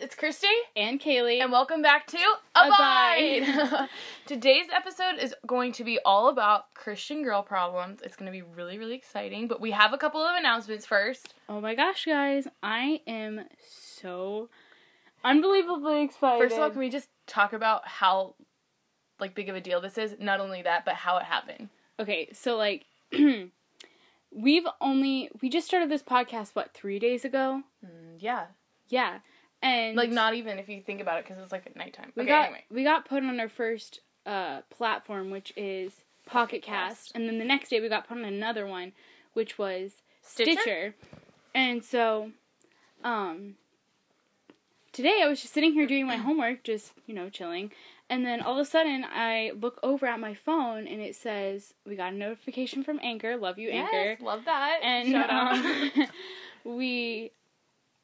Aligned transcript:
it's 0.00 0.14
Christy. 0.14 0.46
and 0.76 1.00
Kaylee. 1.00 1.42
And 1.42 1.52
welcome 1.52 1.82
back 1.82 2.06
to 2.08 2.18
Abide. 2.54 3.42
Abide. 3.46 3.88
Today's 4.26 4.66
episode 4.74 5.18
is 5.20 5.34
going 5.46 5.72
to 5.72 5.84
be 5.84 5.98
all 6.04 6.28
about 6.28 6.72
Christian 6.74 7.22
girl 7.22 7.42
problems. 7.42 8.00
It's 8.02 8.16
going 8.16 8.26
to 8.26 8.32
be 8.32 8.42
really, 8.42 8.78
really 8.78 8.94
exciting, 8.94 9.46
but 9.48 9.60
we 9.60 9.72
have 9.72 9.92
a 9.92 9.98
couple 9.98 10.20
of 10.22 10.36
announcements 10.36 10.86
first. 10.86 11.34
oh 11.48 11.60
my 11.60 11.74
gosh, 11.74 12.06
guys, 12.06 12.48
I 12.62 13.00
am 13.06 13.42
so 13.68 14.48
unbelievably 15.24 16.02
excited. 16.04 16.42
First 16.42 16.56
of 16.56 16.62
all, 16.62 16.70
can 16.70 16.78
we 16.80 16.90
just 16.90 17.08
talk 17.26 17.52
about 17.52 17.86
how 17.86 18.34
like 19.18 19.34
big 19.34 19.48
of 19.48 19.56
a 19.56 19.60
deal 19.60 19.80
this 19.80 19.98
is? 19.98 20.16
Not 20.18 20.40
only 20.40 20.62
that, 20.62 20.84
but 20.84 20.94
how 20.94 21.18
it 21.18 21.24
happened. 21.24 21.68
okay, 21.98 22.28
so 22.32 22.56
like, 22.56 22.86
we've 24.32 24.66
only 24.80 25.30
we 25.42 25.50
just 25.50 25.66
started 25.66 25.90
this 25.90 26.02
podcast 26.02 26.54
what 26.54 26.72
three 26.72 26.98
days 26.98 27.24
ago? 27.24 27.62
Mm, 27.84 28.16
yeah. 28.18 28.46
Yeah, 28.88 29.18
and 29.62 29.96
Like 29.96 30.10
not 30.10 30.34
even 30.34 30.58
if 30.58 30.68
you 30.68 30.80
think 30.80 31.00
about 31.00 31.18
it 31.18 31.26
cuz 31.26 31.36
it's 31.38 31.52
like 31.52 31.66
at 31.66 31.76
nighttime. 31.76 32.12
we 32.16 32.22
okay, 32.22 32.28
got 32.30 32.44
anyway. 32.46 32.64
we 32.70 32.84
got 32.84 33.04
put 33.04 33.22
on 33.22 33.38
our 33.40 33.48
first 33.48 34.00
uh 34.26 34.60
platform, 34.70 35.30
which 35.30 35.52
is 35.56 36.04
Pocket 36.26 36.32
Pocket 36.32 36.62
Cast. 36.62 36.96
Cast, 36.96 37.12
and 37.16 37.28
then 37.28 37.38
the 37.38 37.44
next 37.44 37.68
day 37.70 37.80
we 37.80 37.88
got 37.88 38.06
put 38.08 38.18
on 38.18 38.24
another 38.24 38.66
one, 38.66 38.92
which 39.32 39.58
was 39.58 40.02
Stitcher? 40.22 40.52
Stitcher. 40.60 40.94
And 41.54 41.84
so, 41.84 42.30
um, 43.02 43.56
today 44.92 45.20
I 45.24 45.28
was 45.28 45.40
just 45.40 45.52
sitting 45.52 45.72
here 45.72 45.86
doing 45.86 46.06
my 46.06 46.16
homework, 46.26 46.62
just, 46.62 46.92
you 47.06 47.14
know, 47.14 47.28
chilling. 47.28 47.72
And 48.08 48.26
then 48.26 48.40
all 48.40 48.52
of 48.54 48.58
a 48.58 48.64
sudden 48.64 49.04
I 49.04 49.52
look 49.60 49.78
over 49.82 50.06
at 50.06 50.18
my 50.20 50.34
phone 50.34 50.86
and 50.86 51.00
it 51.00 51.14
says, 51.16 51.74
We 51.86 51.96
got 51.96 52.12
a 52.12 52.16
notification 52.16 52.82
from 52.84 52.98
Anchor. 53.02 53.36
Love 53.36 53.58
you, 53.58 53.70
Anchor. 53.70 54.10
Yes, 54.12 54.20
love 54.20 54.44
that. 54.46 54.80
And 54.82 55.10
Shout 55.10 55.30
out. 55.30 55.52
um, 55.54 56.06
we, 56.64 57.30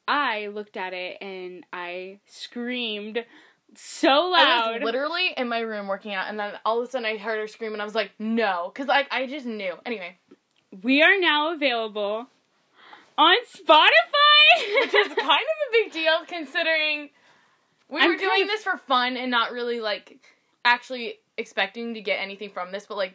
I 0.09 0.49
looked 0.49 0.77
at 0.77 0.93
it 0.93 1.19
and 1.21 1.65
I 1.73 2.19
screamed 2.27 3.25
so 3.75 4.09
loud. 4.31 4.35
I 4.35 4.73
was 4.75 4.83
literally 4.83 5.33
in 5.37 5.49
my 5.49 5.59
room 5.61 5.87
working 5.89 6.15
out, 6.15 6.29
and 6.29 6.39
then 6.39 6.55
all 6.65 6.81
of 6.81 6.89
a 6.89 6.91
sudden 6.91 7.05
I 7.07 7.17
heard 7.17 7.39
her 7.39 7.47
scream, 7.49 7.73
and 7.73 7.83
I 7.83 7.85
was 7.85 7.95
like, 7.95 8.13
"No," 8.19 8.71
because 8.73 8.87
like 8.89 9.09
I 9.11 9.27
just 9.27 9.45
knew. 9.47 9.75
Anyway, 9.85 10.17
we 10.83 11.03
are 11.03 11.19
now 11.19 11.53
available 11.55 12.27
on 13.19 13.37
Spotify. 13.53 14.81
which 14.81 14.95
is 14.95 15.09
kind 15.15 15.19
of 15.19 15.19
a 15.27 15.73
big 15.73 15.93
deal 15.93 16.13
considering 16.27 17.11
we 17.89 18.01
I'm 18.01 18.11
were 18.11 18.17
doing 18.17 18.43
of- 18.43 18.49
this 18.49 18.63
for 18.63 18.77
fun 18.79 19.17
and 19.17 19.31
not 19.31 19.53
really 19.53 19.81
like 19.81 20.21
actually 20.65 21.15
expecting 21.37 21.95
to 21.95 22.01
get 22.01 22.17
anything 22.21 22.51
from 22.51 22.73
this, 22.73 22.87
but 22.87 22.97
like, 22.97 23.15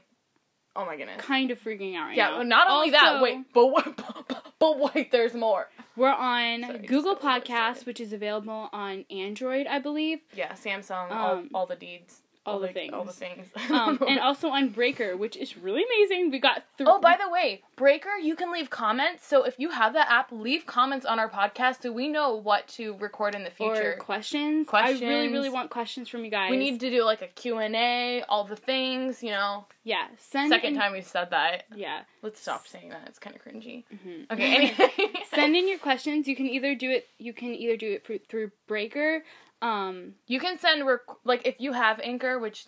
oh 0.76 0.86
my 0.86 0.96
goodness. 0.98 1.22
kind 1.26 1.50
of 1.52 1.60
freaking 1.60 1.96
out 1.96 2.08
right 2.08 2.18
Yeah, 2.18 2.30
now. 2.30 2.38
well, 2.38 2.46
not 2.46 2.70
only 2.70 2.92
that, 2.92 3.22
wait, 3.22 3.40
but 3.54 3.68
wait, 3.68 3.86
but 4.60 4.94
wait, 4.96 5.12
there's 5.12 5.34
more. 5.34 5.70
We're 5.96 6.10
on 6.14 6.62
Sorry, 6.64 6.78
Google 6.80 7.14
little 7.14 7.30
Podcasts, 7.30 7.86
which 7.86 8.00
is 8.00 8.14
available 8.14 8.70
on 8.72 9.06
Android, 9.12 9.68
I 9.68 9.80
believe, 9.80 10.20
Yeah, 10.34 10.54
Samsung, 10.54 11.12
Um, 11.12 11.50
all, 11.54 11.62
all 11.62 11.66
the 11.66 11.76
deeds, 11.76 12.22
all 12.46 12.60
the 12.60 12.70
things, 12.70 12.94
all 12.94 13.04
the 13.04 13.12
things. 13.12 13.48
um, 13.70 14.00
and 14.08 14.20
also 14.20 14.50
on 14.50 14.70
Breaker, 14.70 15.16
which 15.16 15.36
is 15.38 15.58
really 15.58 15.84
amazing. 15.84 16.32
We 16.32 16.40
got 16.40 16.64
three. 16.78 16.88
Oh, 16.90 17.00
by 17.00 17.18
the 17.22 17.30
way, 17.30 17.62
Breaker, 17.76 18.16
you 18.22 18.36
can 18.36 18.52
leave 18.52 18.70
comments. 18.70 19.28
So 19.28 19.44
if 19.44 19.56
you 19.60 19.70
have 19.70 19.94
that 19.94 20.10
app, 20.10 20.32
leave 20.32 20.66
comments 20.66 21.06
on 21.06 21.20
our 21.20 21.30
podcast 21.30 21.84
so 21.84 21.92
we 21.92 22.08
know 22.08 22.36
what 22.36 22.68
to 22.70 22.96
record 22.98 23.36
in 23.36 23.44
the 23.44 23.52
or 23.60 23.76
future. 23.76 23.98
questions. 24.00 24.68
I 24.74 24.92
really, 24.94 25.28
really 25.28 25.50
want 25.50 25.70
questions 25.70 26.10
from 26.10 26.24
you 26.26 26.32
guys. 26.32 26.50
we 26.50 26.58
need 26.58 26.80
to 26.80 26.90
do 26.90 27.04
like 27.04 27.22
a 27.22 27.28
Q&A, 27.28 28.24
all 28.28 28.44
the 28.46 28.56
things, 28.56 29.22
you 29.22 29.30
know. 29.32 29.66
Yeah, 29.84 30.08
send 30.18 30.50
Second 30.50 30.74
in, 30.74 30.80
time 30.80 30.94
we've 30.94 31.06
said 31.06 31.30
that. 31.32 31.64
Yeah, 31.76 32.02
Let's 32.22 32.40
stop 32.40 32.68
saying 32.68 32.90
that. 32.90 33.04
It's 33.08 33.20
kind 33.20 33.36
of 33.36 33.44
cringy. 33.44 33.84
mhm. 33.94 34.32
Okay, 34.32 34.56
anyway. 34.56 35.14
send 35.34 35.56
in 35.56 35.68
your 35.68 35.80
questions. 35.80 36.28
You 36.28 36.36
can 36.36 36.48
either 36.48 36.76
do 36.76 36.92
it. 36.92 37.08
You 37.18 37.34
can 37.34 37.50
either 37.56 37.78
do 37.78 37.92
it 37.92 38.06
through, 38.06 38.20
through 38.30 38.52
Breaker. 38.68 39.24
Um, 39.62 40.16
you 40.28 40.40
can 40.40 40.58
send 40.60 40.86
rec- 40.86 41.00
like 41.24 41.46
if 41.46 41.56
you 41.60 41.74
have 41.74 42.00
Anchor, 42.04 42.40
which 42.40 42.66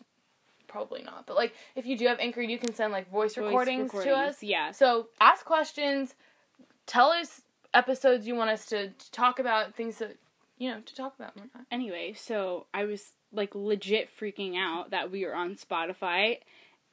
probably 0.68 1.04
not, 1.04 1.28
but 1.28 1.36
like 1.36 1.54
if 1.76 1.86
you 1.86 1.98
do 1.98 2.08
have 2.08 2.20
Anchor, 2.20 2.42
you 2.42 2.58
can 2.58 2.74
send 2.74 2.92
like 2.92 3.10
voice, 3.12 3.36
voice 3.36 3.46
recordings, 3.46 3.92
to 3.92 4.12
us. 4.12 4.42
Yeah. 4.42 4.72
So 4.72 5.08
ask 5.22 5.46
questions, 5.46 6.16
tell 6.88 7.10
us 7.12 7.42
episodes 7.74 8.28
you 8.28 8.36
want 8.36 8.50
us 8.50 8.66
to, 8.68 8.90
to 8.90 9.12
talk 9.12 9.40
about, 9.40 9.76
things 9.76 9.98
that 10.00 10.18
you 10.58 10.70
know 10.72 10.82
to 10.82 10.96
talk 10.96 11.14
about. 11.20 11.34
Anyway, 11.72 12.14
so 12.16 12.66
I 12.74 12.86
was 12.86 13.12
like 13.32 13.54
legit 13.56 14.10
freaking 14.20 14.56
out 14.58 14.92
that 14.92 15.12
we 15.12 15.26
were 15.26 15.36
on 15.36 15.56
Spotify. 15.56 16.38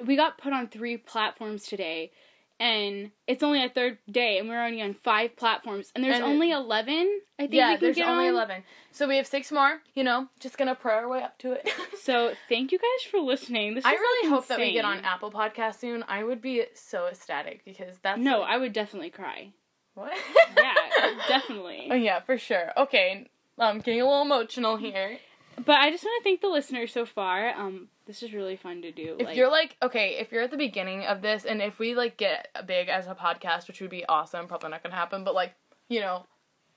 We 0.07 0.17
got 0.17 0.39
put 0.39 0.53
on 0.53 0.69
three 0.69 0.97
platforms 0.97 1.65
today, 1.67 2.11
and 2.59 3.11
it's 3.27 3.43
only 3.43 3.65
a 3.65 3.69
third 3.69 3.99
day, 4.11 4.39
and 4.39 4.49
we're 4.49 4.57
already 4.59 4.83
on 4.83 4.95
five 4.95 5.37
platforms, 5.37 5.93
and 5.95 6.05
there's 6.05 6.17
And- 6.17 6.25
only 6.25 6.51
eleven. 6.51 7.21
I 7.39 7.43
think 7.45 7.55
Yeah, 7.55 7.71
we 7.71 7.75
can 7.77 7.85
there's 7.85 7.97
get 7.97 8.09
only 8.09 8.29
on. 8.29 8.35
eleven, 8.35 8.65
so 8.93 9.09
we 9.09 9.17
have 9.17 9.27
six 9.27 9.51
more. 9.51 9.81
You 9.95 10.05
know, 10.05 10.29
just 10.41 10.59
gonna 10.59 10.75
pray 10.75 10.95
our 10.95 11.09
way 11.09 11.23
up 11.23 11.39
to 11.39 11.53
it. 11.53 11.69
So 12.01 12.33
thank 12.49 12.73
you 12.73 12.79
guys 12.79 13.11
for 13.11 13.21
listening. 13.21 13.75
This 13.75 13.85
I 13.85 13.93
really 13.93 14.31
hope 14.31 14.47
that 14.47 14.59
we 14.59 14.73
get 14.73 14.87
on. 14.87 15.05
Apple 15.05 15.31
Podcast 15.31 15.81
soon. 15.81 16.03
I 16.09 16.25
would 16.25 16.41
be 16.41 16.65
so 16.75 17.07
ecstatic 17.09 17.63
because 17.65 17.99
that's 18.03 18.19
No, 18.19 18.41
like- 18.41 18.51
I 18.51 18.57
would 18.57 18.73
definitely 18.73 19.11
cry. 19.11 19.53
what? 19.95 20.13
Yeah, 20.57 20.75
definitely. 21.29 21.89
Oh 21.91 21.95
yeah, 21.95 22.21
for 22.21 22.39
sure. 22.39 22.73
Okay, 22.77 23.29
um, 23.59 23.81
getting 23.81 24.01
a 24.01 24.05
little 24.07 24.23
emotional 24.23 24.77
here. 24.79 25.19
But 25.65 25.77
I 25.79 25.91
just 25.91 26.05
want 26.05 26.23
to 26.23 26.29
thank 26.29 26.41
the 26.41 26.49
listeners 26.49 26.93
so 26.93 27.05
far. 27.05 27.51
Um, 27.51 27.89
this 28.07 28.23
is 28.23 28.33
really 28.33 28.57
fun 28.57 28.83
to 28.83 28.93
do. 28.93 29.17
If 29.19 29.27
like, 29.27 29.37
you're 29.37 29.51
like, 29.51 29.77
okay, 29.83 30.17
if 30.21 30.33
you're 30.33 30.43
at 30.43 30.51
the 30.51 30.57
beginning 30.57 31.05
of 31.05 31.23
this, 31.23 31.45
and 31.45 31.61
if 31.63 31.79
we 31.79 31.95
like 31.95 32.17
get 32.17 32.49
big 32.67 32.89
as 32.89 33.07
a 33.07 33.15
podcast, 33.15 33.69
which 33.69 33.81
would 33.81 33.91
be 33.91 34.05
awesome, 34.07 34.47
probably 34.49 34.71
not 34.71 34.83
gonna 34.83 34.95
happen, 34.95 35.25
but 35.25 35.35
like, 35.35 35.53
you 35.89 36.01
know, 36.01 36.27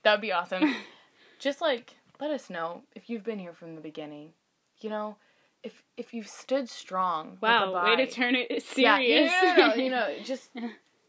that 0.02 0.12
would 0.12 0.20
be 0.20 0.32
awesome. 0.32 0.74
Just 1.38 1.60
like, 1.60 1.94
let 2.20 2.30
us 2.30 2.48
know 2.50 2.82
if 2.94 3.10
you've 3.10 3.24
been 3.24 3.38
here 3.38 3.52
from 3.52 3.74
the 3.74 3.80
beginning. 3.80 4.30
You 4.80 4.90
know, 4.90 5.16
if 5.62 5.82
if 5.96 6.12
you've 6.14 6.28
stood 6.28 6.68
strong. 6.68 7.30
with 7.32 7.42
wow, 7.42 7.84
way 7.84 7.96
to 7.96 8.06
turn 8.10 8.34
it 8.34 8.46
Yeah, 8.76 8.96
serious. 8.98 9.32
no, 9.42 9.54
no, 9.56 9.68
no, 9.68 9.74
you 9.74 9.90
know, 9.90 10.14
just 10.24 10.50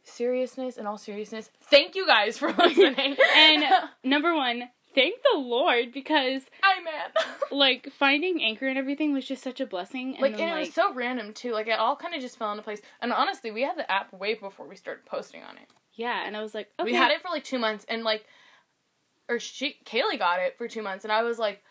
seriousness 0.03 0.77
and 0.77 0.87
all 0.87 0.97
seriousness. 0.97 1.49
Thank 1.69 1.95
you 1.95 2.07
guys 2.07 2.37
for 2.37 2.51
listening. 2.57 3.15
and 3.35 3.63
number 4.03 4.33
one, 4.35 4.69
thank 4.95 5.21
the 5.33 5.37
Lord 5.37 5.91
because 5.91 6.43
I 6.63 6.81
man. 6.81 7.25
like 7.51 7.91
finding 7.91 8.41
anchor 8.41 8.67
and 8.67 8.77
everything 8.77 9.13
was 9.13 9.25
just 9.25 9.43
such 9.43 9.59
a 9.59 9.65
blessing. 9.65 10.13
And 10.13 10.21
like 10.21 10.37
then, 10.37 10.41
and 10.41 10.51
it 10.51 10.53
like, 10.53 10.65
was 10.67 10.73
so 10.73 10.93
random 10.93 11.33
too. 11.33 11.51
Like 11.51 11.67
it 11.67 11.77
all 11.77 11.95
kind 11.95 12.15
of 12.15 12.21
just 12.21 12.37
fell 12.37 12.51
into 12.51 12.63
place. 12.63 12.81
And 13.01 13.11
honestly, 13.11 13.51
we 13.51 13.61
had 13.61 13.77
the 13.77 13.89
app 13.91 14.11
way 14.13 14.33
before 14.33 14.67
we 14.67 14.75
started 14.75 15.05
posting 15.05 15.43
on 15.43 15.57
it. 15.57 15.67
yeah, 15.93 16.25
and 16.25 16.35
I 16.35 16.41
was 16.41 16.55
like, 16.55 16.69
okay, 16.79 16.89
We 16.89 16.95
had 16.95 17.11
it 17.11 17.21
for 17.21 17.29
like 17.29 17.43
two 17.43 17.59
months, 17.59 17.85
and 17.87 18.03
like, 18.03 18.25
or 19.29 19.39
she 19.39 19.77
Kaylee 19.85 20.17
got 20.17 20.39
it 20.39 20.57
for 20.57 20.67
two 20.67 20.81
months, 20.81 21.05
and 21.05 21.11
I 21.11 21.23
was 21.23 21.37
like, 21.37 21.61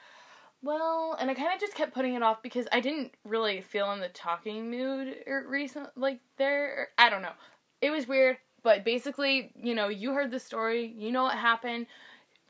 well, 0.62 1.16
and 1.20 1.30
I 1.30 1.34
kind 1.34 1.52
of 1.52 1.60
just 1.60 1.74
kept 1.74 1.94
putting 1.94 2.14
it 2.14 2.22
off 2.22 2.42
because 2.42 2.66
I 2.72 2.80
didn't 2.80 3.12
really 3.24 3.60
feel 3.60 3.92
in 3.92 4.00
the 4.00 4.08
talking 4.08 4.70
mood 4.70 5.16
or 5.26 5.44
recent 5.48 5.88
like 5.96 6.20
there. 6.38 6.88
I 6.98 7.10
don't 7.10 7.22
know. 7.22 7.32
It 7.80 7.90
was 7.90 8.08
weird, 8.08 8.38
but 8.62 8.82
basically, 8.84 9.52
you 9.60 9.74
know, 9.74 9.88
you 9.88 10.12
heard 10.12 10.30
the 10.30 10.40
story. 10.40 10.94
You 10.96 11.12
know 11.12 11.24
what 11.24 11.36
happened. 11.36 11.86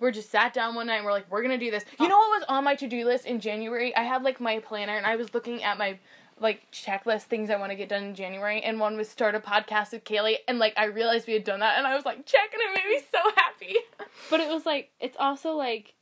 We're 0.01 0.11
just 0.11 0.31
sat 0.31 0.53
down 0.53 0.75
one 0.75 0.89
night 0.89 0.97
and 0.97 1.05
we're 1.05 1.13
like, 1.13 1.31
we're 1.31 1.43
gonna 1.43 1.59
do 1.59 1.71
this. 1.71 1.85
You 2.01 2.09
know 2.09 2.19
what 2.19 2.41
was 2.41 2.45
on 2.49 2.65
my 2.65 2.75
to 2.77 2.89
do 2.89 3.05
list 3.05 3.27
in 3.27 3.41
January? 3.41 3.95
I 3.97 4.03
had 4.03 4.23
like 4.23 4.41
my 4.41 4.59
planner 4.59 4.97
and 4.97 5.07
I 5.07 5.17
was 5.17 5.33
looking 5.35 5.63
at 5.63 5.79
my 5.79 5.99
like 6.41 6.71
checklist 6.73 7.23
things 7.23 7.51
I 7.51 7.57
want 7.57 7.71
to 7.71 7.77
get 7.77 7.89
done 7.89 8.05
in 8.05 8.15
January, 8.15 8.61
and 8.61 8.81
one 8.81 8.97
was 8.97 9.09
start 9.09 9.35
a 9.35 9.41
podcast 9.41 9.93
with 9.93 10.05
Kaylee, 10.05 10.37
and 10.49 10.59
like 10.59 10.75
I 10.77 10.87
realized 10.87 11.27
we 11.27 11.33
had 11.33 11.45
done 11.45 11.61
that, 11.61 11.79
and 11.79 11.87
I 11.87 11.95
was 11.95 12.05
like, 12.05 12.27
check, 12.27 12.53
and 12.53 12.61
it 12.61 12.83
made 12.85 12.97
me 12.97 13.03
so 13.11 13.19
happy. 13.37 13.77
But 14.31 14.41
it 14.41 14.49
was 14.49 14.65
like 14.65 14.91
it's 15.01 15.17
also 15.19 15.53
like 15.53 15.95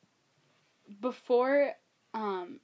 before 1.01 1.73
um 2.15 2.61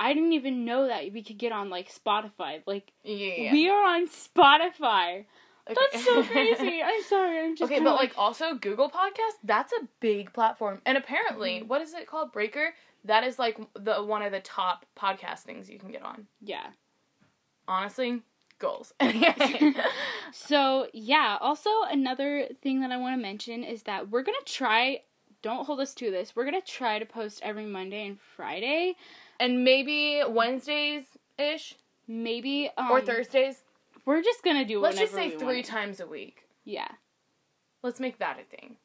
I 0.00 0.14
didn't 0.14 0.32
even 0.32 0.64
know 0.64 0.86
that 0.86 1.12
we 1.12 1.22
could 1.22 1.38
get 1.38 1.52
on 1.52 1.68
like 1.70 1.92
Spotify. 1.92 2.62
Like 2.66 2.92
Yeah, 3.04 3.52
we 3.52 3.68
are 3.68 3.84
on 3.84 4.08
Spotify. 4.08 5.26
Okay. 5.68 5.76
That's 5.92 6.04
so 6.04 6.22
crazy. 6.24 6.82
I'm 6.82 7.02
sorry. 7.02 7.40
I'm 7.40 7.56
just 7.56 7.70
okay, 7.70 7.82
but 7.82 7.94
like 7.94 8.12
also 8.16 8.54
Google 8.54 8.88
Podcast, 8.90 9.36
that's 9.44 9.72
a 9.72 9.86
big 10.00 10.32
platform, 10.32 10.80
and 10.86 10.96
apparently, 10.96 11.60
Mhm. 11.60 11.66
what 11.68 11.82
is 11.82 11.92
it 11.94 12.06
called, 12.06 12.32
Breaker? 12.32 12.74
That 13.04 13.22
is 13.24 13.38
like 13.38 13.58
the 13.74 14.02
one 14.02 14.22
of 14.22 14.32
the 14.32 14.40
top 14.40 14.86
podcast 14.96 15.40
things 15.40 15.68
you 15.70 15.78
can 15.78 15.90
get 15.92 16.02
on. 16.02 16.26
yeah. 16.40 16.66
Honestly, 17.66 18.22
goals. 18.58 18.92
So 20.32 20.88
yeah, 20.92 21.38
also 21.40 21.70
another 21.90 22.48
thing 22.62 22.80
that 22.80 22.90
I 22.90 22.96
want 22.98 23.16
to 23.16 23.22
mention 23.22 23.64
is 23.64 23.82
that 23.84 24.10
we're 24.10 24.22
gonna 24.22 24.36
try. 24.44 25.02
Don't 25.40 25.64
hold 25.66 25.80
us 25.80 25.94
to 25.94 26.10
this. 26.10 26.34
We're 26.34 26.44
gonna 26.44 26.60
try 26.60 26.98
to 26.98 27.06
post 27.06 27.40
every 27.42 27.64
Monday 27.64 28.06
and 28.06 28.18
Friday, 28.20 28.96
and 29.40 29.64
maybe 29.64 30.22
Wednesdays 30.28 31.04
ish 31.38 31.76
maybe 32.06 32.70
um, 32.76 32.90
or 32.90 33.00
Thursdays. 33.00 33.62
We're 34.08 34.22
just 34.22 34.42
gonna 34.42 34.64
do. 34.64 34.80
Let's 34.80 34.96
just 34.96 35.12
say 35.12 35.36
three 35.36 35.62
times 35.62 36.00
a 36.00 36.06
week. 36.06 36.48
Yeah. 36.64 36.88
Let's 37.82 38.00
make 38.00 38.18
that 38.20 38.38
a 38.40 38.56
thing. 38.56 38.76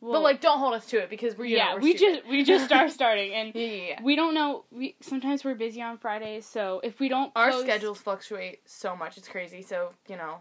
Well, 0.00 0.12
but 0.12 0.22
like, 0.22 0.40
don't 0.40 0.60
hold 0.60 0.74
us 0.74 0.86
to 0.90 0.98
it 0.98 1.10
because 1.10 1.36
we're 1.36 1.46
yeah, 1.46 1.70
know, 1.70 1.74
we're 1.74 1.80
we 1.80 1.96
stupid. 1.96 2.14
just 2.20 2.28
we 2.28 2.44
just 2.44 2.70
are 2.70 2.88
starting, 3.00 3.32
and 3.34 3.52
yeah, 3.52 3.66
yeah, 3.66 3.82
yeah. 3.88 4.02
we 4.04 4.14
don't 4.14 4.32
know. 4.32 4.62
We 4.70 4.94
sometimes 5.00 5.44
we're 5.44 5.56
busy 5.56 5.82
on 5.82 5.98
Fridays, 5.98 6.46
so 6.46 6.80
if 6.84 7.00
we 7.00 7.08
don't 7.08 7.32
Our 7.34 7.50
post- 7.50 7.64
schedules 7.64 7.98
fluctuate 7.98 8.60
so 8.64 8.94
much; 8.94 9.18
it's 9.18 9.26
crazy. 9.26 9.60
So 9.60 9.90
you 10.06 10.16
know, 10.16 10.36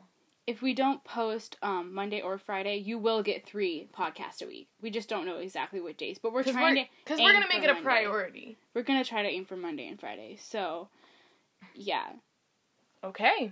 if 0.46 0.62
we 0.62 0.76
don't 0.76 1.04
post 1.04 1.58
um, 1.64 1.92
Monday 1.92 2.22
or 2.22 2.38
Friday, 2.38 2.78
you 2.78 3.00
will 3.00 3.24
get 3.24 3.48
three 3.48 3.90
podcasts 3.98 4.44
a 4.44 4.48
week. 4.48 4.68
We 4.80 4.92
just 4.92 5.10
don't 5.10 5.26
know 5.26 5.38
exactly 5.38 5.82
what 5.82 5.98
days, 5.98 6.20
but 6.22 6.34
we're 6.34 6.42
Because 6.44 6.54
trying 6.54 6.76
we're, 6.76 6.84
to 6.84 6.90
cause 7.06 7.18
we're 7.20 7.34
gonna 7.34 7.48
make 7.52 7.64
it 7.64 7.70
a 7.72 7.74
Monday. 7.74 7.82
priority. 7.84 8.58
We're 8.76 8.84
gonna 8.84 9.04
try 9.04 9.24
to 9.24 9.28
aim 9.30 9.46
for 9.46 9.58
Monday 9.58 9.88
and 9.88 10.00
Friday. 10.00 10.38
So, 10.40 10.90
yeah, 11.74 12.10
Okay. 13.06 13.52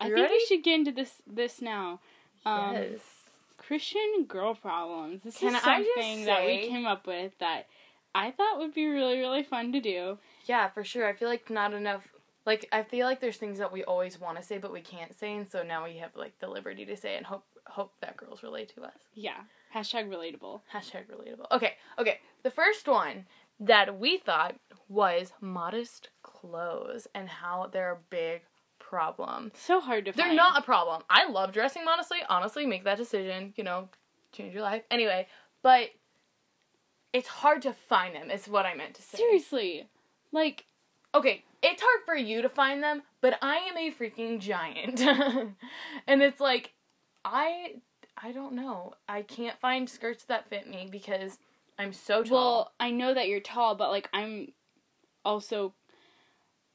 I 0.00 0.04
think 0.04 0.16
ready? 0.16 0.32
we 0.32 0.46
should 0.48 0.64
get 0.64 0.74
into 0.74 0.92
this 0.92 1.14
this 1.26 1.62
now. 1.62 2.00
Um, 2.44 2.74
yes. 2.74 3.00
Christian 3.58 4.24
girl 4.28 4.54
problems. 4.54 5.22
This 5.24 5.38
Can 5.38 5.54
is 5.54 5.62
something 5.62 6.24
that 6.26 6.44
we 6.44 6.68
came 6.68 6.86
up 6.86 7.06
with 7.06 7.32
that 7.38 7.66
I 8.14 8.30
thought 8.30 8.58
would 8.58 8.74
be 8.74 8.86
really 8.86 9.18
really 9.18 9.42
fun 9.42 9.72
to 9.72 9.80
do. 9.80 10.18
Yeah, 10.46 10.68
for 10.68 10.84
sure. 10.84 11.06
I 11.06 11.14
feel 11.14 11.28
like 11.28 11.50
not 11.50 11.72
enough. 11.72 12.02
Like 12.44 12.68
I 12.72 12.82
feel 12.82 13.06
like 13.06 13.20
there's 13.20 13.36
things 13.36 13.58
that 13.58 13.72
we 13.72 13.84
always 13.84 14.20
want 14.20 14.36
to 14.38 14.42
say 14.42 14.58
but 14.58 14.72
we 14.72 14.80
can't 14.80 15.18
say, 15.18 15.34
and 15.34 15.48
so 15.48 15.62
now 15.62 15.84
we 15.84 15.96
have 15.98 16.14
like 16.16 16.38
the 16.38 16.48
liberty 16.48 16.84
to 16.86 16.96
say 16.96 17.16
and 17.16 17.26
hope 17.26 17.44
hope 17.66 17.92
that 18.00 18.16
girls 18.16 18.42
relate 18.42 18.72
to 18.74 18.82
us. 18.82 18.98
Yeah. 19.14 19.40
Hashtag 19.74 20.08
relatable. 20.08 20.60
Hashtag 20.72 21.04
relatable. 21.06 21.50
Okay, 21.52 21.72
okay. 21.98 22.20
The 22.42 22.50
first 22.50 22.86
one 22.86 23.26
that 23.60 23.98
we 23.98 24.18
thought 24.18 24.56
was 24.88 25.32
modest 25.40 26.10
clothes 26.22 27.06
and 27.14 27.28
how 27.28 27.68
they're 27.72 27.92
a 27.92 27.98
big 28.10 28.42
problem. 28.88 29.52
So 29.54 29.80
hard 29.80 30.04
to 30.06 30.12
find. 30.12 30.18
They're 30.18 30.26
find. 30.26 30.36
not 30.36 30.58
a 30.58 30.62
problem. 30.62 31.02
I 31.10 31.28
love 31.28 31.52
dressing 31.52 31.84
modestly. 31.84 32.18
Honestly, 32.28 32.66
make 32.66 32.84
that 32.84 32.98
decision. 32.98 33.52
You 33.56 33.64
know, 33.64 33.88
change 34.32 34.54
your 34.54 34.62
life. 34.62 34.82
Anyway, 34.90 35.26
but 35.62 35.90
it's 37.12 37.28
hard 37.28 37.62
to 37.62 37.72
find 37.72 38.14
them. 38.14 38.30
Is 38.30 38.48
what 38.48 38.66
I 38.66 38.74
meant 38.74 38.94
to 38.94 39.02
say. 39.02 39.18
seriously. 39.18 39.88
Like 40.32 40.66
Okay, 41.16 41.44
it's 41.62 41.82
hard 41.82 42.04
for 42.04 42.14
you 42.14 42.42
to 42.42 42.48
find 42.50 42.82
them, 42.82 43.02
but 43.22 43.38
I 43.40 43.56
am 43.56 43.78
a 43.78 43.90
freaking 43.90 44.38
giant, 44.38 45.00
and 46.06 46.22
it's 46.22 46.40
like 46.40 46.74
I 47.24 47.76
I 48.22 48.32
don't 48.32 48.52
know. 48.52 48.92
I 49.08 49.22
can't 49.22 49.58
find 49.58 49.88
skirts 49.88 50.24
that 50.24 50.48
fit 50.50 50.68
me 50.68 50.88
because 50.90 51.38
I'm 51.78 51.94
so 51.94 52.22
tall. 52.22 52.36
Well, 52.36 52.72
I 52.78 52.90
know 52.90 53.14
that 53.14 53.28
you're 53.28 53.40
tall, 53.40 53.76
but 53.76 53.90
like 53.90 54.10
I'm 54.12 54.52
also 55.24 55.72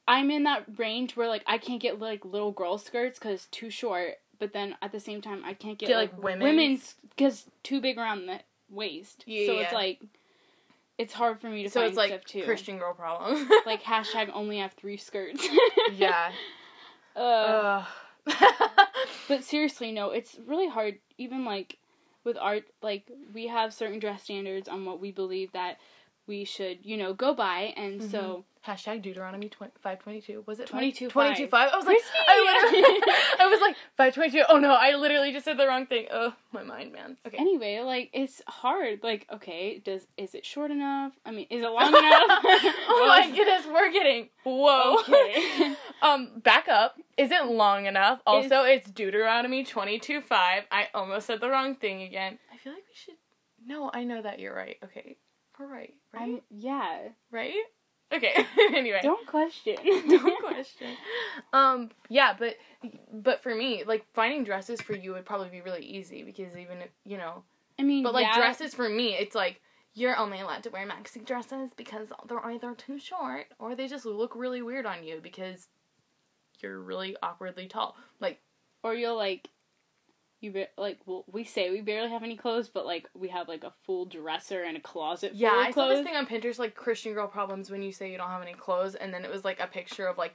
I'm 0.07 0.31
in 0.31 0.43
that 0.43 0.65
range 0.77 1.15
where 1.15 1.27
like 1.27 1.43
I 1.47 1.57
can't 1.57 1.81
get 1.81 1.99
like 1.99 2.25
little 2.25 2.51
girl 2.51 2.77
skirts 2.77 3.19
because 3.19 3.33
it's 3.35 3.45
too 3.47 3.69
short. 3.69 4.15
But 4.39 4.53
then 4.53 4.75
at 4.81 4.91
the 4.91 4.99
same 4.99 5.21
time, 5.21 5.43
I 5.45 5.53
can't 5.53 5.77
get, 5.77 5.89
Get, 5.89 5.97
like, 5.97 6.13
like, 6.13 6.23
women's? 6.23 6.43
women's 6.43 6.95
because 7.15 7.45
too 7.61 7.79
big 7.79 7.99
around 7.99 8.25
the 8.25 8.39
waist. 8.71 9.23
Yeah, 9.27 9.45
so 9.45 9.53
yeah. 9.53 9.61
it's 9.61 9.73
like 9.73 10.01
it's 10.97 11.13
hard 11.13 11.39
for 11.39 11.47
me 11.47 11.63
to 11.63 11.69
so 11.69 11.79
find 11.79 11.89
it's 11.89 11.97
like 11.97 12.09
stuff 12.09 12.25
too. 12.25 12.43
Christian 12.43 12.77
girl 12.77 12.93
problem. 12.93 13.47
like 13.65 13.83
hashtag 13.83 14.31
only 14.33 14.57
have 14.57 14.73
three 14.73 14.97
skirts. 14.97 15.47
yeah. 15.93 16.31
Uh, 17.15 17.83
Ugh. 18.27 18.87
But 19.27 19.43
seriously, 19.43 19.91
no, 19.91 20.09
it's 20.11 20.37
really 20.45 20.67
hard. 20.67 20.97
Even 21.17 21.45
like 21.45 21.77
with 22.23 22.37
art, 22.37 22.63
like 22.81 23.09
we 23.33 23.47
have 23.47 23.73
certain 23.73 23.99
dress 23.99 24.23
standards 24.23 24.67
on 24.67 24.85
what 24.85 24.99
we 24.99 25.11
believe 25.11 25.51
that 25.53 25.79
we 26.27 26.45
should, 26.45 26.79
you 26.83 26.97
know, 26.97 27.13
go 27.13 27.33
by, 27.33 27.73
and 27.77 28.03
so 28.03 28.45
Hashtag 28.65 29.01
Deuteronomy 29.01 29.49
20, 29.49 29.73
522. 29.81 30.43
Was 30.45 30.59
it 30.59 30.67
22 30.67 31.09
22 31.09 31.47
5? 31.47 31.69
I 31.73 31.75
was 31.75 31.85
like, 31.85 31.97
Christy! 31.97 32.17
I 32.27 32.61
literally, 32.61 33.01
I 33.39 33.47
was 33.47 33.59
like, 33.59 33.75
522. 33.97 34.43
Oh 34.49 34.59
no, 34.59 34.73
I 34.73 34.95
literally 34.95 35.31
just 35.31 35.45
said 35.45 35.57
the 35.57 35.65
wrong 35.65 35.87
thing. 35.87 36.05
Oh, 36.11 36.33
my 36.51 36.61
mind, 36.61 36.93
man. 36.93 37.17
Okay. 37.25 37.37
anyway, 37.37 37.79
like 37.79 38.11
it's 38.13 38.39
hard. 38.47 38.99
Like, 39.01 39.25
okay, 39.33 39.79
does 39.79 40.05
is 40.15 40.35
it 40.35 40.45
short 40.45 40.69
enough? 40.69 41.13
I 41.25 41.31
mean, 41.31 41.47
is 41.49 41.63
it 41.63 41.69
long 41.69 41.87
enough? 41.87 42.01
oh 42.03 43.05
my 43.07 43.31
goodness, 43.35 43.65
we're 43.65 43.91
getting 43.91 44.29
whoa. 44.43 44.97
Okay. 44.99 45.75
um, 46.03 46.29
back 46.37 46.67
up. 46.67 46.97
Isn't 47.17 47.49
long 47.49 47.87
enough. 47.87 48.19
Also, 48.27 48.61
it's 48.61 48.91
Deuteronomy 48.91 49.63
twenty 49.63 49.97
two 49.97 50.21
five. 50.21 50.63
I 50.71 50.87
almost 50.93 51.25
said 51.25 51.41
the 51.41 51.49
wrong 51.49 51.75
thing 51.75 52.03
again. 52.03 52.37
I 52.53 52.57
feel 52.57 52.73
like 52.73 52.83
we 52.87 52.93
should. 52.93 53.15
No, 53.65 53.89
I 53.91 54.03
know 54.03 54.21
that 54.21 54.39
you're 54.39 54.55
right. 54.55 54.77
Okay, 54.83 55.17
we're 55.59 55.65
right. 55.65 55.95
Right. 56.13 56.21
Um, 56.21 56.41
yeah. 56.51 57.09
right. 57.31 57.53
Okay. 58.13 58.33
anyway. 58.75 58.99
Don't 59.01 59.25
question. 59.27 59.75
Don't 59.85 60.43
question. 60.43 60.87
Um, 61.53 61.89
yeah, 62.09 62.35
but 62.37 62.55
but 63.13 63.41
for 63.41 63.53
me, 63.55 63.83
like 63.85 64.05
finding 64.13 64.43
dresses 64.43 64.81
for 64.81 64.95
you 64.95 65.13
would 65.13 65.25
probably 65.25 65.49
be 65.49 65.61
really 65.61 65.85
easy 65.85 66.23
because 66.23 66.55
even 66.57 66.79
if 66.79 66.89
you 67.05 67.17
know, 67.17 67.43
I 67.79 67.83
mean, 67.83 68.03
but 68.03 68.13
like 68.13 68.25
yeah, 68.25 68.37
dresses 68.37 68.73
for 68.73 68.89
me, 68.89 69.15
it's 69.15 69.35
like 69.35 69.61
you're 69.93 70.17
only 70.17 70.39
allowed 70.39 70.63
to 70.63 70.69
wear 70.69 70.87
maxi 70.87 71.25
dresses 71.25 71.71
because 71.75 72.11
they're 72.27 72.45
either 72.45 72.73
too 72.75 72.97
short 72.97 73.47
or 73.59 73.75
they 73.75 73.87
just 73.87 74.05
look 74.05 74.35
really 74.35 74.61
weird 74.61 74.85
on 74.85 75.03
you 75.03 75.19
because 75.21 75.67
you're 76.61 76.79
really 76.79 77.15
awkwardly 77.21 77.67
tall. 77.67 77.95
Like 78.19 78.39
or 78.83 78.93
you'll 78.93 79.15
like. 79.17 79.49
You 80.41 80.51
ba- 80.51 80.67
like 80.77 80.99
well, 81.05 81.23
we 81.31 81.43
say 81.43 81.69
we 81.69 81.81
barely 81.81 82.09
have 82.09 82.23
any 82.23 82.35
clothes, 82.35 82.67
but 82.67 82.85
like 82.85 83.07
we 83.13 83.29
have 83.29 83.47
like 83.47 83.63
a 83.63 83.71
full 83.85 84.05
dresser 84.05 84.63
and 84.63 84.75
a 84.75 84.79
closet. 84.81 85.33
yeah, 85.35 85.51
full 85.51 85.59
of 85.59 85.65
I 85.67 85.69
saw 85.69 85.73
clothes. 85.73 85.97
this 85.99 86.05
thing 86.07 86.15
on 86.15 86.25
Pinterest 86.25 86.57
like 86.59 86.73
Christian 86.75 87.13
girl 87.13 87.27
problems 87.27 87.69
when 87.69 87.81
you 87.83 87.91
say 87.91 88.11
you 88.11 88.17
don't 88.17 88.27
have 88.29 88.41
any 88.41 88.53
clothes, 88.53 88.95
and 88.95 89.13
then 89.13 89.23
it 89.23 89.31
was 89.31 89.45
like 89.45 89.59
a 89.59 89.67
picture 89.67 90.07
of 90.07 90.17
like 90.17 90.33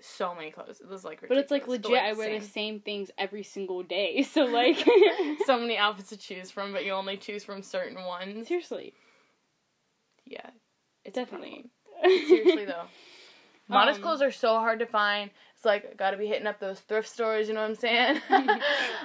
so 0.00 0.34
many 0.34 0.50
clothes. 0.50 0.80
It 0.80 0.88
was 0.88 1.04
like 1.04 1.20
But 1.28 1.36
it's 1.36 1.50
like 1.50 1.66
ridiculous, 1.68 2.00
legit. 2.00 2.02
I 2.02 2.12
wear 2.14 2.28
same. 2.28 2.40
the 2.40 2.46
same 2.46 2.80
things 2.80 3.10
every 3.18 3.42
single 3.42 3.82
day. 3.82 4.22
So 4.30 4.44
like, 4.46 4.78
so 5.46 5.58
many 5.60 5.76
outfits 5.76 6.08
to 6.08 6.16
choose 6.16 6.50
from, 6.50 6.72
but 6.72 6.86
you 6.86 6.92
only 6.92 7.18
choose 7.18 7.44
from 7.44 7.62
certain 7.62 8.02
ones. 8.06 8.48
seriously, 8.48 8.94
Yeah, 10.24 10.48
it's 11.04 11.14
definitely. 11.14 11.66
Seriously 12.02 12.64
though, 12.64 12.84
modest 13.70 13.98
Um, 13.98 14.02
clothes 14.02 14.22
are 14.22 14.30
so 14.30 14.54
hard 14.58 14.78
to 14.80 14.86
find. 14.86 15.30
It's 15.56 15.64
like 15.64 15.96
gotta 15.96 16.16
be 16.16 16.26
hitting 16.26 16.46
up 16.46 16.58
those 16.60 16.80
thrift 16.80 17.08
stores. 17.08 17.48
You 17.48 17.54
know 17.54 17.60
what 17.62 17.70
I'm 17.70 17.76
saying? 17.76 18.20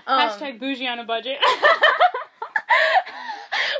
Um, 0.07 0.19
Hashtag 0.29 0.59
bougie 0.61 0.87
on 0.87 0.99
a 0.99 1.03
budget. 1.03 1.37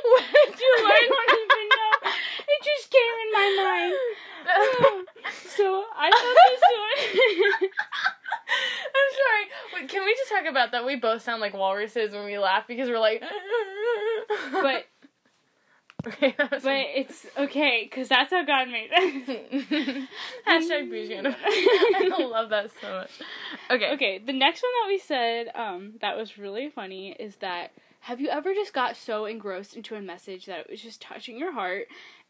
Where 0.04 0.20
did 0.46 0.58
you 0.60 0.74
learn? 0.82 0.92
I 1.12 1.24
don't 1.28 1.52
even 1.52 1.68
know. 1.68 2.10
It 2.48 2.64
just 2.64 2.90
came 2.90 3.14
in 3.24 3.30
my 3.32 3.48
mind. 3.64 3.94
So 5.56 5.84
I 5.96 6.10
thought 6.10 6.36
this 6.48 6.62
one. 7.60 7.70
I'm 8.96 9.10
sorry. 9.16 9.44
Wait, 9.82 9.88
can 9.90 10.04
we 10.04 10.14
just 10.14 10.30
talk 10.30 10.46
about 10.48 10.72
that? 10.72 10.84
We 10.84 10.96
both 10.96 11.22
sound 11.22 11.40
like 11.40 11.54
walruses 11.54 12.12
when 12.12 12.24
we 12.24 12.38
laugh 12.38 12.66
because 12.66 12.88
we're 12.88 12.98
like. 12.98 13.22
but 14.52 14.86
okay, 16.06 16.34
but 16.38 16.60
it's 16.64 17.26
okay 17.36 17.86
because 17.90 18.08
that's 18.08 18.30
how 18.30 18.44
God 18.44 18.68
made 18.68 18.90
us. 18.92 19.36
Hashtag 20.48 20.90
bougie. 20.90 21.18
I 21.24 22.24
love 22.30 22.50
that 22.50 22.70
so 22.80 22.90
much. 22.92 23.10
Okay. 23.70 23.92
Okay, 23.94 24.18
the 24.18 24.32
next 24.32 24.62
one 24.62 24.72
that 24.82 24.88
we 24.88 24.98
said 24.98 25.50
um, 25.54 25.94
that 26.00 26.16
was 26.16 26.38
really 26.38 26.68
funny 26.70 27.12
is 27.18 27.36
that 27.36 27.72
have 28.00 28.20
you 28.20 28.28
ever 28.28 28.54
just 28.54 28.72
got 28.72 28.96
so 28.96 29.24
engrossed 29.24 29.74
into 29.76 29.94
a 29.96 30.00
message 30.02 30.46
that 30.46 30.60
it 30.60 30.70
was 30.70 30.80
just 30.80 31.00
touching 31.00 31.36
your 31.38 31.52
heart 31.52 31.86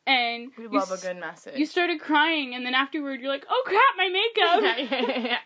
and 0.06 0.50
We 0.56 0.64
you 0.64 0.71
love 0.71 0.90
a 0.92 0.97
good 0.99 1.18
message. 1.18 1.59
you 1.59 1.66
started 1.66 2.00
crying 2.00 2.54
and 2.54 2.64
then 2.64 2.75
afterward 2.75 3.21
you're 3.21 3.30
like, 3.30 3.45
oh 3.50 3.62
crap, 3.66 3.83
my 3.97 4.09
makeup. 4.09 4.62
yeah, 4.90 4.99
yeah, 5.00 5.18
yeah. 5.26 5.38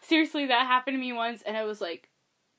Seriously, 0.00 0.46
that 0.46 0.66
happened 0.66 0.96
to 0.96 1.00
me 1.00 1.12
once 1.12 1.42
and 1.42 1.56
I 1.56 1.64
was 1.64 1.80
like, 1.80 2.08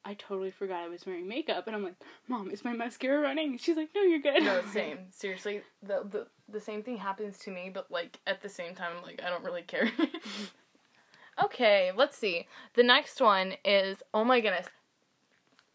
I 0.05 0.15
totally 0.15 0.51
forgot 0.51 0.83
I 0.83 0.89
was 0.89 1.05
wearing 1.05 1.27
makeup 1.27 1.67
and 1.67 1.75
I'm 1.75 1.83
like, 1.83 1.95
Mom, 2.27 2.50
is 2.51 2.65
my 2.65 2.74
mascara 2.74 3.22
running? 3.22 3.57
She's 3.57 3.77
like, 3.77 3.89
No, 3.95 4.01
you're 4.01 4.19
good. 4.19 4.43
No, 4.43 4.62
same. 4.74 5.00
Seriously, 5.12 5.62
the, 5.81 6.05
the 6.10 6.27
the 6.50 6.60
same 6.60 6.83
thing 6.83 6.98
happens 6.98 7.38
to 7.39 7.51
me, 7.51 7.72
but 7.74 7.89
like 7.89 8.19
at 8.27 8.41
the 8.41 8.50
same 8.50 8.75
time, 8.75 8.93
like 9.03 9.22
I 9.25 9.29
don't 9.29 9.43
really 9.43 9.62
care. 9.62 9.89
okay, 11.43 11.91
let's 11.95 12.17
see. 12.17 12.48
The 12.75 12.83
next 12.83 13.22
one 13.22 13.53
is 13.63 14.03
oh 14.13 14.24
my 14.24 14.41
goodness. 14.41 14.67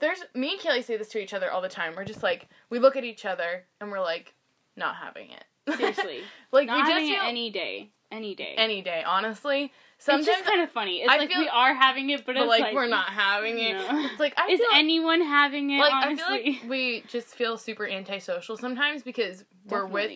There's 0.01 0.21
me 0.35 0.53
and 0.53 0.61
Kaylee 0.61 0.85
say 0.85 0.97
this 0.97 1.09
to 1.09 1.19
each 1.19 1.35
other 1.35 1.51
all 1.51 1.61
the 1.61 1.69
time. 1.69 1.95
We're 1.97 2.05
just 2.05 2.23
like 2.23 2.49
we 2.71 2.79
look 2.79 2.97
at 2.97 3.05
each 3.05 3.25
other 3.25 3.65
and 3.81 3.91
we're 3.91 4.01
like 4.01 4.35
not 4.77 4.97
having 4.97 5.31
it. 5.31 5.45
Seriously. 5.77 6.21
like 6.53 6.67
Not 6.67 6.77
we 6.77 6.83
just 6.83 6.93
having 6.93 7.13
it 7.13 7.19
any 7.25 7.51
day. 7.51 7.91
Any 8.11 8.35
day. 8.35 8.55
any 8.57 8.81
day. 8.81 9.03
Honestly, 9.07 9.73
sometimes 9.99 10.27
just 10.27 10.45
kind 10.45 10.61
of 10.63 10.71
funny. 10.71 10.99
It's 11.03 11.11
I 11.13 11.17
like 11.19 11.29
feel- 11.31 11.41
we 11.41 11.49
are 11.49 11.75
having 11.75 12.11
it, 12.11 12.25
but, 12.25 12.35
but 12.35 12.43
it's 12.43 12.49
like, 12.49 12.61
like, 12.63 12.75
we're 12.75 12.87
not 12.89 13.09
having 13.11 13.59
it. 13.59 13.75
No. 13.75 14.07
It's 14.11 14.21
like 14.21 14.35
I 14.39 14.49
Is 14.51 14.59
feel 14.61 14.69
anyone 14.75 15.21
having 15.21 15.71
it? 15.71 15.79
like 15.79 15.93
honestly? 15.93 16.25
I 16.25 16.43
feel 16.43 16.53
like 16.55 16.71
we 16.71 17.05
just 17.09 17.29
feel 17.29 17.57
super 17.59 17.87
antisocial 17.87 18.57
sometimes 18.57 19.03
because 19.03 19.45
we're 19.69 19.87
with 19.87 20.11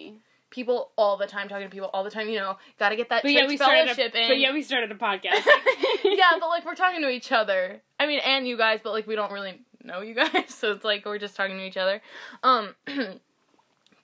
people 0.51 0.91
all 0.97 1.17
the 1.17 1.27
time, 1.27 1.49
talking 1.49 1.67
to 1.67 1.71
people 1.73 1.91
all 1.95 2.05
the 2.05 2.11
time. 2.11 2.29
You 2.29 2.39
know, 2.39 2.57
got 2.79 2.91
to 2.91 2.97
get 2.97 3.09
that 3.09 3.23
But 3.23 3.33
yeah, 3.33 3.47
we 3.47 3.57
started. 3.57 3.87
fellowship 3.95 4.15
A, 4.15 4.23
in. 4.23 4.29
but 4.29 4.39
yeah, 4.39 4.53
we 4.53 4.63
started 4.63 4.91
a 4.93 4.95
podcast. 4.95 5.45
yeah, 6.05 6.33
but 6.39 6.49
like 6.49 6.65
we're 6.65 6.75
talking 6.75 7.01
to 7.03 7.09
each 7.09 7.33
other. 7.33 7.81
I 7.99 8.07
mean, 8.07 8.21
and 8.21 8.47
you 8.47 8.57
guys, 8.57 8.81
but 8.83 8.93
like 8.93 9.07
we 9.07 9.15
don't 9.17 9.33
really 9.33 9.61
know 9.85 10.01
you 10.01 10.15
guys, 10.15 10.31
so 10.49 10.73
it's 10.73 10.85
like 10.85 11.05
we're 11.05 11.19
just 11.19 11.35
talking 11.37 11.57
to 11.57 11.65
each 11.65 11.77
other. 11.77 12.01
Um, 12.43 12.75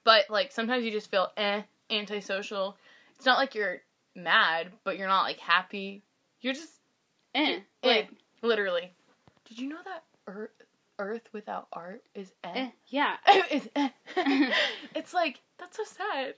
but 0.03 0.25
like 0.29 0.51
sometimes 0.51 0.83
you 0.83 0.91
just 0.91 1.09
feel 1.11 1.29
eh 1.37 1.61
antisocial. 1.89 2.77
It's 3.15 3.25
not 3.25 3.37
like 3.37 3.53
you're 3.55 3.81
mad, 4.23 4.71
but 4.83 4.97
you're 4.97 5.07
not 5.07 5.23
like 5.23 5.39
happy. 5.39 6.03
You're 6.41 6.53
just 6.53 6.79
eh, 7.35 7.59
eh, 7.83 7.87
like 7.87 8.09
literally. 8.41 8.91
Did 9.45 9.59
you 9.59 9.69
know 9.69 9.79
that 9.85 10.03
Earth 10.27 10.51
Earth 10.97 11.29
without 11.33 11.67
art 11.73 12.03
is 12.13 12.33
eh? 12.43 12.51
eh, 12.55 12.69
yeah. 12.87 13.15
is 13.51 13.69
eh. 13.75 13.89
it's 14.95 15.13
like 15.13 15.39
that's 15.57 15.77
so 15.77 15.83
sad. 15.83 16.35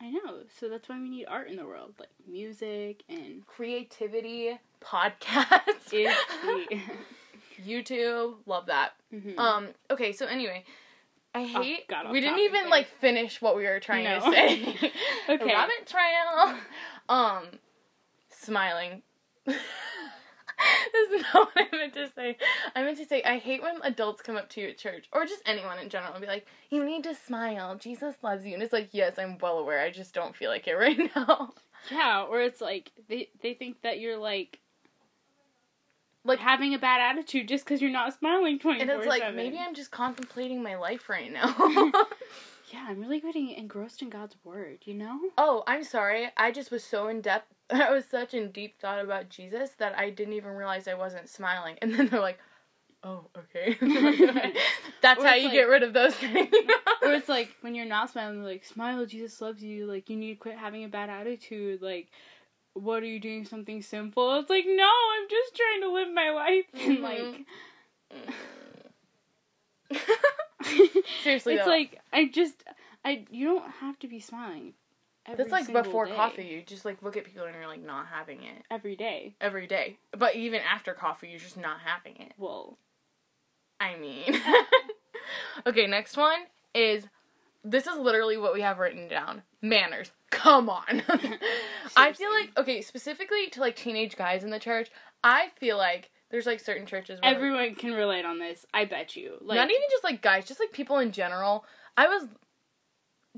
I 0.00 0.10
know. 0.10 0.42
So 0.60 0.68
that's 0.68 0.88
why 0.88 1.00
we 1.00 1.08
need 1.08 1.26
art 1.26 1.48
in 1.48 1.56
the 1.56 1.66
world, 1.66 1.94
like 1.98 2.10
music 2.28 3.02
and 3.08 3.44
Creativity, 3.46 4.58
podcasts. 4.80 5.92
YouTube, 7.66 8.34
love 8.46 8.66
that. 8.66 8.92
Mhm. 9.12 9.36
Um, 9.38 9.68
okay, 9.90 10.12
so 10.12 10.26
anyway, 10.26 10.64
I 11.34 11.42
Oh, 11.54 11.62
hate 11.62 11.84
off 11.92 12.10
we 12.10 12.20
didn't 12.20 12.38
even 12.40 12.62
there. 12.62 12.70
like 12.70 12.88
finish 13.00 13.40
what 13.42 13.56
we 13.56 13.64
were 13.64 13.80
trying 13.80 14.04
to 14.04 14.30
say. 14.30 14.62
Okay. 15.28 15.44
Rabbit 15.44 15.86
trail. 15.86 16.58
Um, 17.08 17.44
smiling. 18.30 19.02
this 19.46 19.56
is 21.12 21.22
not 21.34 21.48
what 21.54 21.66
I 21.72 21.76
meant 21.76 21.94
to 21.94 22.08
say. 22.14 22.36
I 22.74 22.82
meant 22.82 22.98
to 22.98 23.04
say 23.06 23.22
I 23.22 23.38
hate 23.38 23.62
when 23.62 23.76
adults 23.82 24.22
come 24.22 24.36
up 24.36 24.48
to 24.50 24.60
you 24.60 24.68
at 24.68 24.78
church 24.78 25.06
or 25.12 25.24
just 25.26 25.42
anyone 25.46 25.78
in 25.78 25.88
general 25.88 26.12
and 26.14 26.20
be 26.20 26.26
like, 26.26 26.46
"You 26.70 26.84
need 26.84 27.04
to 27.04 27.14
smile. 27.14 27.76
Jesus 27.76 28.14
loves 28.22 28.44
you." 28.46 28.54
And 28.54 28.62
it's 28.62 28.72
like, 28.72 28.88
"Yes, 28.92 29.18
I'm 29.18 29.38
well 29.38 29.58
aware. 29.58 29.80
I 29.80 29.90
just 29.90 30.14
don't 30.14 30.34
feel 30.34 30.50
like 30.50 30.66
it 30.66 30.74
right 30.74 30.98
now." 31.16 31.52
yeah, 31.90 32.24
or 32.24 32.40
it's 32.40 32.60
like 32.60 32.90
they 33.08 33.28
they 33.42 33.54
think 33.54 33.82
that 33.82 34.00
you're 34.00 34.16
like 34.18 34.58
Like 36.28 36.38
having 36.38 36.74
a 36.74 36.78
bad 36.78 37.00
attitude 37.00 37.48
just 37.48 37.64
because 37.64 37.80
you're 37.82 37.90
not 37.90 38.16
smiling 38.16 38.58
twenty 38.58 38.80
and 38.82 38.90
it's 38.90 39.06
like 39.06 39.34
maybe 39.34 39.58
I'm 39.58 39.74
just 39.74 39.90
contemplating 39.90 40.62
my 40.62 40.76
life 40.76 41.08
right 41.08 41.32
now. 41.32 41.54
Yeah, 42.72 42.84
I'm 42.86 43.00
really 43.00 43.20
getting 43.20 43.50
engrossed 43.50 44.02
in 44.02 44.10
God's 44.10 44.36
word. 44.44 44.80
You 44.84 44.94
know. 44.94 45.18
Oh, 45.38 45.64
I'm 45.66 45.84
sorry. 45.84 46.28
I 46.36 46.50
just 46.50 46.70
was 46.70 46.84
so 46.84 47.08
in 47.08 47.22
depth. 47.22 47.46
I 47.70 47.90
was 47.90 48.04
such 48.04 48.34
in 48.34 48.50
deep 48.50 48.78
thought 48.78 48.98
about 49.02 49.30
Jesus 49.30 49.70
that 49.78 49.96
I 49.98 50.10
didn't 50.10 50.34
even 50.34 50.52
realize 50.52 50.86
I 50.86 50.94
wasn't 50.94 51.28
smiling. 51.28 51.76
And 51.80 51.94
then 51.94 52.08
they're 52.08 52.20
like, 52.20 52.38
"Oh, 53.02 53.26
okay." 53.36 53.78
That's 55.00 55.22
how 55.22 55.34
you 55.34 55.44
like- 55.44 55.52
get 55.52 55.68
rid 55.68 55.82
of 55.82 55.92
those 55.92 56.14
things. 56.14 56.52
Or 57.02 57.12
it's 57.12 57.28
like 57.28 57.54
when 57.62 57.74
you're 57.74 57.86
not 57.86 58.10
smiling, 58.10 58.42
they're 58.42 58.52
like, 58.52 58.64
smile, 58.64 59.06
Jesus 59.06 59.40
loves 59.40 59.62
you. 59.62 59.86
Like, 59.86 60.10
you 60.10 60.16
need 60.16 60.34
to 60.34 60.40
quit 60.40 60.58
having 60.58 60.84
a 60.84 60.88
bad 60.88 61.08
attitude. 61.08 61.80
Like, 61.80 62.08
what 62.82 63.02
are 63.02 63.06
you 63.06 63.20
doing 63.20 63.44
something 63.44 63.82
simple? 63.82 64.38
It's 64.38 64.50
like, 64.50 64.64
no, 64.66 64.84
I'm 64.84 65.28
just 65.28 65.54
trying 65.56 65.80
to 65.82 65.92
live 65.92 66.12
my 66.12 66.30
life. 66.30 66.64
And, 66.74 66.98
Mhm. 66.98 67.44
like, 69.90 70.00
Seriously, 71.22 71.54
it's 71.54 71.64
though. 71.64 71.70
like, 71.70 72.00
I 72.12 72.26
just, 72.26 72.62
I, 73.04 73.24
you 73.30 73.46
don't 73.46 73.70
have 73.80 73.98
to 74.00 74.08
be 74.08 74.20
smiling. 74.20 74.74
Every 75.26 75.44
That's 75.44 75.52
like 75.68 75.84
before 75.84 76.06
day. 76.06 76.14
coffee. 76.14 76.44
You 76.44 76.62
just 76.62 76.86
like 76.86 77.02
look 77.02 77.16
at 77.18 77.24
people 77.24 77.44
and 77.44 77.54
you're 77.54 77.66
like 77.66 77.84
not 77.84 78.06
having 78.06 78.42
it 78.44 78.62
Every 78.70 78.96
day. 78.96 79.34
every 79.42 79.66
day. 79.66 79.98
But 80.16 80.36
even 80.36 80.60
after 80.62 80.94
coffee, 80.94 81.28
you're 81.28 81.38
just 81.38 81.58
not 81.58 81.80
having 81.84 82.16
it. 82.16 82.32
Well, 82.38 82.78
I 83.78 83.96
mean. 83.96 84.40
okay, 85.66 85.86
next 85.86 86.16
one 86.16 86.38
is 86.74 87.04
this 87.70 87.86
is 87.86 87.96
literally 87.98 88.36
what 88.36 88.54
we 88.54 88.62
have 88.62 88.78
written 88.78 89.08
down. 89.08 89.42
Manners. 89.60 90.10
Come 90.30 90.68
on. 90.68 91.02
I 91.96 92.12
feel 92.12 92.30
like 92.30 92.56
okay, 92.56 92.80
specifically 92.80 93.48
to 93.52 93.60
like 93.60 93.76
teenage 93.76 94.16
guys 94.16 94.44
in 94.44 94.50
the 94.50 94.58
church, 94.58 94.90
I 95.22 95.48
feel 95.58 95.76
like 95.76 96.10
there's 96.30 96.46
like 96.46 96.60
certain 96.60 96.86
churches 96.86 97.20
where 97.20 97.34
everyone 97.34 97.74
can 97.74 97.92
relate 97.92 98.24
on 98.24 98.38
this. 98.38 98.66
I 98.72 98.84
bet 98.84 99.16
you. 99.16 99.36
Like, 99.40 99.56
not 99.56 99.70
even 99.70 99.82
just 99.90 100.04
like 100.04 100.22
guys, 100.22 100.46
just 100.46 100.60
like 100.60 100.72
people 100.72 100.98
in 100.98 101.12
general. 101.12 101.64
I 101.96 102.06
was 102.08 102.26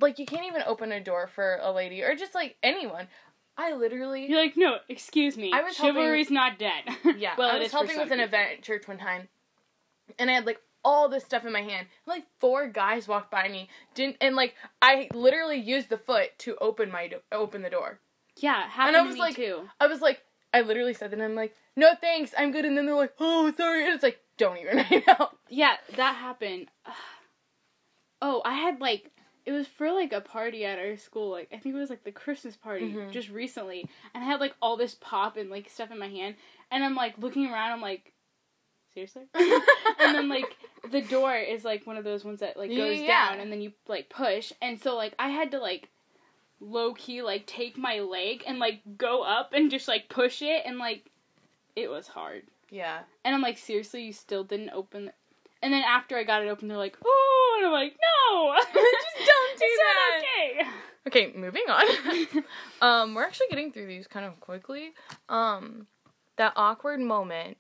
like 0.01 0.19
you 0.19 0.27
can't 0.27 0.47
even 0.47 0.63
open 0.67 0.93
a 0.93 1.01
door 1.01 1.27
for 1.27 1.59
a 1.63 1.73
lady 1.73 2.03
or 2.03 2.15
just 2.15 2.35
like 2.35 2.57
anyone. 2.63 3.09
I 3.57 3.75
literally 3.75 4.27
You're 4.27 4.41
like, 4.41 4.57
no, 4.57 4.77
excuse 4.89 5.37
me. 5.37 5.53
I 5.53 5.63
was 5.63 5.77
helping- 5.77 5.97
Chivalry's 5.97 6.31
not 6.31 6.59
dead. 6.59 6.85
Yeah, 7.19 7.35
well, 7.39 7.51
I 7.51 7.59
was 7.59 7.73
helping 7.73 7.99
with 7.99 8.11
an 8.11 8.19
people. 8.19 8.25
event 8.25 8.53
at 8.59 8.63
church 8.63 8.89
one 8.89 8.97
time, 8.97 9.29
and 10.19 10.31
I 10.31 10.35
had 10.35 10.47
like 10.47 10.61
all 10.85 11.09
this 11.09 11.25
stuff 11.25 11.45
in 11.45 11.53
my 11.53 11.61
hand. 11.63 11.87
And, 11.89 11.89
like 12.07 12.25
four 12.39 12.69
guys 12.69 13.07
walked 13.09 13.31
by 13.31 13.49
me, 13.49 13.69
didn't, 13.95 14.17
and 14.21 14.37
like 14.37 14.55
I 14.83 15.09
literally 15.15 15.59
used 15.59 15.89
the 15.89 15.99
foot 15.99 16.39
to 16.41 16.57
open 16.61 16.91
my 16.91 17.09
do- 17.09 17.21
open 17.33 17.63
the 17.63 17.71
door. 17.71 18.01
Yeah, 18.37 18.69
happened 18.69 18.97
I 18.97 19.01
to 19.01 19.07
was 19.07 19.15
me 19.17 19.21
like- 19.21 19.37
too. 19.37 19.69
I 19.81 19.87
was 19.87 20.01
like, 20.01 20.23
I 20.53 20.63
literally 20.63 20.95
said 20.95 21.11
that, 21.13 21.21
I'm 21.21 21.35
like, 21.35 21.55
no 21.77 21.91
thanks, 22.01 22.33
I'm 22.37 22.51
good. 22.53 22.65
And 22.65 22.77
then 22.77 22.87
they're 22.87 22.95
like, 22.95 23.15
oh 23.21 23.53
sorry, 23.57 23.85
and 23.85 23.95
it's 23.95 24.03
like, 24.03 24.19
don't 24.37 24.59
even 24.59 24.77
right 24.91 25.05
now. 25.07 25.31
Yeah, 25.49 25.77
that 25.97 26.17
happened. 26.17 26.69
Oh, 28.23 28.43
I 28.45 28.55
had 28.55 28.81
like 28.81 29.11
it 29.47 29.53
was 29.53 29.67
for 29.67 29.91
like 29.93 30.13
a 30.13 30.21
party 30.21 30.65
at 30.67 30.79
our 30.79 30.97
school. 30.99 31.31
Like 31.31 31.49
I 31.53 31.57
think 31.57 31.75
it 31.75 31.79
was 31.79 31.89
like 31.91 32.05
the 32.05 32.13
Christmas 32.13 32.57
party 32.57 32.93
Mhm. 32.93 33.11
just 33.11 33.31
recently, 33.31 33.89
and 34.15 34.23
I 34.23 34.27
had 34.27 34.41
like 34.41 34.55
all 34.61 34.77
this 34.77 34.95
pop 34.95 35.37
and 35.37 35.49
like 35.51 35.71
stuff 35.71 35.91
in 35.91 35.99
my 35.99 36.09
hand, 36.09 36.35
and 36.71 36.85
I'm 36.85 36.95
like 36.95 37.17
looking 37.19 37.47
around. 37.47 37.73
I'm 37.73 37.81
like, 37.81 38.13
seriously. 38.95 39.23
and 39.35 40.15
then 40.15 40.29
like 40.29 40.57
the 40.91 41.03
door 41.03 41.35
is 41.37 41.65
like 41.65 41.87
one 41.87 41.97
of 41.97 42.05
those 42.05 42.25
ones 42.25 42.41
that 42.41 42.57
like 42.57 42.75
goes 42.75 42.99
Yeah. 43.01 43.07
down, 43.31 43.41
and 43.41 43.51
then 43.53 43.61
you 43.61 43.73
like 43.89 44.09
push, 44.09 44.53
and 44.63 44.81
so 44.81 44.97
like 44.97 45.15
I 45.19 45.29
had 45.29 45.51
to 45.53 45.59
like 45.59 45.89
low 46.61 46.93
key 46.95 47.23
like 47.23 47.47
take 47.47 47.79
my 47.79 48.01
leg 48.01 48.43
and 48.47 48.59
like 48.59 48.81
go 48.99 49.23
up 49.23 49.53
and 49.53 49.71
just 49.71 49.89
like 49.89 50.09
push 50.09 50.43
it, 50.43 50.63
and 50.67 50.79
like 50.79 51.07
it 51.77 51.89
was 51.91 52.09
hard. 52.09 52.43
yeah, 52.71 53.01
And 53.25 53.35
I'm 53.35 53.41
like, 53.43 53.57
seriously, 53.59 54.03
you 54.03 54.13
still 54.13 54.45
didn't 54.45 54.71
open 54.71 55.09
it? 55.09 55.15
And 55.63 55.73
then 55.73 55.83
after 55.83 56.17
I 56.17 56.25
got 56.25 56.43
it 56.43 56.49
open, 56.49 56.69
they're 56.69 56.77
like, 56.77 56.97
oh, 57.05 57.55
and 57.59 57.67
I'm 57.67 57.73
like, 57.73 57.97
no, 58.01 58.55
Just 58.63 58.75
don't 58.75 59.59
do 59.59 59.65
it's 59.67 59.83
not 60.61 60.67
Okay, 61.07 61.33
moving 61.37 61.63
on. 61.69 61.87
um, 62.81 63.15
we're 63.15 63.25
actually 63.25 63.47
getting 63.49 63.73
through 63.73 63.87
these 63.87 64.07
kind 64.07 64.25
of 64.27 64.39
quickly. 64.41 64.93
Um, 65.29 65.87
that 66.37 66.53
awkward 66.57 67.01
moment 67.01 67.57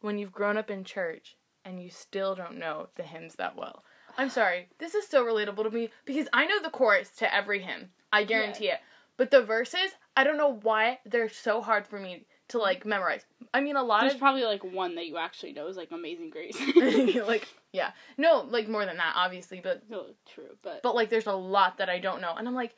when 0.00 0.18
you've 0.18 0.32
grown 0.32 0.56
up 0.56 0.70
in 0.70 0.84
church 0.84 1.36
and 1.64 1.82
you 1.82 1.90
still 1.90 2.34
don't 2.34 2.58
know 2.58 2.88
the 2.96 3.02
hymns 3.02 3.34
that 3.36 3.56
well. 3.56 3.84
I'm 4.18 4.30
sorry, 4.30 4.68
this 4.78 4.94
is 4.94 5.06
so 5.06 5.24
relatable 5.24 5.64
to 5.64 5.70
me 5.70 5.90
because 6.04 6.28
I 6.32 6.46
know 6.46 6.60
the 6.62 6.70
chorus 6.70 7.10
to 7.18 7.34
every 7.34 7.60
hymn. 7.60 7.90
I 8.12 8.24
guarantee 8.24 8.68
it. 8.68 8.80
But 9.16 9.30
the 9.30 9.42
verses, 9.42 9.92
I 10.16 10.24
don't 10.24 10.38
know 10.38 10.58
why 10.62 10.98
they're 11.04 11.28
so 11.28 11.60
hard 11.60 11.86
for 11.86 11.98
me 11.98 12.26
to 12.48 12.58
like 12.58 12.84
memorize. 12.84 13.24
I 13.52 13.60
mean, 13.60 13.76
a 13.76 13.82
lot 13.82 14.00
There's 14.00 14.14
of 14.14 14.18
probably 14.18 14.44
like 14.44 14.64
one 14.64 14.94
that 14.96 15.06
you 15.06 15.16
actually 15.18 15.52
know 15.52 15.66
is 15.68 15.76
like 15.76 15.90
Amazing 15.92 16.30
Grace. 16.30 16.58
like 17.26 17.46
yeah, 17.72 17.92
no, 18.16 18.46
like 18.48 18.68
more 18.68 18.84
than 18.84 18.96
that, 18.96 19.12
obviously, 19.16 19.60
but 19.62 19.82
no, 19.88 20.06
true, 20.26 20.56
but, 20.62 20.82
but 20.82 20.94
like 20.94 21.10
there's 21.10 21.26
a 21.26 21.32
lot 21.32 21.78
that 21.78 21.88
I 21.88 21.98
don't 21.98 22.20
know. 22.20 22.34
And 22.36 22.48
I'm 22.48 22.54
like 22.54 22.74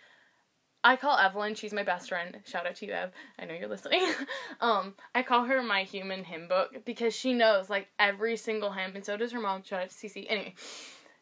I 0.84 0.96
call 0.96 1.16
Evelyn, 1.16 1.54
she's 1.54 1.72
my 1.72 1.84
best 1.84 2.08
friend. 2.08 2.40
Shout 2.44 2.66
out 2.66 2.74
to 2.76 2.86
you, 2.86 2.92
Ev. 2.92 3.12
I 3.38 3.44
know 3.44 3.54
you're 3.54 3.68
listening. 3.68 4.04
um, 4.60 4.94
I 5.14 5.22
call 5.22 5.44
her 5.44 5.62
my 5.62 5.84
human 5.84 6.24
hymn 6.24 6.48
book 6.48 6.84
because 6.84 7.14
she 7.14 7.34
knows 7.34 7.70
like 7.70 7.88
every 7.98 8.36
single 8.36 8.72
hymn, 8.72 8.96
and 8.96 9.04
so 9.04 9.16
does 9.16 9.32
her 9.32 9.40
mom. 9.40 9.62
Shout 9.62 9.82
out 9.82 9.90
to 9.90 9.94
Cece. 9.94 10.26
Anyway, 10.28 10.54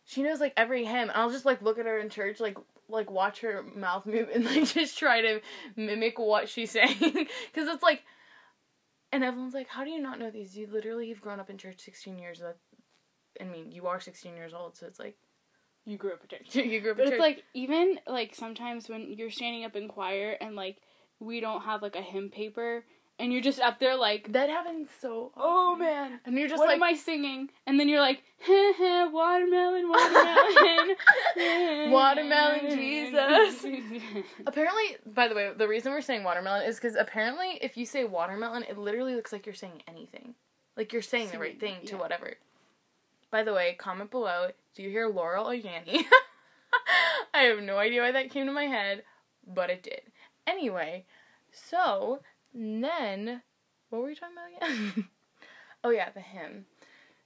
she 0.04 0.22
knows 0.22 0.40
like 0.40 0.54
every 0.56 0.84
hymn. 0.84 1.08
And 1.08 1.12
I'll 1.12 1.30
just 1.30 1.44
like 1.44 1.60
look 1.60 1.78
at 1.78 1.86
her 1.86 1.98
in 1.98 2.08
church, 2.08 2.40
like 2.40 2.56
like 2.88 3.10
watch 3.10 3.40
her 3.40 3.62
mouth 3.76 4.06
move 4.06 4.28
and 4.34 4.44
like 4.46 4.64
just 4.64 4.98
try 4.98 5.20
to 5.20 5.40
mimic 5.76 6.18
what 6.18 6.48
she's 6.48 6.70
saying 6.72 6.96
because 6.98 7.68
it's 7.68 7.82
like. 7.82 8.02
And 9.12 9.24
Evelyn's 9.24 9.54
like, 9.54 9.66
"How 9.66 9.82
do 9.82 9.90
you 9.90 10.00
not 10.00 10.20
know 10.20 10.30
these? 10.30 10.56
You 10.56 10.68
literally 10.68 11.08
have 11.08 11.20
grown 11.20 11.40
up 11.40 11.50
in 11.50 11.58
church 11.58 11.80
16 11.80 12.16
years. 12.16 12.38
That, 12.38 12.58
I 13.40 13.44
mean, 13.44 13.72
you 13.72 13.88
are 13.88 13.98
16 13.98 14.36
years 14.36 14.54
old, 14.54 14.76
so 14.76 14.86
it's 14.86 15.00
like 15.00 15.16
you 15.90 15.99
grew 15.99 16.12
up 16.12 16.23
a 16.25 16.26
church. 16.35 16.54
you 16.54 16.80
grew 16.80 16.92
up 16.92 16.97
But 16.99 17.06
in 17.06 17.12
it's 17.12 17.16
church. 17.16 17.20
like 17.20 17.44
even 17.54 17.99
like 18.06 18.35
sometimes 18.35 18.88
when 18.88 19.12
you're 19.12 19.30
standing 19.30 19.64
up 19.64 19.75
in 19.76 19.88
choir 19.88 20.37
and 20.40 20.54
like 20.56 20.76
we 21.18 21.40
don't 21.40 21.62
have 21.62 21.82
like 21.82 21.97
a 21.97 22.00
hymn 22.02 22.30
paper 22.30 22.85
and 23.18 23.30
you're 23.32 23.42
just 23.42 23.61
up 23.61 23.78
there 23.80 23.97
like 23.97 24.32
that 24.32 24.49
happens 24.49 24.88
so. 25.02 25.30
oh 25.37 25.76
man 25.76 26.20
And 26.25 26.38
you're 26.38 26.49
just 26.49 26.59
what 26.59 26.68
like, 26.68 26.76
am 26.76 26.82
I 26.82 26.94
singing? 26.94 27.50
And 27.66 27.78
then 27.78 27.87
you're 27.88 28.00
like, 28.00 28.23
watermelon, 28.49 29.88
watermelon, 29.90 30.97
Watermelon 31.90 32.70
Jesus. 32.70 33.64
Apparently, 34.47 34.97
by 35.06 35.28
the 35.28 35.35
way, 35.35 35.50
the 35.56 35.68
reason 35.68 35.92
we're 35.92 36.00
saying 36.00 36.25
watermelon 36.25 36.62
is 36.66 36.76
because 36.76 36.94
apparently, 36.97 37.59
if 37.61 37.76
you 37.76 37.85
say 37.85 38.04
watermelon, 38.04 38.64
it 38.68 38.78
literally 38.78 39.14
looks 39.14 39.32
like 39.32 39.44
you're 39.47 39.54
saying 39.54 39.82
anything. 39.87 40.35
Like 40.76 40.92
you're 40.92 41.02
saying 41.02 41.28
the 41.32 41.38
right 41.38 41.59
thing 41.61 41.75
Singing, 41.75 41.88
to 41.88 41.97
whatever. 41.99 42.35
By 43.30 43.42
the 43.42 43.54
way, 43.54 43.76
comment 43.78 44.10
below. 44.10 44.49
Do 44.75 44.82
you 44.82 44.90
hear 44.90 45.08
Laurel 45.08 45.50
or 45.50 45.54
Yanny? 45.54 46.04
I 47.34 47.42
have 47.42 47.62
no 47.62 47.78
idea 47.78 48.02
why 48.02 48.12
that 48.12 48.30
came 48.30 48.46
to 48.46 48.52
my 48.52 48.64
head, 48.64 49.04
but 49.46 49.70
it 49.70 49.82
did. 49.82 50.02
Anyway, 50.46 51.06
so 51.52 52.20
then, 52.52 53.42
what 53.88 54.02
were 54.02 54.08
we 54.08 54.14
talking 54.14 54.37
about 54.37 54.70
again? 54.70 55.08
oh 55.84 55.90
yeah, 55.90 56.10
the 56.10 56.20
hymn. 56.20 56.66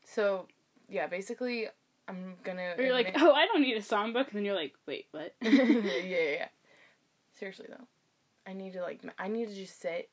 So 0.05 0.47
yeah, 0.89 1.07
basically, 1.07 1.69
I'm 2.07 2.35
gonna. 2.45 2.75
Or 2.77 2.85
you're 2.85 2.93
like, 2.93 3.15
oh, 3.17 3.33
I 3.33 3.47
don't 3.47 3.63
need 3.63 3.77
a 3.77 3.81
songbook, 3.81 4.29
and 4.29 4.37
then 4.37 4.45
you're 4.45 4.55
like, 4.55 4.75
wait, 4.87 5.07
what? 5.11 5.35
yeah, 5.41 5.51
yeah, 5.53 6.31
yeah. 6.31 6.49
Seriously 7.33 7.67
though, 7.69 7.87
I 8.47 8.53
need 8.53 8.75
to 8.75 8.83
like 8.83 9.01
I 9.19 9.29
need 9.29 9.49
to 9.49 9.55
just 9.55 9.81
sit 9.81 10.11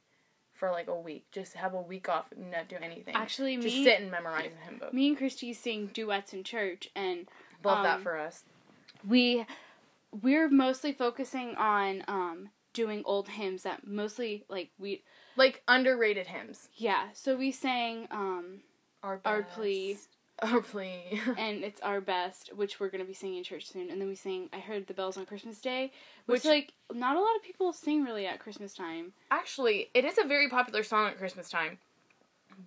for 0.62 0.70
like 0.70 0.88
a 0.88 0.96
week, 0.96 1.26
just 1.32 1.54
have 1.56 1.74
a 1.74 1.82
week 1.82 2.08
off 2.08 2.32
and 2.32 2.52
not 2.52 2.70
do 2.70 2.76
anything. 2.80 3.16
Actually, 3.16 3.56
just 3.58 3.76
me, 3.76 3.84
sit 3.84 4.00
and 4.00 4.12
memorize 4.12 4.52
a 4.54 4.64
hymn 4.70 4.78
book. 4.78 4.94
me 4.94 5.08
and 5.08 5.18
Christy 5.18 5.54
sing 5.54 5.90
duets 5.92 6.34
in 6.34 6.44
church, 6.44 6.88
and 6.96 7.28
Love 7.64 7.82
that 7.84 7.96
um, 7.96 8.04
for 8.04 8.18
us. 8.20 8.44
we 9.08 9.44
we're 10.22 10.50
mostly 10.50 10.94
focusing 10.94 11.56
on 11.56 12.04
um 12.08 12.50
doing 12.74 13.02
old 13.06 13.28
hymns 13.28 13.64
that 13.64 13.88
mostly 13.88 14.46
like 14.50 14.70
we 14.78 15.04
Like 15.36 15.64
underrated 15.68 16.28
hymns. 16.28 16.70
yeah. 16.76 17.08
So 17.14 17.36
we 17.36 17.52
sang 17.52 18.08
um 18.12 18.60
Our 19.02 19.20
Our 19.26 19.42
plea. 19.42 19.98
Oh 20.42 20.64
please. 20.64 21.20
and 21.38 21.64
it's 21.64 21.82
our 21.82 22.02
best, 22.02 22.52
which 22.56 22.80
we're 22.80 22.90
gonna 22.90 23.06
be 23.06 23.14
singing 23.14 23.38
in 23.38 23.44
church 23.44 23.68
soon. 23.68 23.90
And 23.90 24.02
then 24.02 24.08
we 24.08 24.16
sing 24.16 24.50
"I 24.52 24.60
Heard 24.60 24.88
the 24.88 24.94
Bells 24.94 25.18
on 25.18 25.26
Christmas 25.26 25.62
Day," 25.62 25.92
which, 26.26 26.44
Which- 26.44 26.46
like 26.46 26.74
not 26.94 27.16
a 27.16 27.20
lot 27.20 27.36
of 27.36 27.44
people 27.44 27.74
sing 27.74 28.04
really 28.04 28.26
at 28.26 28.40
Christmas 28.40 28.74
time. 28.74 29.14
Actually, 29.30 29.90
it 29.94 30.06
is 30.06 30.18
a 30.18 30.28
very 30.28 30.50
popular 30.50 30.84
song 30.84 31.08
at 31.08 31.18
Christmas 31.18 31.50
time, 31.50 31.78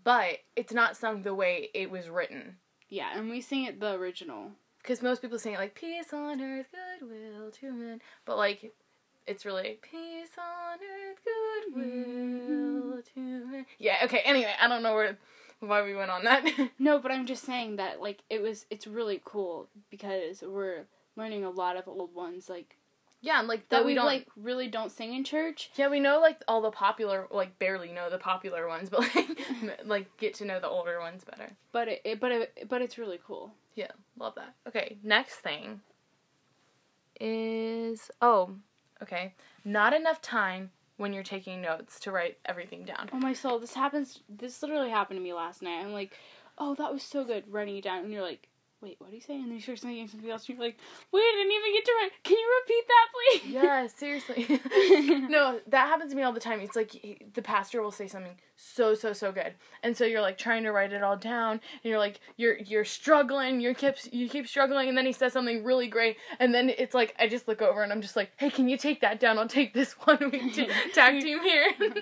but 0.05 0.39
it's 0.57 0.73
not 0.73 0.97
sung 0.97 1.23
the 1.23 1.35
way 1.35 1.71
it 1.75 1.91
was 1.91 2.09
written. 2.09 2.57
Yeah, 2.89 3.19
and 3.19 3.29
we 3.29 3.41
sing 3.41 3.65
it 3.65 3.81
the 3.81 3.95
original. 3.95 4.53
Because 4.79 5.03
most 5.03 5.23
people 5.23 5.39
sing 5.39 5.55
it 5.55 5.59
like 5.59 5.75
peace 5.75 6.13
on 6.13 6.43
earth, 6.43 6.67
goodwill 7.01 7.51
to 7.51 7.73
men, 7.73 8.01
but 8.27 8.37
like 8.37 8.73
it's 9.27 9.47
really 9.47 9.79
peace 9.83 10.29
on 10.39 10.79
earth, 10.79 11.19
goodwill 11.25 11.85
mm-hmm. 11.85 13.15
to 13.15 13.47
men. 13.47 13.67
Yeah. 13.79 13.97
Okay. 14.05 14.21
Anyway, 14.25 14.53
I 14.61 14.69
don't 14.69 14.83
know 14.83 14.95
where 14.95 15.17
why 15.67 15.83
we 15.83 15.95
went 15.95 16.11
on 16.11 16.25
that. 16.25 16.45
No, 16.79 16.99
but 16.99 17.11
I'm 17.11 17.27
just 17.27 17.45
saying 17.45 17.77
that 17.77 18.01
like 18.01 18.23
it 18.31 18.43
was. 18.43 18.67
It's 18.71 18.87
really 18.87 19.21
cool 19.25 19.69
because 19.91 20.43
we're 20.43 20.85
learning 21.17 21.45
a 21.45 21.51
lot 21.51 21.77
of 21.77 21.89
old 21.89 22.15
ones 22.15 22.49
like 22.49 22.77
yeah, 23.25 23.39
and 23.39 23.49
like 23.49 23.71
that 23.71 23.79
that 23.79 23.85
we 23.87 23.93
we 23.93 23.95
don't 23.95 24.05
like 24.05 24.27
really 24.37 24.69
don't 24.69 24.93
sing 24.93 25.15
in 25.15 25.25
church. 25.25 25.71
Yeah, 25.77 25.89
we 25.89 25.99
know 25.99 26.21
like 26.21 26.43
all 26.47 26.61
the 26.61 26.71
popular, 26.71 27.27
like 27.31 27.59
barely 27.59 27.91
know 27.91 28.11
the 28.11 28.19
popular 28.19 28.69
ones, 28.69 28.91
but 28.91 29.01
like 29.15 29.41
like 29.87 30.17
get 30.19 30.35
to 30.35 30.45
know 30.45 30.61
the 30.61 30.69
older 30.69 31.01
ones 31.01 31.25
better. 31.25 31.51
But 31.73 31.89
it, 31.89 32.03
it 32.05 32.21
but 32.21 32.33
it, 32.33 32.69
but 32.69 32.83
it's 32.83 32.99
really 32.99 33.19
cool. 33.27 33.55
Yeah, 33.77 33.93
love 34.19 34.35
that. 34.35 34.55
Okay, 34.69 34.99
next 35.03 35.37
thing 35.37 35.81
is 37.19 38.11
oh, 38.21 38.57
okay, 39.03 39.33
not 39.65 39.95
enough 39.95 40.21
time 40.21 40.71
when 40.97 41.13
you're 41.13 41.23
taking 41.23 41.61
notes 41.61 41.99
to 42.01 42.11
write 42.13 42.39
everything 42.45 42.85
down. 42.85 43.11
Oh 43.13 43.19
my 43.19 43.33
soul, 43.33 43.59
this 43.59 43.75
happens. 43.75 44.21
This 44.29 44.63
literally 44.63 44.91
happened 44.91 45.19
to 45.19 45.23
me 45.23 45.33
last 45.33 45.63
night. 45.63 45.85
I'm 45.85 45.93
like, 45.93 46.13
oh, 46.59 46.75
that 46.77 46.93
was 46.93 47.03
so 47.03 47.25
good, 47.25 47.45
writing 47.49 47.77
it 47.77 47.85
down, 47.85 48.05
and 48.05 48.13
you're 48.13 48.23
like, 48.23 48.49
wait, 48.81 48.97
what 48.99 49.11
do 49.11 49.17
you 49.17 49.23
say? 49.23 49.35
And 49.35 49.47
then 49.47 49.55
you 49.55 49.61
start 49.61 49.79
saying 49.79 50.09
something 50.09 50.31
else, 50.31 50.49
and 50.49 50.57
you're 50.57 50.67
like, 50.67 50.79
wait, 51.11 51.21
I 51.21 51.33
didn't 51.37 51.53
even 51.53 51.73
get 51.73 51.85
to 51.85 51.93
write. 52.01 52.11
Can 52.23 52.37
you 52.39 52.63
repeat 52.63 52.85
that, 52.89 53.09
please? 53.15 53.53
Yeah, 53.53 53.87
seriously. 53.87 55.27
no, 55.29 55.61
that 55.69 55.89
happens 55.89 56.11
to 56.13 56.17
me 56.17 56.23
all 56.23 56.33
the 56.33 56.41
time. 56.41 56.61
It's 56.61 56.77
like 56.77 57.31
the 57.35 57.43
pastor 57.43 57.83
will 57.83 57.91
say 57.91 58.07
something 58.07 58.37
so 58.57 58.95
so 58.95 59.13
so 59.13 59.33
good, 59.33 59.55
and 59.83 59.97
so 59.97 60.05
you're 60.05 60.21
like 60.21 60.39
trying 60.39 60.63
to 60.65 60.71
write 60.73 60.93
it 60.93 61.03
all 61.03 61.17
down, 61.17 61.53
and 61.53 61.61
you're 61.83 61.99
like 61.99 62.21
you're 62.37 62.57
you're 62.59 62.85
struggling, 62.85 63.61
you 63.61 63.75
keep 63.75 63.95
you 64.13 64.29
keep 64.29 64.47
struggling, 64.47 64.89
and 64.89 64.97
then 64.97 65.07
he 65.07 65.13
says 65.13 65.33
something 65.33 65.65
really 65.65 65.89
great, 65.89 66.17
and 66.39 66.55
then 66.55 66.71
it's 66.71 66.95
like 66.95 67.15
I 67.19 67.27
just 67.29 67.49
look 67.49 67.63
over 67.63 67.83
and 67.83 67.93
I'm 67.93 68.01
just 68.03 68.17
like, 68.17 68.31
hey, 68.37 68.51
can 68.51 68.69
you 68.69 68.77
take 68.77 69.01
that 69.01 69.21
down? 69.21 69.39
I'll 69.39 69.49
take 69.49 69.75
this 69.75 69.93
one. 70.05 70.19
We 70.33 70.51
t- 70.51 70.69
tag 70.93 71.21
team 71.23 71.41
here. 71.43 71.73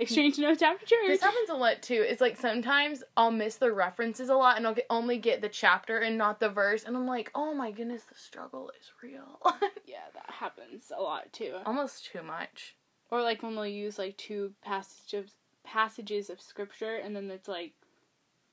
Exchange 0.00 0.38
notes 0.38 0.60
after 0.60 0.84
church. 0.84 0.98
this 1.06 1.22
happens 1.22 1.48
a 1.50 1.54
lot 1.54 1.80
too. 1.80 2.04
It's 2.06 2.20
like 2.20 2.36
sometimes 2.36 3.04
I'll 3.16 3.30
miss 3.30 3.56
the 3.56 3.72
references 3.72 4.28
a 4.28 4.34
lot, 4.34 4.56
and 4.56 4.66
I'll 4.66 4.74
get, 4.74 4.86
only 4.90 5.18
get 5.18 5.40
the 5.40 5.48
chapter 5.48 5.98
and 5.98 6.18
not 6.18 6.40
the 6.40 6.48
verse, 6.48 6.82
and 6.82 6.96
I'm 6.96 7.06
like, 7.06 7.30
oh 7.34 7.54
my 7.54 7.70
goodness, 7.70 8.02
the 8.02 8.16
struggle 8.16 8.70
is 8.80 8.90
real. 9.02 9.38
yeah, 9.86 9.98
that 10.14 10.34
happens 10.34 10.90
a 10.96 11.00
lot 11.00 11.32
too. 11.32 11.54
Almost 11.64 12.06
too 12.06 12.22
much. 12.22 12.74
Or 13.10 13.22
like 13.22 13.44
when 13.44 13.54
we'll 13.54 13.66
use 13.66 13.96
like 13.98 14.16
two 14.16 14.52
passages 14.64 15.30
passages 15.64 16.30
of 16.30 16.40
scripture, 16.40 16.94
and 16.96 17.14
then 17.16 17.30
it's 17.30 17.48
like, 17.48 17.72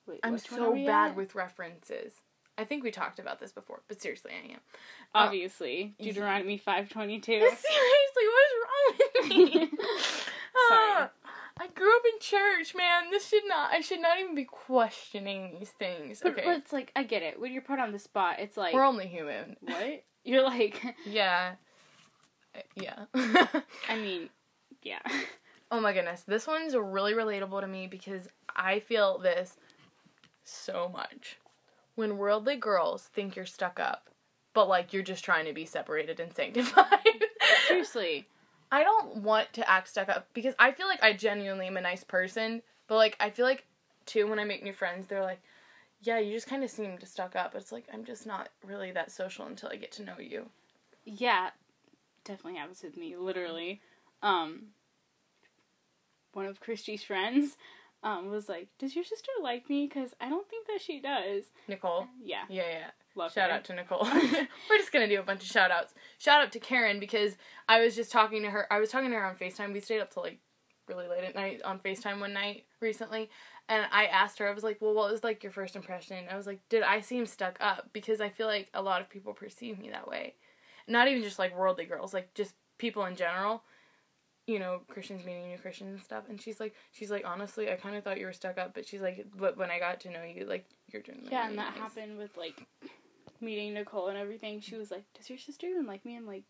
wait, 0.07 0.19
I'm 0.23 0.33
which 0.33 0.51
one 0.51 0.61
are 0.61 0.65
so 0.65 0.73
bad 0.85 1.11
at? 1.11 1.15
with 1.15 1.35
references. 1.35 2.13
I 2.57 2.65
think 2.65 2.83
we 2.83 2.91
talked 2.91 3.17
about 3.19 3.39
this 3.39 3.51
before, 3.51 3.81
but 3.87 4.01
seriously, 4.01 4.31
I 4.33 4.53
am. 4.53 4.59
obviously 5.15 5.95
Deuteronomy 5.99 6.57
five 6.57 6.89
twenty 6.89 7.19
two. 7.19 7.31
seriously, 7.39 8.25
what's 8.33 8.53
wrong 8.63 8.93
with 8.97 9.29
me? 9.29 9.53
Sorry. 9.59 10.91
Ah, 10.93 11.11
I 11.59 11.67
grew 11.67 11.95
up 11.95 12.01
in 12.13 12.19
church, 12.19 12.75
man. 12.75 13.09
This 13.11 13.27
should 13.27 13.43
not. 13.47 13.71
I 13.71 13.79
should 13.81 14.01
not 14.01 14.19
even 14.19 14.35
be 14.35 14.43
questioning 14.45 15.55
these 15.59 15.69
things. 15.69 16.19
But, 16.21 16.33
Okay, 16.33 16.41
but 16.45 16.57
it's 16.57 16.73
like 16.73 16.91
I 16.95 17.03
get 17.03 17.23
it. 17.23 17.39
When 17.39 17.53
you're 17.53 17.61
put 17.61 17.79
on 17.79 17.91
the 17.93 17.99
spot, 17.99 18.39
it's 18.39 18.57
like 18.57 18.73
we're 18.73 18.83
only 18.85 19.07
human. 19.07 19.55
what? 19.61 20.03
You're 20.23 20.43
like, 20.43 20.81
Yeah, 21.05 21.53
Uh, 22.55 22.59
yeah. 22.75 23.05
I 23.89 23.95
mean, 23.97 24.29
yeah. 24.83 24.99
Oh 25.71 25.79
my 25.79 25.93
goodness, 25.93 26.23
this 26.27 26.45
one's 26.45 26.75
really 26.75 27.13
relatable 27.13 27.61
to 27.61 27.67
me 27.67 27.87
because 27.87 28.27
I 28.55 28.79
feel 28.79 29.17
this 29.17 29.57
so 30.43 30.89
much. 30.89 31.37
When 31.95 32.17
worldly 32.17 32.57
girls 32.57 33.03
think 33.13 33.35
you're 33.35 33.45
stuck 33.45 33.79
up, 33.79 34.09
but 34.53 34.67
like 34.67 34.91
you're 34.91 35.01
just 35.01 35.23
trying 35.23 35.45
to 35.45 35.53
be 35.53 35.65
separated 35.65 36.19
and 36.19 36.33
sanctified. 36.33 37.25
Seriously. 37.67 38.27
I 38.71 38.83
don't 38.83 39.17
want 39.17 39.51
to 39.53 39.69
act 39.69 39.89
stuck 39.89 40.09
up 40.09 40.27
because 40.33 40.55
I 40.57 40.71
feel 40.71 40.87
like 40.87 41.03
I 41.03 41.13
genuinely 41.13 41.67
am 41.67 41.77
a 41.77 41.81
nice 41.81 42.03
person, 42.03 42.61
but 42.87 42.95
like 42.95 43.17
I 43.19 43.29
feel 43.29 43.45
like 43.45 43.65
too 44.05 44.27
when 44.27 44.39
I 44.39 44.45
make 44.45 44.63
new 44.63 44.73
friends, 44.73 45.07
they're 45.07 45.21
like, 45.23 45.41
"Yeah, 46.01 46.19
you 46.19 46.33
just 46.33 46.47
kind 46.47 46.63
of 46.63 46.69
seem 46.69 46.97
to 46.97 47.05
stuck 47.05 47.35
up." 47.35 47.53
It's 47.53 47.73
like 47.73 47.85
I'm 47.93 48.05
just 48.05 48.25
not 48.25 48.47
really 48.65 48.91
that 48.91 49.11
social 49.11 49.45
until 49.45 49.69
I 49.69 49.75
get 49.75 49.91
to 49.93 50.03
know 50.03 50.19
you. 50.19 50.45
Yeah, 51.03 51.49
definitely 52.23 52.59
happens 52.59 52.81
with 52.81 52.95
me. 52.95 53.17
Literally, 53.17 53.81
um, 54.23 54.67
one 56.33 56.45
of 56.45 56.59
Christy's 56.59 57.03
friends, 57.03 57.57
um, 58.03 58.29
was 58.31 58.49
like, 58.49 58.67
"Does 58.79 58.95
your 58.95 59.03
sister 59.05 59.31
like 59.41 59.69
me? 59.69 59.87
Because 59.87 60.15
I 60.19 60.29
don't 60.29 60.47
think 60.49 60.67
that 60.67 60.81
she 60.81 60.99
does." 60.99 61.45
Nicole, 61.67 62.07
Yeah, 62.23 62.43
yeah, 62.49 62.63
yeah. 62.71 62.91
love 63.15 63.31
Shout 63.33 63.49
her. 63.49 63.57
out 63.57 63.65
to 63.65 63.73
Nicole. 63.75 64.03
We're 64.69 64.77
just 64.77 64.91
gonna 64.91 65.07
do 65.07 65.19
a 65.19 65.23
bunch 65.23 65.41
of 65.43 65.47
shout 65.49 65.71
outs. 65.71 65.93
Shout 66.17 66.41
out 66.41 66.51
to 66.53 66.59
Karen 66.59 66.99
because 66.99 67.37
I 67.69 67.79
was 67.81 67.95
just 67.95 68.11
talking 68.11 68.41
to 68.43 68.49
her. 68.49 68.71
I 68.71 68.79
was 68.79 68.89
talking 68.89 69.09
to 69.11 69.15
her 69.15 69.25
on 69.25 69.35
Facetime. 69.35 69.73
We 69.73 69.79
stayed 69.79 70.01
up 70.01 70.11
till 70.13 70.23
like 70.23 70.39
really 70.87 71.07
late 71.07 71.23
at 71.23 71.35
night 71.35 71.61
on 71.63 71.79
Facetime 71.79 72.19
one 72.19 72.33
night 72.33 72.65
recently, 72.81 73.29
and 73.69 73.85
I 73.91 74.05
asked 74.07 74.39
her. 74.39 74.49
I 74.49 74.53
was 74.53 74.63
like, 74.63 74.77
"Well, 74.81 74.93
what 74.95 75.11
was 75.11 75.23
like 75.23 75.43
your 75.43 75.51
first 75.51 75.75
impression?" 75.75 76.25
I 76.29 76.35
was 76.37 76.47
like, 76.47 76.59
"Did 76.69 76.81
I 76.83 77.01
seem 77.01 77.25
stuck 77.27 77.57
up?" 77.61 77.89
Because 77.93 78.19
I 78.19 78.29
feel 78.29 78.47
like 78.47 78.69
a 78.73 78.81
lot 78.81 79.01
of 79.01 79.09
people 79.09 79.33
perceive 79.33 79.77
me 79.77 79.89
that 79.91 80.07
way. 80.07 80.33
Not 80.87 81.07
even 81.07 81.21
just 81.23 81.37
like 81.39 81.55
worldly 81.55 81.85
girls, 81.85 82.13
like 82.13 82.33
just 82.33 82.55
people 82.79 83.05
in 83.05 83.15
general. 83.15 83.63
You 84.47 84.59
know, 84.59 84.81
Christians 84.87 85.23
meeting 85.23 85.47
new 85.47 85.57
Christians 85.57 85.93
and 85.93 86.03
stuff. 86.03 86.23
And 86.29 86.41
she's 86.41 86.59
like, 86.59 86.73
she's 86.91 87.11
like, 87.11 87.23
honestly, 87.25 87.71
I 87.71 87.75
kind 87.75 87.95
of 87.95 88.03
thought 88.03 88.19
you 88.19 88.25
were 88.25 88.33
stuck 88.33 88.57
up, 88.57 88.73
but 88.73 88.87
she's 88.87 89.01
like, 89.01 89.25
but 89.37 89.57
when 89.57 89.69
I 89.71 89.79
got 89.79 89.99
to 90.01 90.09
know 90.09 90.23
you, 90.23 90.45
like, 90.45 90.65
you're 90.91 91.01
doing 91.01 91.25
Yeah, 91.29 91.47
and 91.47 91.57
that 91.57 91.73
happened 91.73 92.17
with 92.17 92.35
like 92.37 92.65
meeting 93.39 93.73
Nicole 93.73 94.07
and 94.07 94.17
everything. 94.17 94.59
She 94.61 94.75
was 94.75 94.91
like, 94.91 95.03
"Does 95.17 95.29
your 95.29 95.37
sister 95.39 95.67
even 95.67 95.85
like 95.85 96.03
me?" 96.05 96.17
I'm 96.17 96.27
like, 96.27 96.43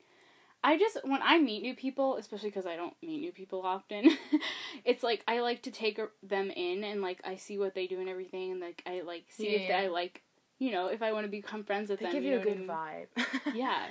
I 0.64 0.78
just 0.78 0.98
when 1.04 1.22
I 1.24 1.40
meet 1.40 1.62
new 1.64 1.76
people, 1.76 2.18
especially 2.18 2.50
because 2.50 2.66
I 2.66 2.76
don't 2.76 2.96
meet 3.02 3.20
new 3.22 3.32
people 3.32 3.62
often, 3.64 4.10
it's 4.86 5.04
like 5.04 5.24
I 5.28 5.40
like 5.42 5.62
to 5.64 5.72
take 5.72 6.00
them 6.24 6.50
in 6.52 6.84
and 6.84 7.02
like 7.02 7.22
I 7.24 7.36
see 7.36 7.58
what 7.58 7.74
they 7.76 7.88
do 7.88 8.00
and 8.00 8.10
everything, 8.10 8.52
and 8.52 8.60
like 8.60 8.84
I 8.86 9.02
like 9.02 9.26
see 9.30 9.56
if 9.56 9.70
Yeah. 9.70 9.80
I 9.82 9.88
like, 9.88 10.22
you 10.60 10.72
know, 10.72 10.88
if 10.88 11.02
I 11.02 11.12
want 11.12 11.26
to 11.26 11.32
become 11.32 11.64
friends 11.64 11.90
with 11.90 12.00
They 12.00 12.06
them. 12.06 12.14
give 12.16 12.24
you 12.24 12.32
know 12.32 12.38
a 12.38 12.40
what 12.40 12.48
I 12.48 12.52
good 12.52 12.60
mean? 12.60 12.68
vibe. 12.68 13.54
Yeah, 13.56 13.88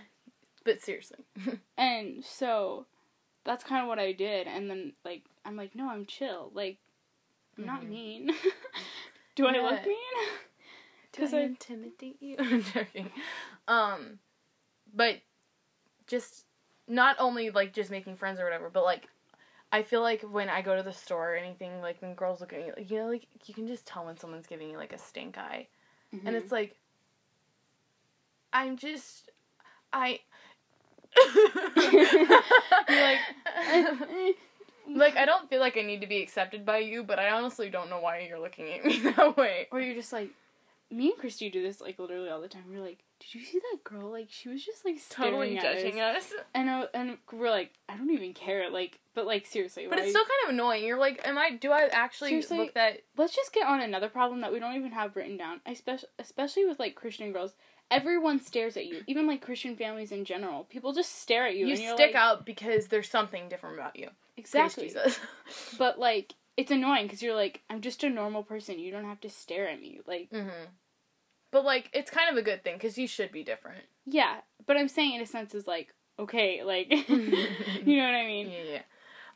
But 0.64 0.80
seriously. 0.82 1.18
and 1.78 2.24
so 2.24 2.86
that's 3.44 3.64
kind 3.64 3.82
of 3.82 3.88
what 3.88 3.98
I 3.98 4.12
did, 4.12 4.46
and 4.46 4.68
then 4.70 4.92
like 5.04 5.22
I'm 5.44 5.56
like, 5.56 5.74
no, 5.74 5.88
I'm 5.88 6.06
chill. 6.06 6.50
Like 6.54 6.78
I'm 7.58 7.66
not 7.66 7.82
Mhm. 7.84 7.88
mean. 7.88 8.30
do 9.34 9.46
I 9.46 9.58
look 9.58 9.86
mean? 9.86 9.96
Do 11.12 11.22
'Cause 11.22 11.34
I 11.34 11.40
intimidate 11.40 12.16
you? 12.20 12.36
I'm 12.38 12.62
joking. 12.62 13.10
Um, 13.68 14.18
but 14.94 15.16
just 16.06 16.44
not 16.88 17.16
only 17.18 17.50
like 17.50 17.72
just 17.72 17.90
making 17.90 18.16
friends 18.16 18.40
or 18.40 18.44
whatever, 18.44 18.68
but 18.70 18.84
like 18.84 19.08
I 19.72 19.82
feel 19.82 20.00
like 20.00 20.22
when 20.22 20.48
I 20.48 20.62
go 20.62 20.76
to 20.76 20.82
the 20.82 20.92
store 20.92 21.32
or 21.32 21.36
anything, 21.36 21.80
like 21.80 22.00
when 22.02 22.14
girls 22.14 22.40
look 22.40 22.52
at 22.52 22.60
me, 22.60 22.72
like 22.76 22.90
you 22.90 22.98
know, 22.98 23.06
like 23.06 23.26
you 23.46 23.54
can 23.54 23.66
just 23.68 23.86
tell 23.86 24.04
when 24.06 24.16
someone's 24.18 24.46
giving 24.46 24.70
you 24.70 24.76
like 24.76 24.92
a 24.92 24.98
stink 24.98 25.38
eye, 25.38 25.68
and 26.26 26.34
Mhm. 26.34 26.42
it's 26.42 26.52
like 26.52 26.76
I'm 28.52 28.76
just 28.76 29.30
I. 29.92 30.20
Like, 32.88 33.18
eh. 34.10 34.32
like 34.88 35.16
I 35.16 35.24
don't 35.24 35.48
feel 35.48 35.60
like 35.60 35.76
I 35.76 35.82
need 35.82 36.00
to 36.00 36.06
be 36.06 36.22
accepted 36.22 36.64
by 36.66 36.78
you, 36.78 37.02
but 37.02 37.18
I 37.18 37.30
honestly 37.30 37.70
don't 37.70 37.90
know 37.90 38.00
why 38.00 38.26
you're 38.28 38.40
looking 38.40 38.70
at 38.72 38.84
me 38.84 38.98
that 39.16 39.36
way. 39.36 39.68
Or 39.70 39.80
you're 39.80 39.94
just 39.94 40.12
like, 40.12 40.30
me 40.90 41.10
and 41.10 41.18
Christy 41.18 41.50
do 41.50 41.62
this 41.62 41.80
like 41.80 41.98
literally 41.98 42.30
all 42.30 42.40
the 42.40 42.48
time. 42.48 42.64
We're 42.68 42.80
like, 42.82 42.98
did 43.20 43.34
you 43.34 43.44
see 43.44 43.60
that 43.60 43.84
girl? 43.84 44.10
Like 44.10 44.26
she 44.30 44.48
was 44.48 44.64
just 44.64 44.84
like 44.84 44.98
staring 44.98 45.32
Totally 45.32 45.56
at 45.58 45.62
judging 45.62 46.00
us. 46.00 46.16
us. 46.16 46.32
And 46.54 46.68
I, 46.68 46.84
and 46.94 47.18
we're 47.32 47.50
like, 47.50 47.70
I 47.88 47.96
don't 47.96 48.10
even 48.10 48.34
care. 48.34 48.68
Like, 48.70 48.98
but 49.14 49.26
like 49.26 49.46
seriously, 49.46 49.86
But 49.88 49.98
it's 50.00 50.10
still 50.10 50.22
kind 50.24 50.48
of 50.48 50.54
annoying. 50.54 50.84
You're 50.84 50.98
like, 50.98 51.20
am 51.24 51.38
I? 51.38 51.50
Do 51.50 51.70
I 51.70 51.88
actually 51.92 52.30
Seriously? 52.30 52.58
look 52.58 52.74
that? 52.74 53.02
let's 53.16 53.34
just 53.36 53.52
get 53.52 53.66
on 53.68 53.80
another 53.80 54.08
problem 54.08 54.40
that 54.40 54.52
we 54.52 54.58
don't 54.58 54.74
even 54.74 54.90
have 54.92 55.14
written 55.14 55.36
down. 55.36 55.60
I 55.64 55.72
Especially 55.72 56.08
especially 56.18 56.64
with 56.66 56.78
like 56.80 56.94
Christian 56.96 57.32
girls, 57.32 57.54
everyone 57.90 58.40
stares 58.40 58.76
at 58.76 58.86
you. 58.86 59.02
Even 59.06 59.26
like 59.26 59.40
Christian 59.40 59.76
families 59.76 60.12
in 60.12 60.24
general, 60.24 60.64
people 60.64 60.92
just 60.92 61.20
stare 61.20 61.46
at 61.46 61.56
you. 61.56 61.66
You 61.66 61.76
stick 61.76 61.98
like, 61.98 62.14
out 62.14 62.46
because 62.46 62.88
there's 62.88 63.08
something 63.08 63.48
different 63.48 63.76
about 63.76 63.96
you. 63.96 64.08
exactly. 64.36 64.84
Jesus. 64.84 65.18
But 65.78 65.98
like, 65.98 66.34
it's 66.56 66.70
annoying 66.70 67.06
because 67.06 67.22
you're 67.22 67.34
like, 67.34 67.62
I'm 67.70 67.80
just 67.80 68.04
a 68.04 68.10
normal 68.10 68.42
person. 68.42 68.78
You 68.78 68.90
don't 68.92 69.04
have 69.04 69.20
to 69.22 69.30
stare 69.30 69.68
at 69.68 69.80
me. 69.80 70.00
Like, 70.06 70.30
mm-hmm. 70.30 70.66
But 71.50 71.64
like, 71.64 71.90
it's 71.92 72.10
kind 72.10 72.30
of 72.30 72.36
a 72.36 72.42
good 72.42 72.62
thing 72.62 72.74
because 72.74 72.96
you 72.98 73.08
should 73.08 73.32
be 73.32 73.42
different. 73.42 73.82
yeah. 74.06 74.36
But 74.66 74.76
I'm 74.76 74.88
saying 74.88 75.14
in 75.14 75.20
a 75.20 75.26
sense 75.26 75.54
is 75.54 75.66
like, 75.66 75.92
okay, 76.18 76.62
like, 76.62 76.90
you 77.08 77.96
know 77.96 78.04
what 78.04 78.14
I 78.14 78.26
mean? 78.26 78.50
Yeah, 78.50 78.72
yeah. 78.72 78.82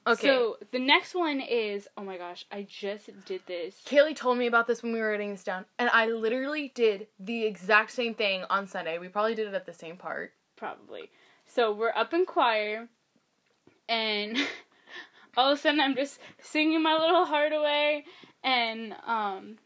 Okay. 0.07 0.27
So 0.27 0.59
the 0.71 0.79
next 0.79 1.15
one 1.15 1.41
is 1.41 1.89
oh 1.97 2.05
my 2.05 2.19
gosh, 2.19 2.45
I 2.53 2.67
just 2.69 3.09
did 3.25 3.41
this. 3.47 3.81
Kaylee 3.87 4.15
told 4.15 4.37
me 4.37 4.47
about 4.47 4.67
this 4.67 4.83
when 4.83 4.93
we 4.93 5.01
were 5.01 5.11
writing 5.11 5.31
this 5.31 5.45
down, 5.45 5.65
and 5.79 5.89
I 5.91 6.07
literally 6.07 6.73
did 6.75 7.07
the 7.19 7.45
exact 7.45 7.93
same 7.93 8.15
thing 8.15 8.45
on 8.51 8.67
Sunday. 8.67 8.99
We 8.99 9.09
probably 9.09 9.35
did 9.35 9.49
it 9.49 9.55
at 9.55 9.65
the 9.65 9.73
same 9.73 9.97
part. 9.97 10.33
Probably. 10.57 11.11
So 11.47 11.73
we're 11.73 11.93
up 11.95 12.13
in 12.13 12.27
choir, 12.27 12.89
and 13.89 14.37
all 15.37 15.53
of 15.53 15.59
a 15.59 15.61
sudden 15.61 15.81
I'm 15.81 15.95
just 15.95 16.19
singing 16.41 16.83
my 16.83 16.99
little 16.99 17.25
heart 17.25 17.53
away, 17.53 18.05
and 18.43 18.95
um, 19.07 19.57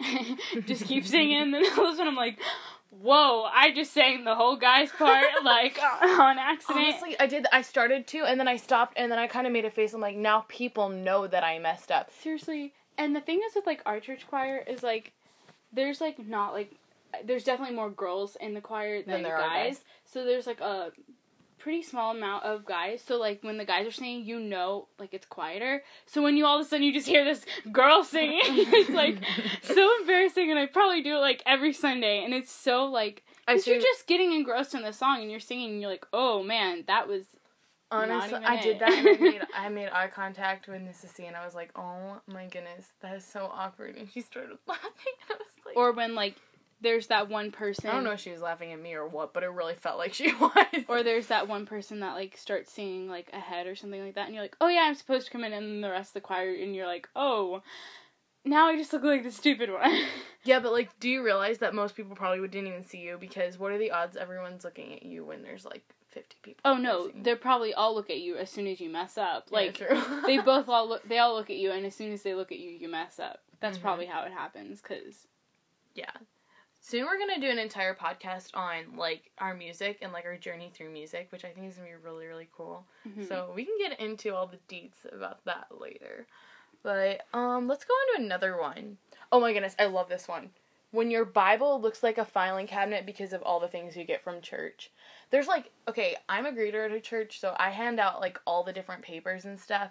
just 0.66 0.84
keep 0.84 1.04
singing. 1.04 1.42
And 1.42 1.54
then 1.54 1.64
all 1.76 1.88
of 1.88 1.94
a 1.94 1.96
sudden 1.96 2.08
I'm 2.08 2.16
like, 2.16 2.38
whoa! 2.90 3.44
I 3.44 3.72
just 3.72 3.92
sang 3.92 4.24
the 4.24 4.34
whole 4.34 4.56
guy's 4.56 4.90
part 4.90 5.24
like 5.44 5.78
on 5.82 6.38
accident. 6.38 6.86
Honestly, 6.86 7.16
I 7.20 7.26
did. 7.26 7.46
I 7.52 7.62
started 7.62 8.06
to, 8.08 8.24
and 8.24 8.38
then 8.38 8.48
I 8.48 8.56
stopped, 8.56 8.94
and 8.96 9.10
then 9.10 9.18
I 9.18 9.26
kind 9.26 9.46
of 9.46 9.52
made 9.52 9.64
a 9.64 9.70
face. 9.70 9.92
I'm 9.94 10.00
like, 10.00 10.16
now 10.16 10.44
people 10.48 10.88
know 10.88 11.26
that 11.26 11.44
I 11.44 11.58
messed 11.58 11.90
up. 11.90 12.10
Seriously. 12.10 12.72
And 12.96 13.14
the 13.14 13.20
thing 13.20 13.40
is 13.46 13.54
with 13.54 13.66
like 13.66 13.80
our 13.86 14.00
church 14.00 14.26
choir 14.28 14.62
is 14.66 14.82
like, 14.82 15.12
there's 15.72 16.00
like 16.00 16.18
not 16.18 16.52
like, 16.52 16.72
there's 17.24 17.44
definitely 17.44 17.76
more 17.76 17.90
girls 17.90 18.36
in 18.40 18.54
the 18.54 18.60
choir 18.60 19.02
than, 19.02 19.14
Than 19.14 19.22
there 19.22 19.36
are 19.36 19.48
guys. 19.48 19.76
guys. 19.76 19.84
So 20.04 20.24
there's 20.24 20.46
like 20.48 20.60
a 20.60 20.90
pretty 21.58 21.82
small 21.82 22.16
amount 22.16 22.44
of 22.44 22.64
guys. 22.64 23.02
So 23.02 23.18
like 23.18 23.42
when 23.42 23.58
the 23.58 23.64
guys 23.64 23.86
are 23.86 23.92
singing, 23.92 24.24
you 24.24 24.40
know 24.40 24.88
like 24.98 25.12
it's 25.12 25.26
quieter. 25.26 25.82
So 26.06 26.22
when 26.22 26.36
you 26.36 26.46
all 26.46 26.58
of 26.58 26.66
a 26.66 26.68
sudden 26.68 26.84
you 26.84 26.92
just 26.92 27.06
hear 27.06 27.24
this 27.24 27.44
girl 27.72 28.04
singing, 28.04 28.40
it's 28.44 28.90
like 28.90 29.18
so 29.62 29.90
embarrassing. 30.00 30.50
And 30.50 30.58
I 30.58 30.66
probably 30.66 31.02
do 31.02 31.16
it 31.16 31.20
like 31.20 31.42
every 31.46 31.72
Sunday, 31.72 32.24
and 32.24 32.34
it's 32.34 32.52
so 32.52 32.84
like. 32.86 33.24
Because 33.46 33.66
you're 33.66 33.80
just 33.80 34.06
getting 34.06 34.32
engrossed 34.34 34.74
in 34.74 34.82
the 34.82 34.92
song 34.92 35.22
and 35.22 35.30
you're 35.30 35.40
singing 35.40 35.70
and 35.70 35.80
you're 35.80 35.90
like, 35.90 36.06
oh 36.12 36.42
man, 36.42 36.84
that 36.86 37.08
was 37.08 37.24
Honestly, 37.90 38.38
I 38.44 38.60
did 38.60 38.80
that, 38.80 38.92
and 38.92 39.08
I 39.08 39.12
made, 39.20 39.40
I 39.54 39.68
made 39.70 39.88
eye 39.88 40.08
contact 40.08 40.68
with. 40.68 40.82
C, 40.94 41.24
and 41.24 41.34
I 41.34 41.44
was 41.44 41.54
like, 41.54 41.70
oh 41.74 42.20
my 42.26 42.44
goodness, 42.44 42.92
that 43.00 43.16
is 43.16 43.24
so 43.24 43.50
awkward. 43.52 43.96
And 43.96 44.10
she 44.12 44.20
started 44.20 44.58
laughing. 44.66 44.90
I 45.30 45.34
was 45.34 45.46
like, 45.64 45.76
or 45.76 45.92
when 45.92 46.14
like 46.14 46.36
there's 46.80 47.08
that 47.08 47.28
one 47.28 47.50
person 47.50 47.90
I 47.90 47.94
don't 47.94 48.04
know 48.04 48.12
if 48.12 48.20
she 48.20 48.30
was 48.30 48.40
laughing 48.40 48.72
at 48.72 48.80
me 48.80 48.94
or 48.94 49.06
what, 49.06 49.34
but 49.34 49.42
it 49.42 49.48
really 49.50 49.74
felt 49.74 49.98
like 49.98 50.14
she 50.14 50.32
was. 50.40 50.52
Or 50.88 51.02
there's 51.02 51.26
that 51.28 51.48
one 51.48 51.66
person 51.66 52.00
that 52.00 52.14
like 52.14 52.36
starts 52.36 52.72
singing 52.72 53.08
like 53.08 53.30
ahead 53.32 53.66
or 53.66 53.74
something 53.74 54.02
like 54.04 54.14
that, 54.14 54.26
and 54.26 54.34
you're 54.34 54.44
like, 54.44 54.56
oh 54.60 54.68
yeah, 54.68 54.82
I'm 54.82 54.94
supposed 54.94 55.26
to 55.26 55.32
come 55.32 55.44
in, 55.44 55.52
and 55.52 55.66
then 55.66 55.80
the 55.80 55.90
rest 55.90 56.10
of 56.10 56.14
the 56.14 56.20
choir, 56.20 56.54
and 56.54 56.74
you're 56.74 56.86
like, 56.86 57.08
oh, 57.16 57.62
now 58.44 58.68
I 58.68 58.76
just 58.76 58.92
look 58.92 59.02
like 59.02 59.24
the 59.24 59.32
stupid 59.32 59.70
one. 59.72 60.04
yeah, 60.44 60.60
but 60.60 60.72
like, 60.72 60.98
do 61.00 61.08
you 61.08 61.22
realize 61.24 61.58
that 61.58 61.74
most 61.74 61.96
people 61.96 62.14
probably 62.16 62.46
didn't 62.48 62.68
even 62.68 62.84
see 62.84 62.98
you 62.98 63.18
because 63.18 63.58
what 63.58 63.72
are 63.72 63.78
the 63.78 63.90
odds 63.90 64.16
everyone's 64.16 64.64
looking 64.64 64.94
at 64.94 65.02
you 65.02 65.24
when 65.24 65.42
there's 65.42 65.64
like 65.64 65.82
50 66.10 66.36
people? 66.42 66.60
oh 66.64 66.76
no, 66.76 67.06
facing? 67.08 67.22
they 67.24 67.34
probably 67.34 67.74
all 67.74 67.94
look 67.94 68.08
at 68.08 68.18
you 68.20 68.36
as 68.36 68.48
soon 68.50 68.66
as 68.68 68.80
you 68.80 68.88
mess 68.88 69.18
up. 69.18 69.48
Yeah, 69.50 69.56
Like 69.58 69.74
true. 69.74 70.02
they 70.26 70.38
both 70.38 70.68
all 70.68 70.88
look, 70.88 71.06
they 71.08 71.18
all 71.18 71.34
look 71.34 71.50
at 71.50 71.56
you, 71.56 71.72
and 71.72 71.84
as 71.84 71.94
soon 71.94 72.12
as 72.12 72.22
they 72.22 72.34
look 72.34 72.52
at 72.52 72.58
you, 72.58 72.70
you 72.70 72.88
mess 72.88 73.18
up. 73.18 73.40
That's 73.60 73.76
Mhm. 73.78 73.82
probably 73.82 74.06
how 74.06 74.22
it 74.22 74.32
happens, 74.32 74.80
cause 74.80 75.26
yeah. 75.94 76.12
Soon 76.80 77.04
we're 77.06 77.18
gonna 77.18 77.40
do 77.40 77.50
an 77.50 77.58
entire 77.58 77.94
podcast 77.94 78.56
on 78.56 78.96
like 78.96 79.30
our 79.38 79.52
music 79.54 79.98
and 80.00 80.12
like 80.12 80.24
our 80.24 80.36
journey 80.36 80.70
through 80.72 80.90
music, 80.90 81.28
which 81.30 81.44
I 81.44 81.48
think 81.50 81.66
is 81.68 81.74
gonna 81.76 81.88
be 81.88 81.94
really 81.96 82.26
really 82.26 82.48
cool. 82.56 82.86
mhm. 83.06 83.26
So 83.28 83.52
we 83.54 83.64
can 83.64 83.76
get 83.78 83.98
into 84.00 84.34
all 84.34 84.46
the 84.46 84.58
deets 84.74 85.04
about 85.12 85.44
that 85.44 85.66
later. 85.78 86.26
But 86.82 87.26
um 87.34 87.66
let's 87.68 87.84
go 87.84 87.92
on 87.94 88.16
to 88.18 88.24
another 88.24 88.58
one. 88.58 88.96
Oh 89.32 89.40
my 89.40 89.52
goodness, 89.52 89.76
I 89.78 89.86
love 89.86 90.08
this 90.08 90.28
one. 90.28 90.50
When 90.90 91.10
your 91.10 91.26
Bible 91.26 91.80
looks 91.80 92.02
like 92.02 92.16
a 92.16 92.24
filing 92.24 92.66
cabinet 92.66 93.04
because 93.04 93.34
of 93.34 93.42
all 93.42 93.60
the 93.60 93.68
things 93.68 93.94
you 93.96 94.04
get 94.04 94.22
from 94.24 94.40
church. 94.40 94.90
There's 95.30 95.48
like 95.48 95.70
okay, 95.88 96.16
I'm 96.28 96.46
a 96.46 96.52
greeter 96.52 96.86
at 96.86 96.92
a 96.92 97.00
church, 97.00 97.40
so 97.40 97.54
I 97.58 97.70
hand 97.70 97.98
out 98.00 98.20
like 98.20 98.40
all 98.46 98.62
the 98.62 98.72
different 98.72 99.02
papers 99.02 99.44
and 99.44 99.60
stuff 99.60 99.90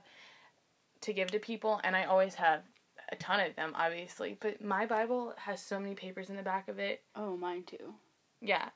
to 1.01 1.13
give 1.13 1.29
to 1.31 1.39
people 1.39 1.79
and 1.83 1.95
I 1.95 2.05
always 2.05 2.35
have 2.35 2.61
a 3.09 3.15
ton 3.15 3.39
of 3.39 3.55
them 3.55 3.73
obviously, 3.75 4.37
but 4.39 4.63
my 4.63 4.85
Bible 4.85 5.33
has 5.37 5.61
so 5.61 5.79
many 5.79 5.95
papers 5.95 6.29
in 6.29 6.35
the 6.35 6.43
back 6.43 6.67
of 6.67 6.79
it. 6.79 7.01
oh 7.15 7.37
mine 7.37 7.63
too. 7.63 7.93
Yeah. 8.41 8.69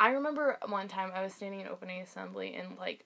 I 0.00 0.10
remember 0.10 0.58
one 0.66 0.88
time 0.88 1.10
I 1.14 1.22
was 1.22 1.32
standing 1.32 1.60
in 1.60 1.68
opening 1.68 2.02
assembly 2.02 2.54
and 2.54 2.76
like 2.78 3.04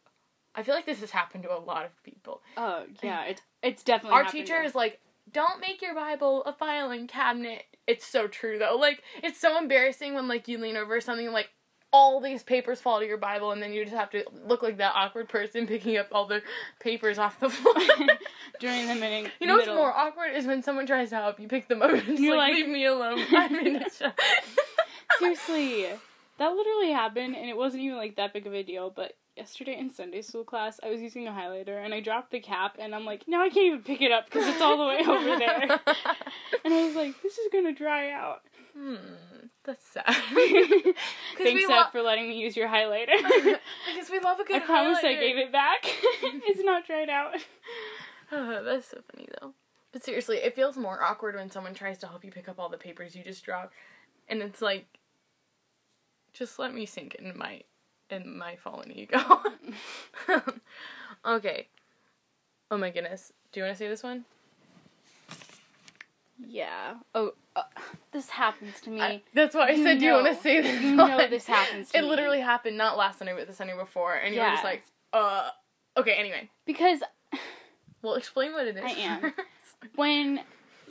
I 0.55 0.63
feel 0.63 0.75
like 0.75 0.87
this 0.87 1.01
has 1.01 1.11
happened 1.11 1.45
to 1.45 1.57
a 1.57 1.59
lot 1.61 1.85
of 1.85 2.03
people. 2.03 2.43
Oh 2.57 2.85
yeah, 3.03 3.25
it's 3.25 3.43
it's 3.63 3.83
definitely 3.85 4.17
Our 4.17 4.25
teacher 4.25 4.61
is 4.63 4.75
like, 4.75 4.99
"Don't 5.31 5.61
make 5.61 5.81
your 5.83 5.95
Bible 5.95 6.43
a 6.45 6.53
filing 6.53 7.07
cabinet." 7.07 7.65
It's 7.87 8.05
so 8.05 8.27
true 8.27 8.59
though. 8.59 8.77
Like 8.77 9.03
it's 9.23 9.39
so 9.41 9.57
embarrassing 9.59 10.15
when 10.15 10.27
like 10.27 10.49
you 10.49 10.59
lean 10.59 10.77
over 10.77 11.01
something 11.01 11.27
and 11.27 11.35
like 11.35 11.51
all 11.93 12.21
these 12.21 12.43
papers 12.43 12.81
fall 12.81 13.01
to 13.01 13.07
your 13.07 13.17
Bible 13.17 13.53
and 13.53 13.63
then 13.63 13.73
you 13.73 13.85
just 13.85 13.97
have 13.97 14.11
to 14.11 14.25
look 14.47 14.63
like 14.63 14.77
that 14.77 14.93
awkward 14.95 15.29
person 15.29 15.67
picking 15.67 15.97
up 15.97 16.09
all 16.13 16.27
the 16.27 16.43
papers 16.81 17.19
off 17.19 17.41
the 17.41 17.49
floor. 17.49 17.75
during 18.61 18.87
the 18.89 18.95
minute. 18.95 19.33
You 19.41 19.47
know 19.47 19.57
what's 19.57 19.69
more 19.69 19.93
awkward 19.93 20.35
is 20.35 20.47
when 20.47 20.63
someone 20.63 20.87
tries 20.87 21.11
to 21.11 21.17
help 21.17 21.41
you 21.41 21.49
pick 21.49 21.69
them 21.69 21.83
up 21.83 21.91
and 21.91 22.19
You're 22.19 22.37
like, 22.37 22.51
like- 22.51 22.59
leave 22.59 22.69
me 22.69 22.85
alone. 22.87 23.25
I'm 23.31 23.55
in 23.55 23.77
a. 23.77 23.91
Seriously, 25.19 25.87
that 26.39 26.53
literally 26.53 26.93
happened, 26.93 27.35
and 27.35 27.49
it 27.49 27.57
wasn't 27.57 27.83
even 27.83 27.97
like 27.97 28.17
that 28.17 28.33
big 28.33 28.47
of 28.47 28.55
a 28.55 28.63
deal. 28.63 28.91
But 28.91 29.17
yesterday 29.37 29.77
in 29.79 29.91
Sunday 29.91 30.23
school 30.23 30.45
class, 30.45 30.79
I 30.83 30.91
was 30.91 31.01
using 31.01 31.27
a 31.27 31.31
highlighter, 31.31 31.83
and 31.85 31.93
I 31.93 32.01
dropped 32.01 32.31
the 32.31 32.41
cap, 32.41 32.77
and 32.79 32.95
I'm 32.95 33.05
like, 33.05 33.25
now 33.27 33.43
I 33.43 33.49
can't 33.49 33.67
even 33.67 33.83
pick 33.83 34.01
it 34.01 34.13
up 34.13 34.27
because 34.27 34.47
it's 34.47 34.61
all 34.61 34.77
the 34.77 34.85
way 34.85 34.99
over 35.07 35.39
there. 35.39 35.81
and 36.65 36.75
I 36.75 36.87
was 36.87 36.95
like, 36.95 37.21
this 37.23 37.39
is 37.39 37.49
gonna 37.53 37.73
dry 37.73 38.11
out. 38.11 38.43
Hmm, 38.79 38.97
that's 39.65 39.85
sad. 39.87 40.05
Thanks, 41.39 41.67
Seth, 41.67 41.71
lo- 41.71 41.85
for 41.91 42.03
letting 42.03 42.29
me 42.29 42.39
use 42.39 42.57
your 42.57 42.69
highlighter. 42.69 43.17
because 43.95 44.11
we 44.11 44.21
love 44.21 44.39
a 44.39 44.45
good 44.45 44.63
I 44.63 44.65
promise 44.65 44.99
I 45.03 45.15
gave 45.15 45.37
it 45.37 45.51
back. 45.51 45.81
it's 45.83 46.63
not 46.63 46.87
dried 46.87 47.09
out. 47.09 47.35
that's 48.31 48.91
so 48.91 48.99
funny 49.13 49.29
though. 49.41 49.53
But 49.93 50.05
seriously, 50.05 50.37
it 50.39 50.55
feels 50.55 50.77
more 50.77 51.03
awkward 51.03 51.35
when 51.35 51.51
someone 51.51 51.75
tries 51.75 51.99
to 51.99 52.07
help 52.07 52.25
you 52.25 52.31
pick 52.31 52.49
up 52.49 52.59
all 52.59 52.69
the 52.69 52.77
papers 52.77 53.17
you 53.17 53.25
just 53.25 53.45
dropped, 53.45 53.73
and 54.29 54.43
it's 54.43 54.61
like, 54.63 54.87
just 56.33 56.59
let 56.59 56.75
me 56.75 56.87
sink 56.87 57.15
in 57.15 57.37
my, 57.37 57.63
in 58.11 58.39
my 58.39 58.57
fallen 58.57 58.93
ego. 58.93 59.19
okay. 61.25 61.69
Oh 62.71 62.77
my 62.77 62.91
goodness. 62.91 63.33
Do 63.51 63.61
you 63.61 63.65
want 63.65 63.77
to 63.77 63.83
say 63.83 63.89
this 63.89 64.03
one? 64.03 64.27
Yeah. 66.47 66.95
Oh, 67.15 67.33
uh, 67.57 67.63
this 68.13 68.29
happens 68.31 68.81
to 68.83 68.91
me. 68.91 69.01
I- 69.01 69.23
that's 69.35 69.55
why 69.55 69.69
I 69.69 69.71
You 69.73 69.83
said, 69.85 69.99
do 69.99 70.05
you 70.07 70.13
want 70.13 70.27
to 70.29 70.35
say 70.43 70.61
this 70.61 70.81
you 70.81 70.97
one? 70.97 71.09
know 71.11 71.29
this 71.29 71.47
happens 71.47 71.91
to 71.91 71.99
It 71.99 72.03
me. 72.03 72.09
literally 72.09 72.41
happened 72.41 72.77
not 72.79 72.97
last 72.97 73.19
Sunday, 73.19 73.35
but 73.37 73.47
the 73.47 73.53
Sunday 73.53 73.77
before, 73.77 74.15
and 74.15 74.35
you 74.35 74.41
were 74.41 74.47
just 74.49 74.65
like, 74.65 74.83
uh. 75.13 75.51
Okay. 75.97 76.13
Anyway, 76.13 76.49
because 76.65 77.01
well, 78.03 78.15
explain 78.15 78.53
what 78.53 78.67
it 78.69 78.77
is. 78.77 78.83
I 78.85 78.91
am. 78.91 79.35
when 79.97 80.41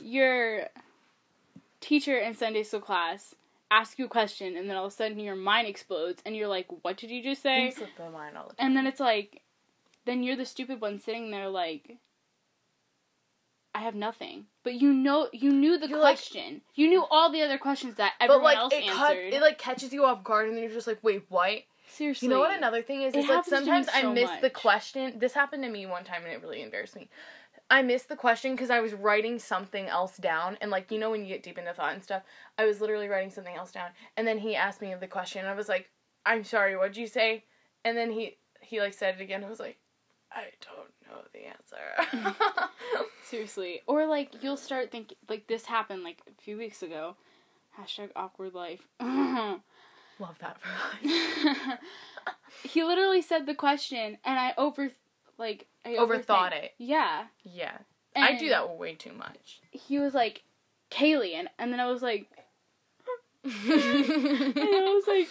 your 0.00 0.66
teacher 1.80 2.18
in 2.18 2.34
Sunday 2.34 2.62
school 2.62 2.80
class 2.80 3.34
asks 3.70 3.98
you 3.98 4.06
a 4.06 4.08
question 4.08 4.56
and 4.56 4.68
then 4.68 4.76
all 4.76 4.86
of 4.86 4.92
a 4.92 4.94
sudden 4.96 5.18
your 5.20 5.36
mind 5.36 5.66
explodes 5.68 6.22
and 6.26 6.34
you're 6.36 6.48
like, 6.48 6.66
what 6.82 6.96
did 6.96 7.10
you 7.10 7.22
just 7.22 7.42
say? 7.42 7.70
Things 7.70 7.76
slip 7.76 7.90
my 7.98 8.08
mind 8.08 8.36
all 8.36 8.48
the 8.48 8.54
time. 8.54 8.66
And 8.66 8.76
then 8.76 8.86
it's 8.86 9.00
like, 9.00 9.42
then 10.06 10.22
you're 10.22 10.36
the 10.36 10.46
stupid 10.46 10.80
one 10.80 10.98
sitting 10.98 11.30
there 11.30 11.48
like, 11.48 11.96
I 13.78 13.82
have 13.82 13.94
nothing. 13.94 14.46
But 14.64 14.74
you 14.74 14.92
know, 14.92 15.28
you 15.32 15.52
knew 15.52 15.78
the 15.78 15.88
You're 15.88 15.98
like- 16.00 16.16
question. 16.16 16.62
you 16.74 16.88
knew 16.88 17.04
all 17.10 17.30
the 17.30 17.42
other 17.42 17.58
questions 17.58 17.94
that 17.94 18.14
but 18.18 18.24
everyone 18.24 18.44
like 18.44 18.56
else 18.58 18.72
it 18.74 18.86
cut, 18.88 19.10
answered. 19.16 19.34
it 19.34 19.40
like 19.40 19.58
catches 19.58 19.92
you 19.92 20.04
off 20.04 20.24
guard, 20.24 20.48
and 20.48 20.56
then 20.56 20.64
you're 20.64 20.72
just 20.72 20.86
like, 20.88 20.98
wait, 21.02 21.24
what? 21.28 21.62
Seriously. 21.86 22.26
You 22.26 22.34
know 22.34 22.40
what 22.40 22.56
another 22.56 22.82
thing 22.82 23.02
is? 23.02 23.14
It 23.14 23.20
Is 23.20 23.28
like 23.28 23.36
happens 23.36 23.50
to 23.54 23.60
me 23.60 23.64
sometimes 23.66 23.88
I 23.94 24.00
so 24.02 24.12
miss 24.12 24.30
the 24.40 24.48
much. 24.48 24.52
question. 24.52 25.18
This 25.18 25.32
happened 25.32 25.62
to 25.62 25.70
me 25.70 25.86
one 25.86 26.04
time 26.04 26.22
and 26.24 26.32
it 26.32 26.42
really 26.42 26.60
embarrassed 26.62 26.96
me. 26.96 27.08
I 27.70 27.82
missed 27.82 28.08
the 28.08 28.16
question 28.16 28.52
because 28.52 28.70
I 28.70 28.80
was 28.80 28.94
writing 28.94 29.38
something 29.38 29.86
else 29.86 30.16
down, 30.16 30.58
and 30.60 30.70
like 30.72 30.90
you 30.90 30.98
know 30.98 31.10
when 31.10 31.22
you 31.22 31.28
get 31.28 31.42
deep 31.44 31.56
into 31.58 31.72
thought 31.72 31.92
and 31.94 32.02
stuff, 32.02 32.22
I 32.58 32.64
was 32.64 32.80
literally 32.80 33.08
writing 33.08 33.30
something 33.30 33.54
else 33.54 33.70
down, 33.72 33.90
and 34.16 34.26
then 34.26 34.38
he 34.38 34.56
asked 34.56 34.80
me 34.82 34.92
the 34.98 35.06
question, 35.06 35.40
and 35.42 35.48
I 35.48 35.54
was 35.54 35.68
like, 35.68 35.88
"I'm 36.26 36.42
sorry, 36.44 36.76
what'd 36.76 36.96
you 36.96 37.06
say?" 37.06 37.44
And 37.84 37.96
then 37.96 38.10
he 38.10 38.38
he 38.60 38.80
like 38.80 38.94
said 38.94 39.14
it 39.18 39.22
again. 39.22 39.44
I 39.44 39.48
was 39.48 39.60
like, 39.60 39.78
"I 40.32 40.44
don't 40.62 40.92
know 41.08 41.22
the 41.32 41.46
answer." 41.46 42.30
Seriously. 43.24 43.82
Or 43.86 44.06
like 44.06 44.42
you'll 44.42 44.56
start 44.56 44.90
thinking 44.90 45.16
like 45.28 45.46
this 45.46 45.66
happened 45.66 46.02
like 46.02 46.22
a 46.26 46.42
few 46.42 46.56
weeks 46.56 46.82
ago. 46.82 47.16
Hashtag 47.78 48.10
awkward 48.16 48.54
life. 48.54 48.86
Love 49.00 50.36
that 50.40 50.56
for 50.60 50.68
us. 50.68 51.78
he 52.64 52.82
literally 52.82 53.22
said 53.22 53.46
the 53.46 53.54
question 53.54 54.18
and 54.24 54.38
I 54.38 54.52
over 54.58 54.90
like 55.38 55.66
I 55.84 55.90
Overthought 55.90 56.52
overthink- 56.52 56.64
it. 56.64 56.74
Yeah. 56.78 57.24
Yeah, 57.44 57.78
I 58.16 58.36
do 58.36 58.48
that 58.48 58.76
way 58.76 58.94
too 58.94 59.12
much. 59.12 59.60
He 59.70 59.98
was 59.98 60.14
like 60.14 60.42
Kaylee 60.90 61.34
and, 61.34 61.48
and 61.58 61.72
then 61.72 61.80
I 61.80 61.86
was 61.86 62.02
like 62.02 62.26
and 63.44 63.52
I 63.54 64.92
was 64.94 65.04
like 65.06 65.28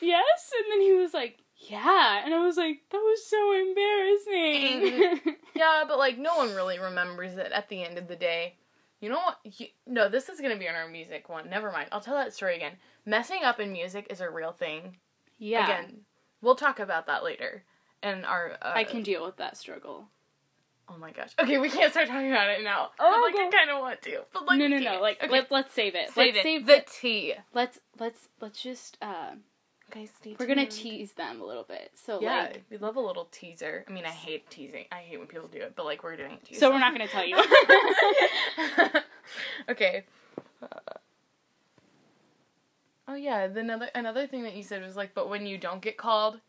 yes 0.00 0.52
and 0.58 0.72
then 0.72 0.80
he 0.82 0.92
was 0.92 1.14
like 1.14 1.38
yeah 1.70 2.22
and 2.24 2.34
I 2.34 2.44
was 2.44 2.56
like 2.56 2.80
that 2.90 2.98
was 2.98 3.26
so 3.26 3.52
embarrassing. 3.52 5.36
Yeah, 5.56 5.84
but 5.88 5.96
like 5.96 6.18
no 6.18 6.36
one 6.36 6.54
really 6.54 6.78
remembers 6.78 7.38
it 7.38 7.50
at 7.50 7.70
the 7.70 7.82
end 7.82 7.96
of 7.96 8.08
the 8.08 8.16
day. 8.16 8.56
You 9.00 9.08
know 9.08 9.16
what? 9.16 9.38
You, 9.42 9.68
no, 9.86 10.08
this 10.10 10.28
is 10.28 10.40
gonna 10.40 10.58
be 10.58 10.68
on 10.68 10.74
our 10.74 10.86
music 10.86 11.30
one. 11.30 11.48
Never 11.48 11.72
mind. 11.72 11.88
I'll 11.92 12.00
tell 12.02 12.16
that 12.16 12.34
story 12.34 12.56
again. 12.56 12.72
Messing 13.06 13.42
up 13.42 13.58
in 13.58 13.72
music 13.72 14.06
is 14.10 14.20
a 14.20 14.28
real 14.28 14.52
thing. 14.52 14.96
yeah. 15.38 15.64
Again, 15.64 16.00
we'll 16.42 16.56
talk 16.56 16.78
about 16.78 17.06
that 17.06 17.24
later. 17.24 17.64
and 18.02 18.26
our. 18.26 18.52
Uh, 18.60 18.72
I 18.74 18.84
can 18.84 19.02
deal 19.02 19.24
with 19.24 19.38
that 19.38 19.56
struggle. 19.56 20.08
Oh 20.90 20.98
my 20.98 21.10
gosh. 21.10 21.30
Okay, 21.40 21.56
we 21.58 21.70
can't 21.70 21.90
start 21.90 22.08
talking 22.08 22.30
about 22.30 22.50
it 22.50 22.62
now. 22.62 22.90
Oh, 23.00 23.30
but, 23.32 23.34
like 23.40 23.46
I 23.46 23.50
kind 23.50 23.70
of 23.70 23.80
want 23.80 24.02
to, 24.02 24.24
but 24.34 24.44
like 24.46 24.58
no, 24.58 24.66
no, 24.68 24.78
no. 24.78 25.00
Like 25.00 25.22
okay. 25.22 25.32
let's 25.32 25.50
let's 25.50 25.72
save 25.74 25.94
it. 25.94 26.10
save 26.10 26.34
let's 26.34 26.38
it. 26.38 26.42
save 26.42 26.66
the 26.66 26.72
the. 26.74 26.84
tea. 27.00 27.34
Let's 27.54 27.80
let's 27.98 28.28
let's 28.40 28.62
just. 28.62 28.98
uh 29.00 29.30
Stay 29.90 30.36
We're 30.38 30.46
gonna 30.46 30.66
tease 30.66 31.12
them 31.12 31.40
a 31.40 31.44
little 31.44 31.62
bit. 31.62 31.92
So 31.94 32.20
Yeah, 32.20 32.50
like. 32.52 32.64
we 32.70 32.76
love 32.76 32.96
a 32.96 33.00
little 33.00 33.28
teaser. 33.30 33.84
I 33.88 33.92
mean, 33.92 34.04
I 34.04 34.10
hate 34.10 34.48
teasing. 34.50 34.84
I 34.92 34.96
hate 34.96 35.18
when 35.18 35.26
people 35.26 35.48
do 35.48 35.58
it, 35.58 35.74
but 35.76 35.86
like 35.86 36.02
we're 36.02 36.16
doing 36.16 36.38
teaser. 36.44 36.60
So 36.60 36.70
we're 36.70 36.80
not 36.80 36.92
gonna 36.92 37.08
tell 37.08 37.24
you. 37.24 37.36
okay. 39.68 40.04
Uh, 40.60 40.66
oh 43.08 43.14
yeah, 43.14 43.46
the 43.46 43.60
another 43.60 43.88
another 43.94 44.26
thing 44.26 44.42
that 44.42 44.54
you 44.54 44.62
said 44.62 44.82
was 44.82 44.96
like, 44.96 45.14
but 45.14 45.30
when 45.30 45.46
you 45.46 45.56
don't 45.56 45.80
get 45.80 45.96
called, 45.96 46.40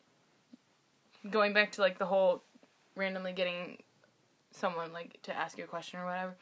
going 1.30 1.54
back 1.54 1.72
to 1.74 1.82
like 1.82 2.00
the 2.00 2.06
whole 2.06 2.44
randomly 2.96 3.34
getting 3.34 3.78
someone 4.52 4.92
like 4.92 5.22
to 5.22 5.36
ask 5.36 5.58
you 5.58 5.64
a 5.64 5.68
question 5.68 6.00
or 6.00 6.06
whatever, 6.06 6.36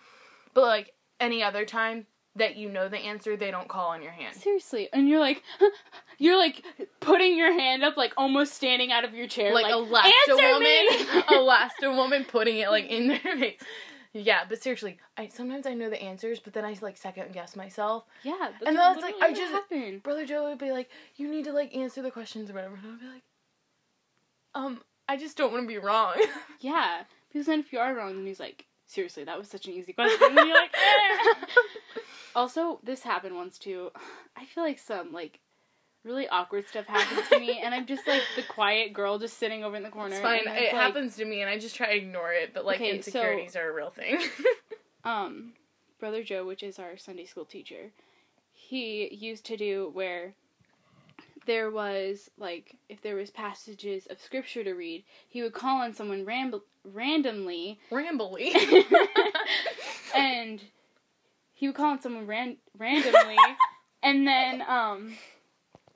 but 0.54 0.62
like 0.62 0.94
any 1.20 1.44
other 1.44 1.66
time 1.66 2.08
that 2.38 2.56
you 2.58 2.70
know 2.70 2.90
the 2.90 2.98
answer, 2.98 3.38
they 3.38 3.52
don't 3.52 3.68
call 3.70 3.90
on 3.90 4.02
your 4.04 4.12
hand. 4.12 4.36
Seriously, 4.36 4.90
and 4.92 5.08
you're 5.08 5.20
like, 5.20 5.42
you're 6.18 6.38
like 6.38 6.64
putting 7.00 7.38
your 7.38 7.54
hand 7.54 7.84
up, 7.84 7.96
like 7.98 8.14
almost 8.18 8.54
standing 8.54 8.92
out 8.92 9.04
of 9.06 9.14
your 9.14 9.28
chair, 9.28 9.54
Like, 9.54 9.66
like, 9.90 10.06
"Answer 10.06 10.36
woman, 10.36 10.62
me!" 10.62 11.24
a 11.30 11.34
Lasta 11.42 11.92
woman 11.92 12.26
putting 12.26 12.58
it 12.58 12.70
like 12.70 12.86
in 12.88 13.08
their 13.08 13.20
face. 13.20 13.60
Yeah, 14.18 14.44
but 14.48 14.62
seriously, 14.64 14.98
I 15.18 15.28
sometimes 15.28 15.66
I 15.68 15.74
know 15.74 15.90
the 15.90 16.02
answers, 16.02 16.40
but 16.40 16.54
then 16.54 16.64
I 16.64 16.76
like 16.82 16.96
second 16.98 17.34
guess 17.34 17.56
myself. 17.56 18.06
yeah, 18.24 18.36
that's 18.40 18.66
And 18.66 18.78
that's, 18.78 19.02
like, 19.02 19.16
I 19.22 19.34
just- 19.34 19.52
happened. 19.52 20.04
Brother 20.04 20.26
Joe 20.26 20.50
would 20.50 20.58
be 20.58 20.72
like, 20.72 20.90
"You 21.18 21.28
need 21.30 21.44
to 21.46 21.52
like 21.54 21.76
answer 21.76 22.02
the 22.02 22.12
questions 22.12 22.50
or 22.50 22.54
whatever," 22.54 22.76
and 22.76 22.94
I'd 22.94 23.00
be 23.02 23.06
like, 23.08 23.24
"Um, 24.54 24.82
I 25.10 25.18
just 25.18 25.36
don't 25.38 25.52
want 25.52 25.64
to 25.64 25.68
be 25.68 25.78
wrong." 25.78 26.14
Yeah, 26.62 27.04
because 27.32 27.48
then 27.48 27.60
if 27.60 27.74
you 27.74 27.80
are 27.80 27.94
wrong, 27.94 28.16
then 28.16 28.26
he's 28.26 28.40
like, 28.40 28.66
seriously, 28.88 29.26
that 29.26 29.38
was 29.38 29.50
such 29.50 29.68
an 29.68 29.74
easy 29.74 29.92
question. 29.92 30.18
And 30.38 30.48
you're 30.48 30.58
like, 30.58 30.74
"Eh." 30.74 31.34
Also, 32.36 32.80
this 32.84 33.02
happened 33.04 33.36
once 33.36 33.58
too. 33.58 33.92
I 34.38 34.46
feel 34.46 34.64
like 34.64 34.80
some 34.80 35.12
like 35.12 35.40
really 36.04 36.28
awkward 36.28 36.68
stuff 36.68 36.86
happens 36.86 37.28
to 37.30 37.40
me, 37.40 37.62
and 37.64 37.74
I'm 37.74 37.86
just 37.88 38.08
like 38.08 38.22
the 38.36 38.44
quiet 38.44 38.94
girl 38.94 39.18
just 39.18 39.38
sitting 39.40 39.64
over 39.64 39.76
in 39.76 39.82
the 39.84 39.90
corner. 39.90 40.14
it's 40.16 40.22
fine. 40.22 40.42
It 40.42 40.46
like, 40.46 40.68
happens 40.70 41.16
to 41.16 41.26
me, 41.26 41.42
and 41.42 41.50
I 41.50 41.58
just 41.58 41.76
try 41.76 41.88
to 41.88 41.96
ignore 41.98 42.32
it. 42.32 42.54
But 42.54 42.66
like 42.66 42.76
Okay, 42.76 42.90
so- 42.92 42.96
insecurities 42.98 43.56
are 43.56 43.70
a 43.70 43.74
real 43.74 43.90
thing. 43.90 44.20
um 45.04 45.54
brother 46.00 46.24
joe 46.24 46.44
which 46.46 46.64
is 46.64 46.80
our 46.80 46.98
sunday 46.98 47.26
school 47.26 47.46
teacher 47.46 47.92
he 48.52 49.08
used 49.14 49.46
to 49.46 49.56
do 49.56 49.92
where 49.94 50.34
there 51.46 51.70
was 51.70 52.30
like 52.40 52.76
if 52.90 53.02
there 53.04 53.16
was 53.16 53.30
passages 53.30 54.08
of 54.08 54.20
scripture 54.20 54.64
to 54.64 54.74
read 54.74 55.04
he 55.30 55.44
would 55.44 55.54
call 55.54 55.80
on 55.80 55.94
someone 55.94 56.26
ram- 56.26 56.60
randomly 56.84 57.80
Rambly. 57.92 58.52
and 60.16 60.62
he 61.56 61.68
would 61.68 61.76
call 61.76 61.88
on 61.92 62.00
someone 62.02 62.28
ran- 62.28 62.58
randomly 62.78 63.38
and 64.04 64.28
then 64.28 64.62
um 64.62 65.16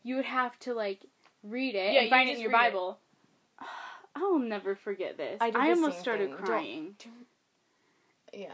you 0.04 0.16
would 0.16 0.26
have 0.26 0.58
to 0.60 0.74
like 0.74 1.02
read 1.44 1.76
it 1.76 1.94
Yeah, 1.94 2.02
and 2.02 2.10
find 2.10 2.28
it 2.30 2.36
in 2.38 2.42
your 2.42 2.50
read 2.52 2.68
it. 2.68 2.72
bible 2.72 3.00
i'll 4.16 4.40
never 4.40 4.74
forget 4.76 5.16
this 5.18 5.38
I 5.40 5.52
i, 5.54 5.70
almost 5.70 6.00
started 6.00 6.30
thing. 6.30 6.36
Don't- 6.38 6.46
crying 6.46 6.96
yeah. 8.34 8.50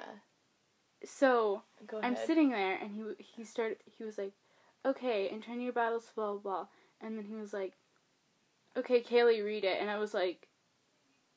so 1.04 1.62
I'm 2.02 2.16
sitting 2.16 2.50
there, 2.50 2.76
and 2.82 2.92
he 2.92 3.04
he 3.24 3.44
started. 3.44 3.78
He 3.98 4.04
was 4.06 4.18
like, 4.18 4.32
"Okay, 4.86 5.28
and 5.30 5.44
turn 5.44 5.60
your 5.62 5.74
battles, 5.74 6.10
blah 6.16 6.32
blah 6.32 6.40
blah." 6.40 6.68
And 7.02 7.18
then 7.18 7.26
he 7.26 7.36
was 7.36 7.52
like, 7.54 7.74
"Okay, 8.78 9.02
Kaylee, 9.04 9.44
read 9.44 9.66
it." 9.66 9.78
And 9.82 9.90
I 9.90 9.98
was 10.00 10.14
like, 10.14 10.48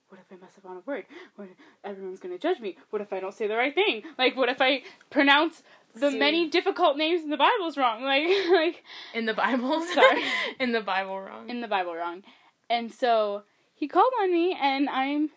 "What 0.09 0.21
if 0.21 0.27
I 0.33 0.41
mess 0.41 0.53
up 0.59 0.71
on 0.71 0.77
a 0.79 0.81
word? 0.81 1.05
What 1.37 1.49
everyone's 1.85 2.21
gonna 2.21 2.39
judge 2.39 2.61
me? 2.61 2.77
What 2.91 3.03
if 3.03 3.13
I 3.13 3.21
don't 3.21 3.35
say 3.35 3.47
the 3.47 3.57
right 3.57 3.75
thing? 3.75 4.03
Like, 4.17 4.37
what 4.37 4.49
if 4.49 4.61
I 4.61 4.83
pronounce 5.11 5.63
the 5.95 6.11
See. 6.11 6.19
many 6.19 6.49
difficult 6.49 6.97
names 6.97 7.23
in 7.23 7.31
the 7.31 7.37
Bible's 7.37 7.77
wrong? 7.77 8.03
Like, 8.05 8.29
like 8.51 8.85
in 9.15 9.27
the 9.27 9.35
Bible. 9.35 9.81
Sorry. 9.95 10.23
in 10.61 10.73
the 10.73 10.81
Bible 10.81 11.21
wrong. 11.21 11.49
in 11.49 11.61
the 11.61 11.69
Bible 11.69 11.95
wrong?" 11.95 12.23
And 12.71 12.93
so 12.93 13.43
he 13.75 13.87
called 13.89 14.13
on 14.23 14.33
me, 14.33 14.57
and 14.61 14.89
I'm, 14.89 15.31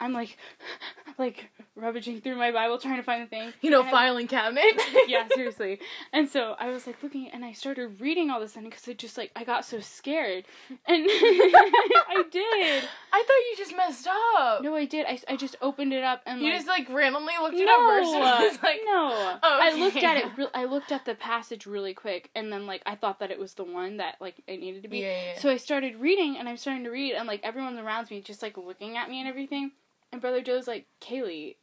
I'm 0.00 0.12
like, 0.12 0.36
like 1.18 1.50
rummaging 1.80 2.20
through 2.20 2.36
my 2.36 2.50
Bible 2.52 2.78
trying 2.78 2.96
to 2.96 3.02
find 3.02 3.22
the 3.22 3.26
thing. 3.26 3.52
you 3.60 3.70
know, 3.70 3.82
filing 3.84 4.26
cabinet. 4.28 4.64
yeah, 5.08 5.26
seriously. 5.34 5.80
And 6.12 6.28
so 6.28 6.54
I 6.58 6.68
was 6.70 6.86
like 6.86 7.02
looking, 7.02 7.30
and 7.30 7.44
I 7.44 7.52
started 7.52 8.00
reading 8.00 8.30
all 8.30 8.38
of 8.38 8.42
a 8.44 8.48
sudden 8.48 8.68
because 8.68 8.86
I 8.88 8.92
just 8.92 9.16
like 9.18 9.30
I 9.34 9.44
got 9.44 9.64
so 9.64 9.80
scared, 9.80 10.44
and 10.86 11.06
I 11.10 12.24
did. 12.30 12.84
I 13.12 13.24
thought 13.26 13.50
you 13.50 13.54
just 13.56 13.76
messed 13.76 14.06
up. 14.36 14.62
No, 14.62 14.74
I 14.74 14.84
did. 14.84 15.06
I, 15.06 15.18
I 15.28 15.36
just 15.36 15.56
opened 15.60 15.92
it 15.92 16.04
up 16.04 16.22
and 16.26 16.40
You 16.40 16.48
like, 16.50 16.56
just 16.56 16.68
like 16.68 16.88
randomly 16.88 17.34
looked 17.40 17.58
at 17.58 17.64
no, 17.66 17.74
a 17.88 18.00
verse 18.00 18.08
and 18.08 18.22
uh, 18.22 18.38
was 18.40 18.58
like, 18.62 18.80
no. 18.84 19.38
Oh, 19.42 19.58
I 19.62 19.74
looked 19.74 19.96
at 19.96 20.16
it. 20.18 20.26
Re- 20.36 20.46
I 20.54 20.64
looked 20.64 20.92
at 20.92 21.04
the 21.04 21.14
passage 21.14 21.66
really 21.66 21.94
quick, 21.94 22.30
and 22.34 22.52
then 22.52 22.66
like 22.66 22.82
I 22.86 22.94
thought 22.94 23.18
that 23.20 23.30
it 23.30 23.38
was 23.38 23.54
the 23.54 23.64
one 23.64 23.96
that 23.98 24.16
like 24.20 24.36
it 24.46 24.58
needed 24.60 24.82
to 24.82 24.88
be. 24.88 24.98
yeah, 24.98 25.06
yeah, 25.08 25.22
yeah. 25.34 25.38
So 25.40 25.50
I 25.50 25.56
started 25.56 25.96
reading, 25.96 26.36
and 26.36 26.48
I'm 26.48 26.56
starting 26.56 26.84
to 26.84 26.90
read, 26.90 27.14
and 27.14 27.26
like 27.26 27.40
everyone 27.42 27.78
around 27.78 28.10
me 28.10 28.20
just 28.20 28.42
like 28.42 28.56
looking 28.56 28.96
at 28.96 29.08
me 29.08 29.20
and 29.20 29.28
everything. 29.28 29.72
And 30.12 30.20
Brother 30.20 30.42
Joe's 30.42 30.66
like, 30.66 30.86
Kaylee, 31.00 31.54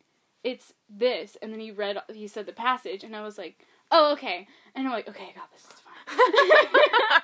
it's 0.44 0.74
this. 0.90 1.38
And 1.42 1.52
then 1.52 1.60
he 1.60 1.72
read, 1.72 1.98
he 2.14 2.28
said 2.28 2.46
the 2.46 2.54
passage, 2.54 3.04
and 3.04 3.16
I 3.16 3.22
was 3.22 3.38
like, 3.38 3.66
oh, 3.92 4.14
okay. 4.14 4.48
And 4.76 4.88
I'm 4.88 4.94
like, 4.94 5.08
okay, 5.08 5.30
I 5.34 5.38
got 5.38 5.52
this. 5.52 5.66
It's 5.70 5.82
fine. 5.82 5.92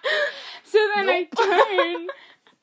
so 0.63 0.77
then 0.95 1.05
Nope. 1.05 1.27
I 1.37 1.95
turn, 1.95 2.07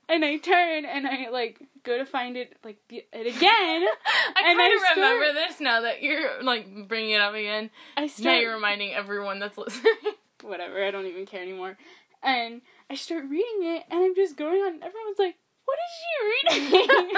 and 0.09 0.25
I 0.25 0.37
turn, 0.39 0.85
and 0.85 1.07
I 1.07 1.29
like 1.31 1.61
go 1.83 1.97
to 1.99 2.05
find 2.05 2.37
it, 2.37 2.57
like 2.65 2.79
it 2.91 3.07
again. 3.13 3.87
I 4.37 4.43
kind 4.43 4.75
of 4.75 4.81
start- 4.81 4.97
remember 4.97 5.33
this 5.33 5.61
now 5.61 5.83
that 5.83 6.03
you're 6.03 6.43
like 6.43 6.89
bringing 6.89 7.13
it 7.13 7.21
up 7.21 7.35
again. 7.35 7.71
I 7.97 8.07
start, 8.09 8.25
Now 8.25 8.41
you're 8.41 8.55
reminding 8.55 8.93
everyone 8.93 9.39
that's 9.39 9.57
listening. 9.57 9.93
whatever, 10.43 10.85
I 10.85 10.91
don't 10.91 11.07
even 11.07 11.27
care 11.27 11.43
anymore. 11.43 11.77
And 12.23 12.61
I 12.91 12.97
start 12.97 13.25
reading 13.31 13.63
it, 13.63 13.85
and 13.91 14.03
I'm 14.05 14.15
just 14.15 14.37
going 14.37 14.61
on. 14.61 14.75
Everyone's 14.83 15.19
like, 15.19 15.37
"What 15.65 15.79
is 15.79 16.59
she 16.59 16.69
reading?" 16.69 17.17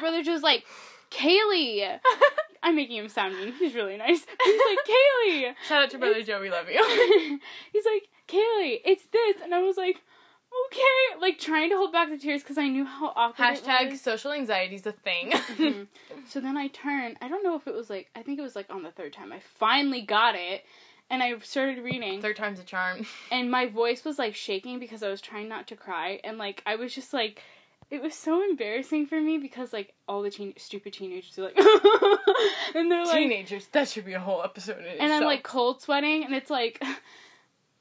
Brother 0.00 0.22
Joe's 0.22 0.42
like, 0.42 0.64
"Kaylee." 1.10 1.98
I'm 2.62 2.76
making 2.76 2.96
him 2.96 3.08
sound 3.08 3.36
mean. 3.36 3.52
He's 3.58 3.74
really 3.74 3.96
nice. 3.96 4.24
He's 4.44 4.60
like, 4.66 4.78
"Kaylee." 4.86 5.54
Shout 5.66 5.82
out 5.84 5.90
to 5.90 5.98
Brother 5.98 6.22
Joe, 6.22 6.40
we 6.40 6.50
love 6.50 6.68
you. 6.68 7.40
He's 7.72 7.84
like, 7.84 8.08
"Kaylee, 8.28 8.80
it's 8.84 9.04
this," 9.12 9.36
and 9.42 9.54
I 9.54 9.62
was 9.62 9.76
like, 9.76 10.02
"Okay," 10.66 11.20
like 11.20 11.38
trying 11.38 11.70
to 11.70 11.76
hold 11.76 11.92
back 11.92 12.08
the 12.10 12.18
tears 12.18 12.42
because 12.42 12.58
I 12.58 12.68
knew 12.68 12.84
how 12.84 13.12
awkward. 13.14 13.36
Hashtag 13.58 13.96
social 13.98 14.32
anxiety 14.32 14.76
is 14.76 14.86
a 14.86 14.92
thing. 14.92 15.30
Mhm. 15.32 15.86
So 16.28 16.40
then 16.40 16.58
I 16.58 16.68
turned. 16.68 17.16
I 17.22 17.28
don't 17.28 17.42
know 17.42 17.54
if 17.56 17.66
it 17.66 17.74
was 17.74 17.88
like. 17.88 18.08
I 18.14 18.22
think 18.22 18.38
it 18.38 18.42
was 18.42 18.54
like 18.54 18.66
on 18.70 18.82
the 18.82 18.90
third 18.90 19.12
time. 19.14 19.32
I 19.32 19.40
finally 19.58 20.02
got 20.02 20.34
it, 20.34 20.62
and 21.08 21.22
I 21.22 21.38
started 21.38 21.82
reading. 21.82 22.20
Third 22.20 22.36
time's 22.36 22.60
a 22.60 22.64
charm. 22.64 23.06
and 23.30 23.50
my 23.50 23.64
voice 23.66 24.04
was 24.04 24.18
like 24.18 24.34
shaking 24.34 24.78
because 24.78 25.02
I 25.02 25.08
was 25.08 25.22
trying 25.22 25.48
not 25.48 25.66
to 25.68 25.76
cry 25.76 26.20
and 26.24 26.36
like 26.36 26.62
I 26.66 26.76
was 26.76 26.94
just 26.94 27.14
like 27.14 27.40
it 27.90 28.02
was 28.02 28.14
so 28.14 28.42
embarrassing 28.42 29.06
for 29.06 29.20
me 29.20 29.38
because 29.38 29.72
like 29.72 29.94
all 30.06 30.22
the 30.22 30.30
teen- 30.30 30.54
stupid 30.56 30.92
teenagers 30.92 31.38
are 31.38 31.44
like 31.44 31.56
and 32.74 32.90
they're 32.90 33.04
like 33.04 33.16
Teenagers, 33.16 33.66
that 33.68 33.88
should 33.88 34.04
be 34.04 34.14
a 34.14 34.20
whole 34.20 34.42
episode 34.42 34.84
and 34.98 35.12
I'm 35.12 35.24
like 35.24 35.42
cold 35.42 35.80
sweating 35.82 36.24
and 36.24 36.34
it's 36.34 36.50
like 36.50 36.82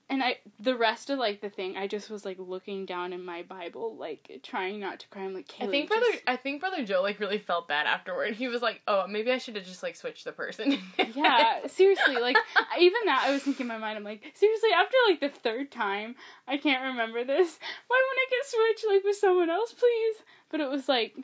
and 0.10 0.24
I 0.24 0.38
the 0.60 0.76
rest 0.76 1.10
of 1.10 1.20
like 1.20 1.42
the 1.42 1.50
thing 1.50 1.76
I 1.78 1.88
just 1.88 2.10
was 2.10 2.24
like 2.26 2.38
looking 2.40 2.86
down 2.86 3.14
in 3.14 3.24
my 3.24 3.44
Bible 3.44 3.96
like 3.98 4.40
trying 4.44 4.80
not 4.80 5.00
to 5.02 5.08
cry 5.08 5.24
I'm 5.24 5.34
like 5.34 5.54
I 5.60 5.68
think 5.68 5.90
brother, 5.90 6.06
just- 6.12 6.24
I 6.28 6.36
think 6.36 6.62
brother 6.62 6.86
Joe 6.86 7.02
like 7.02 7.20
really 7.20 7.40
felt 7.40 7.68
bad 7.68 7.88
afterward. 7.88 8.36
He 8.36 8.48
was 8.48 8.62
like, 8.62 8.82
"Oh, 8.88 9.06
maybe 9.08 9.32
I 9.32 9.38
should 9.38 9.56
have 9.56 9.66
just 9.66 9.84
like 9.84 9.96
switched 9.96 10.24
the 10.24 10.32
person." 10.32 10.80
yeah, 11.16 11.68
seriously, 11.68 12.16
like 12.18 12.38
even 12.80 13.02
that 13.06 13.24
I 13.26 13.32
was 13.32 13.44
thinking 13.44 13.66
in 13.66 13.68
my 13.68 13.78
mind, 13.78 13.98
I'm 13.98 14.04
like, 14.04 14.24
seriously, 14.34 14.70
after 14.76 14.96
like 15.10 15.20
the 15.20 15.30
third 15.30 15.72
time, 15.72 16.16
I 16.48 16.58
can't 16.58 16.84
remember 16.84 17.24
this. 17.24 17.60
Why 17.88 18.04
wouldn't 18.08 18.28
I 18.28 18.30
get 18.30 18.46
switched 18.46 18.94
like 18.94 19.04
with 19.04 19.18
someone 19.18 19.50
else, 19.50 19.74
please? 19.74 20.16
But 20.50 20.62
it 20.62 20.70
was 20.70 20.88
like 20.88 21.16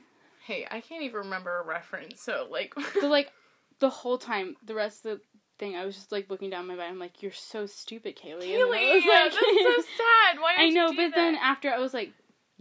hey, 0.46 0.68
I 0.70 0.82
can't 0.82 1.04
even 1.04 1.20
remember 1.20 1.60
a 1.60 1.64
reference, 1.64 2.22
so 2.22 2.48
like, 2.52 2.74
the 3.00 3.08
like 3.08 3.32
the 3.80 3.90
whole 3.90 4.18
time, 4.18 4.56
the 4.66 4.76
rest 4.76 5.06
of 5.06 5.20
the 5.20 5.22
thing, 5.60 5.76
I 5.76 5.86
was 5.86 5.96
just 5.96 6.12
like 6.12 6.30
looking 6.30 6.50
down 6.50 6.68
my 6.68 6.76
mind. 6.76 6.92
I'm 6.92 7.00
like, 7.00 7.22
you're 7.22 7.32
so 7.32 7.66
stupid, 7.66 8.18
Kaylee. 8.18 8.54
And 8.60 8.72
then 8.72 8.74
I 8.74 8.78
Kaylee, 8.78 8.96
was 8.96 9.06
like- 9.06 9.32
that's 9.32 9.86
so 9.86 9.94
sad. 9.98 10.40
Why? 10.40 10.56
I 10.58 10.70
know, 10.70 10.90
you 10.90 10.96
do 10.98 11.10
but 11.10 11.16
then 11.16 11.36
after 11.36 11.70
I 11.72 11.80
was 11.80 11.94
like, 11.94 12.12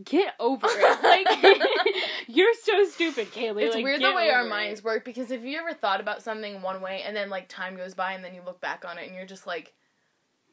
get 0.05 0.35
over 0.41 0.67
it. 0.71 0.99
Like 1.03 1.87
you're 2.29 2.55
so 2.63 2.85
stupid, 2.85 3.31
Kaylee. 3.33 3.63
It's 3.63 3.75
like, 3.75 3.85
weird 3.85 4.01
the 4.03 4.13
way 4.15 4.31
our 4.31 4.45
minds 4.45 4.81
it. 4.81 4.85
work 4.85 5.05
because 5.05 5.31
if 5.31 5.43
you 5.43 5.59
ever 5.59 5.75
thought 5.75 6.01
about 6.01 6.23
something 6.23 6.63
one 6.63 6.81
way 6.81 7.03
and 7.07 7.15
then 7.17 7.29
like 7.31 7.49
time 7.49 7.77
goes 7.77 7.95
by 7.95 8.13
and 8.13 8.25
then 8.25 8.35
you 8.35 8.43
look 8.45 8.61
back 8.61 8.85
on 8.87 8.99
it 8.99 9.07
and 9.07 9.15
you're 9.15 9.27
just 9.27 9.47
like, 9.47 9.75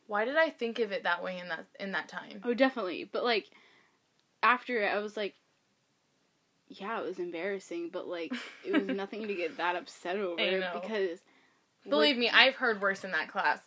why 0.07 0.25
did 0.25 0.35
I 0.37 0.49
think 0.49 0.79
of 0.79 0.91
it 0.91 1.03
that 1.03 1.23
way 1.23 1.37
in 1.39 1.47
that 1.49 1.65
in 1.79 1.91
that 1.93 2.07
time? 2.09 2.41
Oh, 2.43 2.53
definitely. 2.53 3.03
But 3.11 3.23
like 3.23 3.49
after 4.43 4.81
it, 4.81 4.87
I 4.87 4.99
was 4.99 5.15
like, 5.15 5.35
yeah, 6.67 6.99
it 6.99 7.05
was 7.05 7.19
embarrassing, 7.19 7.89
but 7.91 8.07
like 8.07 8.33
it 8.65 8.73
was 8.73 8.95
nothing 8.95 9.27
to 9.27 9.33
get 9.35 9.57
that 9.57 9.75
upset 9.75 10.17
over 10.17 10.35
because 10.81 11.19
Believe 11.89 12.17
me, 12.17 12.29
I've 12.29 12.55
heard 12.55 12.81
worse 12.81 13.03
in 13.03 13.11
that 13.11 13.27
class. 13.29 13.59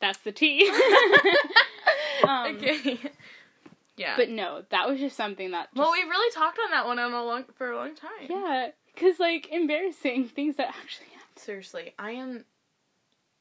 that's 0.00 0.18
the 0.20 0.32
tea. 0.32 0.70
Um, 2.26 2.56
okay. 2.56 2.98
Yeah. 3.96 4.14
But 4.16 4.30
no, 4.30 4.62
that 4.70 4.88
was 4.88 4.98
just 4.98 5.16
something 5.16 5.50
that. 5.52 5.68
Just, 5.74 5.76
well, 5.78 5.92
we 5.92 6.00
really 6.02 6.32
talked 6.34 6.58
on 6.58 6.70
that 6.70 6.86
one 6.86 6.98
on 6.98 7.12
a 7.12 7.22
long 7.24 7.44
for 7.56 7.70
a 7.70 7.76
long 7.76 7.94
time. 7.94 8.28
yeah, 8.28 8.70
because 8.94 9.20
like 9.20 9.48
embarrassing 9.52 10.24
things 10.34 10.56
that 10.56 10.68
actually 10.68 11.06
happen. 11.08 11.36
Seriously, 11.36 11.94
I 11.98 12.12
am 12.12 12.44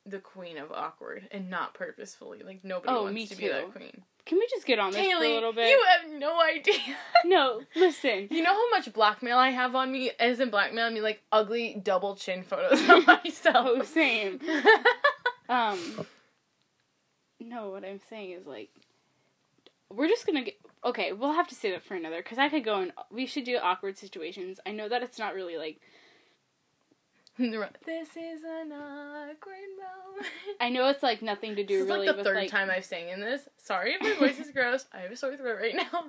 the 0.05 0.19
queen 0.19 0.57
of 0.57 0.71
awkward 0.71 1.27
and 1.31 1.49
not 1.49 1.73
purposefully. 1.73 2.41
Like 2.45 2.63
nobody 2.63 2.93
Oh, 2.93 3.03
wants 3.03 3.15
me 3.15 3.27
to 3.27 3.35
be 3.37 3.47
that 3.47 3.71
queen. 3.71 4.03
Can 4.25 4.39
we 4.39 4.47
just 4.49 4.65
get 4.65 4.79
on 4.79 4.91
this 4.91 5.05
for 5.05 5.17
a 5.17 5.19
little 5.19 5.53
bit? 5.53 5.69
you 5.69 5.83
have 6.01 6.19
no 6.19 6.39
idea. 6.41 6.75
No, 7.25 7.61
listen. 7.75 8.27
You 8.29 8.43
know 8.43 8.53
how 8.53 8.69
much 8.69 8.93
blackmail 8.93 9.37
I 9.37 9.49
have 9.49 9.73
on 9.73 9.91
me? 9.91 10.11
Isn't 10.19 10.51
blackmail 10.51 10.85
I 10.85 10.89
mean 10.91 11.01
like 11.01 11.23
ugly 11.31 11.79
double 11.83 12.15
chin 12.15 12.43
photos 12.43 12.79
of 12.87 13.07
myself. 13.07 13.67
Oh, 13.67 13.83
same. 13.83 14.39
Um. 15.49 16.07
No, 17.39 17.69
what 17.69 17.85
I'm 17.85 17.99
saying 18.09 18.31
is 18.31 18.47
like, 18.47 18.69
we're 19.91 20.07
just 20.07 20.25
gonna 20.25 20.43
get. 20.43 20.55
Okay, 20.83 21.13
we'll 21.13 21.33
have 21.33 21.47
to 21.49 21.55
say 21.55 21.69
that 21.71 21.83
for 21.83 21.93
another 21.93 22.17
because 22.17 22.37
I 22.39 22.49
could 22.49 22.63
go 22.63 22.79
and 22.79 22.91
we 23.11 23.25
should 23.27 23.43
do 23.43 23.57
awkward 23.57 23.97
situations. 23.97 24.59
I 24.65 24.71
know 24.71 24.89
that 24.89 25.03
it's 25.03 25.19
not 25.19 25.35
really 25.35 25.57
like. 25.57 25.79
this 27.85 28.09
is 28.15 28.43
an 28.43 28.71
awkward 28.71 29.71
moment. 29.77 30.27
I 30.61 30.69
know 30.69 30.87
it's 30.89 31.03
like 31.03 31.21
nothing 31.21 31.55
to 31.55 31.63
do 31.63 31.79
This 31.79 31.83
is 31.83 31.89
really 31.89 32.07
like 32.07 32.15
the 32.15 32.19
with 32.19 32.25
third 32.27 32.35
like. 32.37 32.49
time 32.49 32.69
I've 32.69 32.85
sang 32.85 33.09
in 33.09 33.19
this. 33.19 33.47
Sorry 33.57 33.93
if 33.93 34.01
my 34.01 34.13
voice 34.27 34.39
is 34.39 34.51
gross. 34.51 34.85
I 34.93 34.99
have 34.99 35.11
a 35.11 35.15
sore 35.15 35.35
throat 35.35 35.57
right 35.61 35.75
now. 35.75 36.05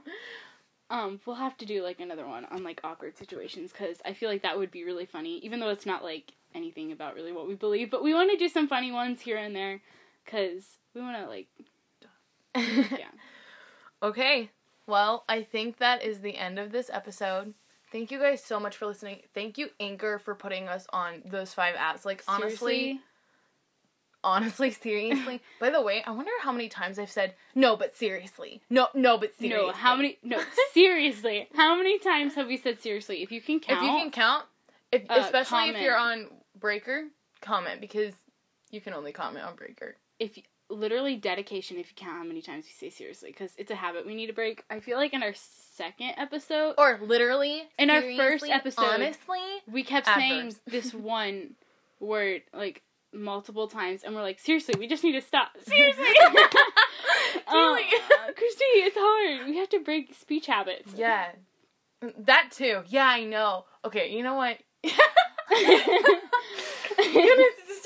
Um, 0.89 1.21
we'll 1.27 1.35
have 1.37 1.57
to 1.59 1.67
do 1.67 1.83
like 1.83 1.99
another 1.99 2.27
one 2.27 2.45
on 2.45 2.63
like 2.63 2.81
awkward 2.85 3.19
situations 3.19 3.73
because 3.73 3.99
I 4.05 4.13
feel 4.13 4.29
like 4.31 4.43
that 4.43 4.57
would 4.57 4.71
be 4.71 4.85
really 4.85 5.07
funny, 5.07 5.39
even 5.39 5.59
though 5.59 5.71
it's 5.71 5.87
not 5.87 6.05
like 6.05 6.33
anything 6.55 6.93
about 6.93 7.17
really 7.17 7.33
what 7.33 7.49
we 7.49 7.55
believe. 7.55 7.91
But 7.91 8.05
we 8.05 8.15
want 8.15 8.31
to 8.31 8.37
do 8.37 8.49
some 8.49 8.69
funny 8.69 8.93
ones 8.93 9.21
here 9.23 9.37
and 9.37 9.55
there 9.55 9.81
because 10.25 10.79
we 10.95 11.01
want 11.01 11.17
to 11.21 11.29
like 11.29 11.49
yeah. 12.57 13.11
Okay. 14.03 14.51
Well, 14.87 15.25
I 15.29 15.43
think 15.43 15.79
that 15.79 16.05
is 16.05 16.21
the 16.21 16.37
end 16.37 16.59
of 16.61 16.71
this 16.71 16.89
episode. 16.93 17.55
Thank 17.93 18.11
you 18.11 18.19
guys 18.19 18.43
so 18.43 18.59
much 18.61 18.77
for 18.77 18.87
listening. 18.87 19.21
Thank 19.35 19.59
you, 19.59 19.69
Anchor, 19.81 20.19
for 20.19 20.35
putting 20.35 20.69
us 20.69 20.87
on 20.93 21.23
those 21.25 21.55
five 21.55 21.77
apps. 21.77 22.05
Like, 22.05 22.23
honestly, 22.27 22.51
Seriously? 22.59 23.01
honestly, 24.25 24.71
seriously. 24.83 25.41
By 25.61 25.71
the 25.71 25.81
way, 25.83 26.03
I 26.05 26.11
wonder 26.11 26.31
how 26.43 26.53
many 26.53 26.69
times 26.69 26.99
I've 26.99 27.11
said, 27.11 27.35
no, 27.55 27.77
but 27.77 27.95
seriously. 27.97 28.61
No, 28.69 28.89
no, 28.95 29.19
but 29.19 29.37
seriously. 29.39 29.67
No, 29.69 29.73
how 29.73 29.97
many? 29.97 30.19
No, 30.23 30.41
seriously, 30.73 31.49
how 31.55 31.77
many 31.77 31.99
times 31.99 32.35
have 32.35 32.49
we 32.49 32.57
said 32.57 32.81
seriously? 32.81 33.23
If 33.23 33.31
you 33.31 33.41
can 33.41 33.61
count, 33.61 33.79
If 33.79 33.83
you 33.85 33.91
can 33.99 34.11
count, 34.11 34.45
if, 34.93 35.03
Uh, 35.09 35.15
especially 35.21 35.71
if 35.71 35.81
you're 35.81 35.97
on 35.97 36.27
Breaker, 36.59 37.05
comment 37.41 37.81
because 37.81 38.15
you 38.71 38.81
can 38.81 38.95
only 38.95 39.13
comment 39.13 39.45
on 39.47 39.55
Breaker. 39.55 39.97
if 40.19 40.37
you, 40.37 40.43
literally 40.69 41.17
dedication, 41.17 41.77
if 41.79 41.89
you 41.91 41.95
count 41.97 42.19
how 42.19 42.25
many 42.25 42.43
times 42.43 42.67
you 42.67 42.73
say 42.73 42.91
seriously, 42.95 43.31
because 43.31 43.53
it's 43.57 43.71
a 43.71 43.75
habit 43.75 44.07
we 44.07 44.15
need 44.15 44.27
to 44.27 44.33
break. 44.33 44.65
I 44.71 44.81
feel 44.81 44.97
like 44.97 45.13
in 45.15 45.23
our 45.23 45.35
second 45.35 46.13
episode, 46.17 46.75
Or 46.79 46.99
literally, 47.03 47.63
In 47.79 47.91
our 47.91 48.03
first 48.17 48.45
episode. 48.49 48.83
honestly, 48.85 49.39
we 49.71 49.83
kept 49.85 50.07
saying 50.07 50.55
this 50.67 50.93
one 50.95 51.55
word 52.01 52.43
like 52.53 52.83
multiple 53.13 53.69
times, 53.69 54.03
and 54.05 54.15
we're 54.15 54.23
like, 54.23 54.41
seriously, 54.41 54.75
we 54.79 54.87
just 54.89 55.05
need 55.05 55.13
to 55.13 55.21
stop. 55.23 55.53
Seriously, 55.67 56.05
um, 57.47 57.77
Christy, 58.37 58.65
it's 58.85 58.97
hard. 58.99 59.49
We 59.49 59.57
have 59.59 59.69
to 59.71 59.79
break 59.81 60.15
speech 60.15 60.47
habits. 60.47 60.93
Yeah. 60.97 61.29
That 62.19 62.51
too. 62.51 62.83
Yeah, 62.89 63.07
I 63.07 63.25
know. 63.25 63.65
Okay, 63.85 64.13
you 64.13 64.23
know 64.23 64.35
what? 64.35 64.59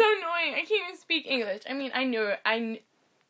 Goodness, 0.00 0.12
this 0.12 0.16
is 0.16 0.22
so 0.22 0.26
annoying. 0.26 0.54
I 0.54 0.64
can't 0.66 0.88
even 0.88 1.00
speak 1.00 1.26
English. 1.26 1.62
I 1.68 1.74
mean, 1.74 1.90
I 1.94 2.04
knew. 2.04 2.32
I 2.44 2.58
kn- 2.58 2.78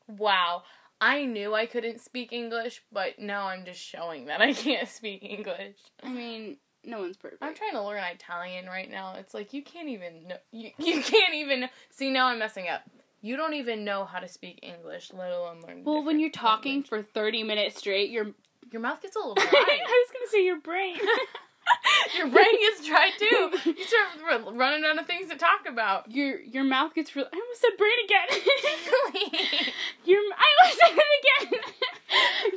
wow. 0.08 0.62
I 1.00 1.24
knew 1.24 1.54
I 1.54 1.64
couldn't 1.66 2.00
speak 2.00 2.32
English, 2.32 2.82
but 2.92 3.18
now 3.18 3.46
I'm 3.46 3.64
just 3.64 3.80
showing 3.80 4.26
that 4.26 4.40
I 4.42 4.52
can't 4.52 4.88
speak 4.88 5.22
English. 5.22 5.76
I 6.02 6.08
mean, 6.10 6.58
no 6.84 7.00
one's 7.00 7.16
perfect. 7.16 7.42
I'm 7.42 7.54
trying 7.54 7.72
to 7.72 7.82
learn 7.82 8.02
Italian 8.04 8.66
right 8.66 8.90
now. 8.90 9.14
It's 9.18 9.32
like 9.32 9.52
you 9.54 9.62
can't 9.62 9.88
even 9.88 10.28
know. 10.28 10.36
You, 10.52 10.70
you 10.78 11.00
can't 11.02 11.34
even 11.34 11.68
see. 11.90 12.10
Now 12.10 12.26
I'm 12.26 12.38
messing 12.38 12.68
up. 12.68 12.82
You 13.22 13.36
don't 13.36 13.54
even 13.54 13.84
know 13.84 14.04
how 14.04 14.18
to 14.18 14.28
speak 14.28 14.60
English, 14.62 15.12
let 15.12 15.30
alone 15.30 15.60
learn. 15.66 15.84
well, 15.84 16.02
when 16.02 16.18
you're 16.20 16.30
talking 16.30 16.72
language. 16.82 16.88
for 16.88 17.02
30 17.02 17.42
minutes 17.44 17.78
straight, 17.78 18.10
your 18.10 18.28
your 18.70 18.80
mouth 18.80 19.00
gets 19.02 19.16
a 19.16 19.18
little 19.18 19.34
dry. 19.36 19.44
I 19.52 20.04
was 20.06 20.10
gonna 20.12 20.30
say 20.30 20.44
your 20.44 20.60
brain. 20.60 20.96
Your 22.16 22.28
brain 22.28 22.60
gets 22.60 22.86
dry 22.86 23.10
too. 23.18 23.50
You 23.64 23.84
start 23.84 24.44
running 24.54 24.84
out 24.84 24.98
of 24.98 25.06
things 25.06 25.30
to 25.30 25.36
talk 25.36 25.66
about. 25.68 26.10
your 26.10 26.40
your 26.40 26.64
mouth 26.64 26.94
gets 26.94 27.14
real. 27.14 27.26
I 27.32 27.36
almost 27.36 27.60
said 27.60 27.70
brain 27.78 27.92
again. 28.04 28.28
your 30.04 30.18
I 30.18 30.46
almost 30.62 30.78
said 30.78 30.96
it 30.96 31.50
again. 31.50 31.60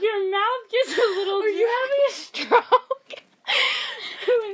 your 0.01 0.31
mouth 0.31 0.71
gets 0.71 0.97
a 0.97 1.01
little. 1.01 1.41
Are 1.41 1.47
you 1.47 1.69
having 1.81 2.01
a 2.09 2.13
stroke? 2.13 3.23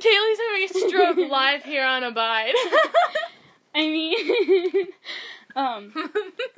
Kaylee's 0.02 0.40
having 0.40 0.64
a 0.64 0.90
stroke 0.90 1.30
live 1.32 1.64
here 1.64 1.86
on 1.86 2.04
Abide. 2.04 2.54
I 3.76 3.82
mean, 3.82 4.88
um, 5.56 5.94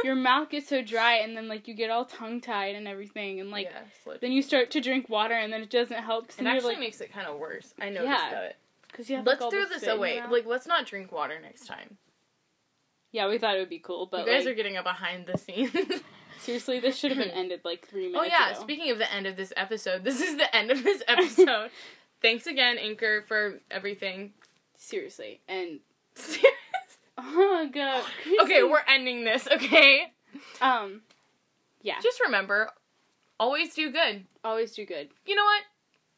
your 0.04 0.16
mouth 0.16 0.50
gets 0.50 0.68
so 0.70 0.82
dry, 0.82 1.16
and 1.16 1.36
then 1.36 1.48
like 1.48 1.68
you 1.68 1.74
get 1.74 1.90
all 1.90 2.06
tongue 2.06 2.42
tied 2.42 2.76
and 2.76 2.88
everything, 2.88 3.40
and 3.40 3.52
like 3.52 3.70
yeah, 3.72 4.14
then 4.22 4.32
you 4.32 4.42
start 4.42 4.72
to 4.72 4.82
drink 4.82 5.10
water, 5.10 5.34
and 5.34 5.52
then 5.52 5.62
it 5.62 5.70
doesn't 5.70 6.04
help 6.04 6.28
because 6.28 6.40
it 6.40 6.48
actually 6.48 6.74
like 6.74 6.80
makes 6.80 7.02
it 7.02 7.12
kind 7.12 7.28
of 7.28 7.38
worse. 7.38 7.74
I 7.80 7.90
noticed 7.90 8.06
Yeah. 8.06 8.30
that. 8.32 8.56
because 8.88 9.10
you 9.10 9.16
have 9.18 9.26
Let's 9.26 9.42
like, 9.42 9.52
throw 9.52 9.62
this 9.66 9.82
spit 9.82 9.84
in 9.84 9.90
your 9.90 9.98
away. 9.98 10.22
Like, 10.30 10.46
let's 10.46 10.68
not 10.68 10.86
drink 10.86 11.12
water 11.12 11.40
next 11.42 11.66
time. 11.68 11.98
yeah, 13.12 13.28
we 13.28 13.38
thought 13.38 13.56
it 13.56 13.60
would 13.60 13.70
be 13.70 13.80
cool, 13.80 14.06
but 14.06 14.26
you 14.26 14.34
guys 14.34 14.46
like, 14.46 14.54
are 14.54 14.56
getting 14.56 14.78
a 14.78 14.84
behind 14.84 15.26
the 15.28 15.38
scenes. 15.38 15.72
seriously, 16.40 16.80
this 16.80 16.98
should 16.98 17.12
have 17.12 17.20
been 17.20 17.30
ended 17.32 17.62
like 17.64 17.88
three 17.88 18.08
oh, 18.08 18.12
minutes 18.12 18.28
ago. 18.28 18.36
Oh 18.36 18.46
yeah, 18.46 18.52
ago. 18.52 18.62
speaking 18.62 18.92
of 18.92 18.98
the 18.98 19.12
end 19.14 19.28
of 19.28 19.36
this 19.36 19.54
episode, 19.58 20.04
this 20.04 20.22
is 20.22 20.38
the 20.38 20.56
end 20.56 20.72
of 20.72 20.84
this 20.84 21.04
episode. 21.08 21.70
Thanks 22.22 22.48
again, 22.48 22.78
Anchor, 22.78 23.24
for 23.28 23.60
everything. 23.70 24.34
seriously, 24.78 25.42
and? 25.48 25.80
oh 27.18 27.70
god. 27.74 28.04
okay, 28.44 28.64
we're 28.64 28.82
ending 28.88 29.24
this. 29.24 29.48
Okay. 29.52 30.12
um, 30.62 31.02
yeah, 31.82 31.96
Just 32.02 32.20
remember, 32.22 32.70
always 33.40 33.74
do 33.74 33.92
good. 33.92 34.26
always 34.44 34.72
do 34.74 34.86
good. 34.86 35.10
You 35.26 35.36
know 35.36 35.44
what? 35.44 35.64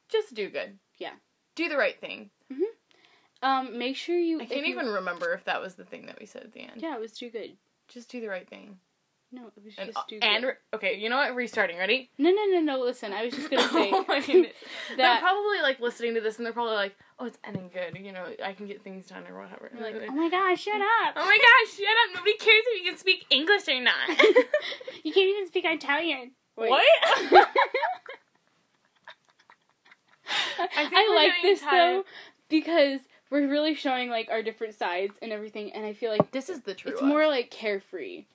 Just 0.09 0.33
do 0.33 0.49
good. 0.49 0.77
Yeah. 0.97 1.13
Do 1.55 1.69
the 1.69 1.77
right 1.77 1.99
thing. 1.99 2.29
Um, 3.41 3.77
make 3.77 3.95
sure 3.97 4.17
you. 4.17 4.39
I 4.41 4.45
can't 4.45 4.65
you- 4.65 4.73
even 4.73 4.87
remember 4.87 5.33
if 5.33 5.43
that 5.45 5.61
was 5.61 5.75
the 5.75 5.83
thing 5.83 6.05
that 6.05 6.19
we 6.19 6.25
said 6.25 6.43
at 6.43 6.53
the 6.53 6.61
end. 6.61 6.73
Yeah, 6.77 6.95
it 6.95 7.01
was 7.01 7.11
do 7.11 7.29
good. 7.29 7.57
Just 7.89 8.09
do 8.09 8.21
the 8.21 8.29
right 8.29 8.47
thing. 8.47 8.77
No, 9.33 9.47
it 9.47 9.63
was 9.65 9.73
And, 9.79 9.87
just 9.87 9.97
uh, 9.97 10.03
do 10.07 10.19
good. 10.19 10.23
and 10.23 10.45
okay, 10.75 10.99
you 10.99 11.09
know 11.09 11.17
what? 11.17 11.33
Restarting. 11.33 11.79
Ready? 11.79 12.11
no, 12.19 12.29
no, 12.29 12.45
no, 12.51 12.59
no. 12.59 12.79
Listen, 12.79 13.11
I 13.13 13.25
was 13.25 13.33
just 13.33 13.49
gonna 13.49 13.67
say 13.73 13.89
oh 13.91 14.05
my 14.07 14.19
goodness. 14.19 14.53
they're 14.95 15.19
probably 15.19 15.59
like 15.63 15.79
listening 15.79 16.13
to 16.13 16.21
this 16.21 16.37
and 16.37 16.45
they're 16.45 16.53
probably 16.53 16.75
like, 16.75 16.95
"Oh, 17.17 17.25
it's 17.25 17.39
ending 17.43 17.71
good. 17.73 17.97
You 17.99 18.11
know, 18.11 18.27
I 18.45 18.53
can 18.53 18.67
get 18.67 18.83
things 18.83 19.07
done 19.07 19.23
or 19.27 19.41
whatever." 19.41 19.71
You're 19.73 19.81
like, 19.81 19.95
oh 20.07 20.13
my 20.13 20.29
gosh, 20.29 20.61
shut 20.61 20.75
mm. 20.75 21.07
up! 21.07 21.15
Oh 21.15 21.25
my 21.25 21.37
gosh, 21.37 21.75
shut 21.75 21.87
up. 21.87 22.15
Nobody 22.15 22.37
cares 22.37 22.63
if 22.67 22.83
you 22.83 22.91
can 22.91 22.99
speak 22.99 23.25
English 23.31 23.67
or 23.67 23.81
not. 23.81 24.07
you 25.03 25.11
can't 25.11 25.29
even 25.29 25.47
speak 25.47 25.65
Italian. 25.65 26.31
Wait. 26.55 26.69
what? 26.69 26.83
I, 30.59 30.89
we're 30.91 31.15
like 31.15 31.33
this 31.41 31.61
though 31.61 32.03
because 32.49 32.99
we're 33.31 33.47
really 33.49 33.73
showing 33.73 34.11
like 34.11 34.29
our 34.29 34.43
different 34.43 34.75
sides 34.75 35.17
and 35.23 35.31
everything, 35.31 35.73
and 35.73 35.87
I 35.87 35.93
feel 35.93 36.11
like 36.11 36.31
this 36.31 36.49
is 36.49 36.61
the 36.61 36.75
true 36.75 36.91
it's 36.91 37.01
us. 37.01 37.07
more 37.07 37.27
like 37.27 37.49
carefree. 37.49 38.25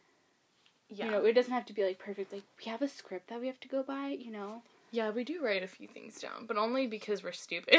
Yeah. 0.88 1.04
You 1.06 1.10
know, 1.10 1.24
it 1.24 1.32
doesn't 1.34 1.52
have 1.52 1.66
to 1.66 1.72
be 1.72 1.84
like 1.84 1.98
perfect. 1.98 2.32
Like 2.32 2.44
we 2.58 2.70
have 2.70 2.82
a 2.82 2.88
script 2.88 3.28
that 3.28 3.40
we 3.40 3.46
have 3.46 3.60
to 3.60 3.68
go 3.68 3.82
by. 3.82 4.16
You 4.18 4.30
know. 4.30 4.62
yeah, 4.90 5.10
we 5.10 5.24
do 5.24 5.42
write 5.44 5.62
a 5.62 5.68
few 5.68 5.86
things 5.88 6.20
down, 6.20 6.46
but 6.46 6.56
only 6.56 6.86
because 6.86 7.22
we're 7.22 7.32
stupid. 7.32 7.74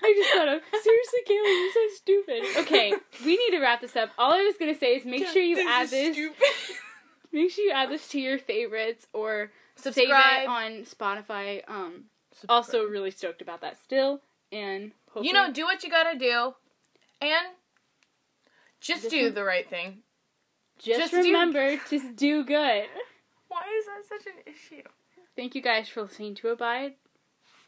I 0.00 0.14
just 0.16 0.30
thought 0.34 0.48
of 0.48 0.62
seriously, 0.82 1.20
Kayla, 1.28 1.44
you're 1.44 1.72
so 1.72 1.96
stupid. 1.96 2.42
Okay, 2.58 2.92
we 3.24 3.36
need 3.36 3.50
to 3.50 3.60
wrap 3.60 3.80
this 3.80 3.96
up. 3.96 4.10
All 4.16 4.32
I 4.32 4.42
was 4.42 4.56
gonna 4.58 4.74
say 4.76 4.94
is 4.96 5.04
make 5.04 5.26
sure 5.26 5.42
you 5.42 5.68
add 5.68 5.84
is 5.84 5.90
this. 5.90 6.14
stupid. 6.14 6.36
Make 7.30 7.50
sure 7.50 7.62
you 7.62 7.72
add 7.72 7.90
this 7.90 8.08
to 8.08 8.18
your 8.18 8.38
favorites 8.38 9.06
or 9.12 9.50
save 9.76 9.90
it 9.90 9.94
Subscribe. 9.96 10.48
on 10.48 10.70
Spotify. 10.84 11.60
Um, 11.68 12.04
also 12.48 12.84
really 12.84 13.10
stoked 13.10 13.42
about 13.42 13.60
that 13.60 13.76
still, 13.84 14.22
and 14.50 14.92
you 15.20 15.34
know, 15.34 15.52
do 15.52 15.64
what 15.64 15.84
you 15.84 15.90
gotta 15.90 16.18
do, 16.18 16.54
and 17.20 17.48
just 18.80 19.10
do 19.10 19.28
the 19.30 19.44
right 19.44 19.68
thing. 19.68 19.98
Just, 20.78 20.98
just 21.00 21.12
do- 21.12 21.18
remember 21.22 21.76
to 21.90 22.12
do 22.14 22.44
good. 22.44 22.84
Why 23.48 23.62
is 23.78 23.86
that 23.86 24.04
such 24.08 24.26
an 24.26 24.42
issue? 24.46 24.82
Thank 25.36 25.54
you 25.54 25.62
guys 25.62 25.88
for 25.88 26.02
listening 26.02 26.34
to 26.36 26.48
Abide. 26.48 26.94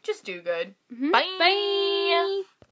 Just 0.03 0.23
do 0.25 0.41
good. 0.41 0.75
Mhm. 0.93 1.11
Bye. 1.11 1.35
Bye. 1.39 2.41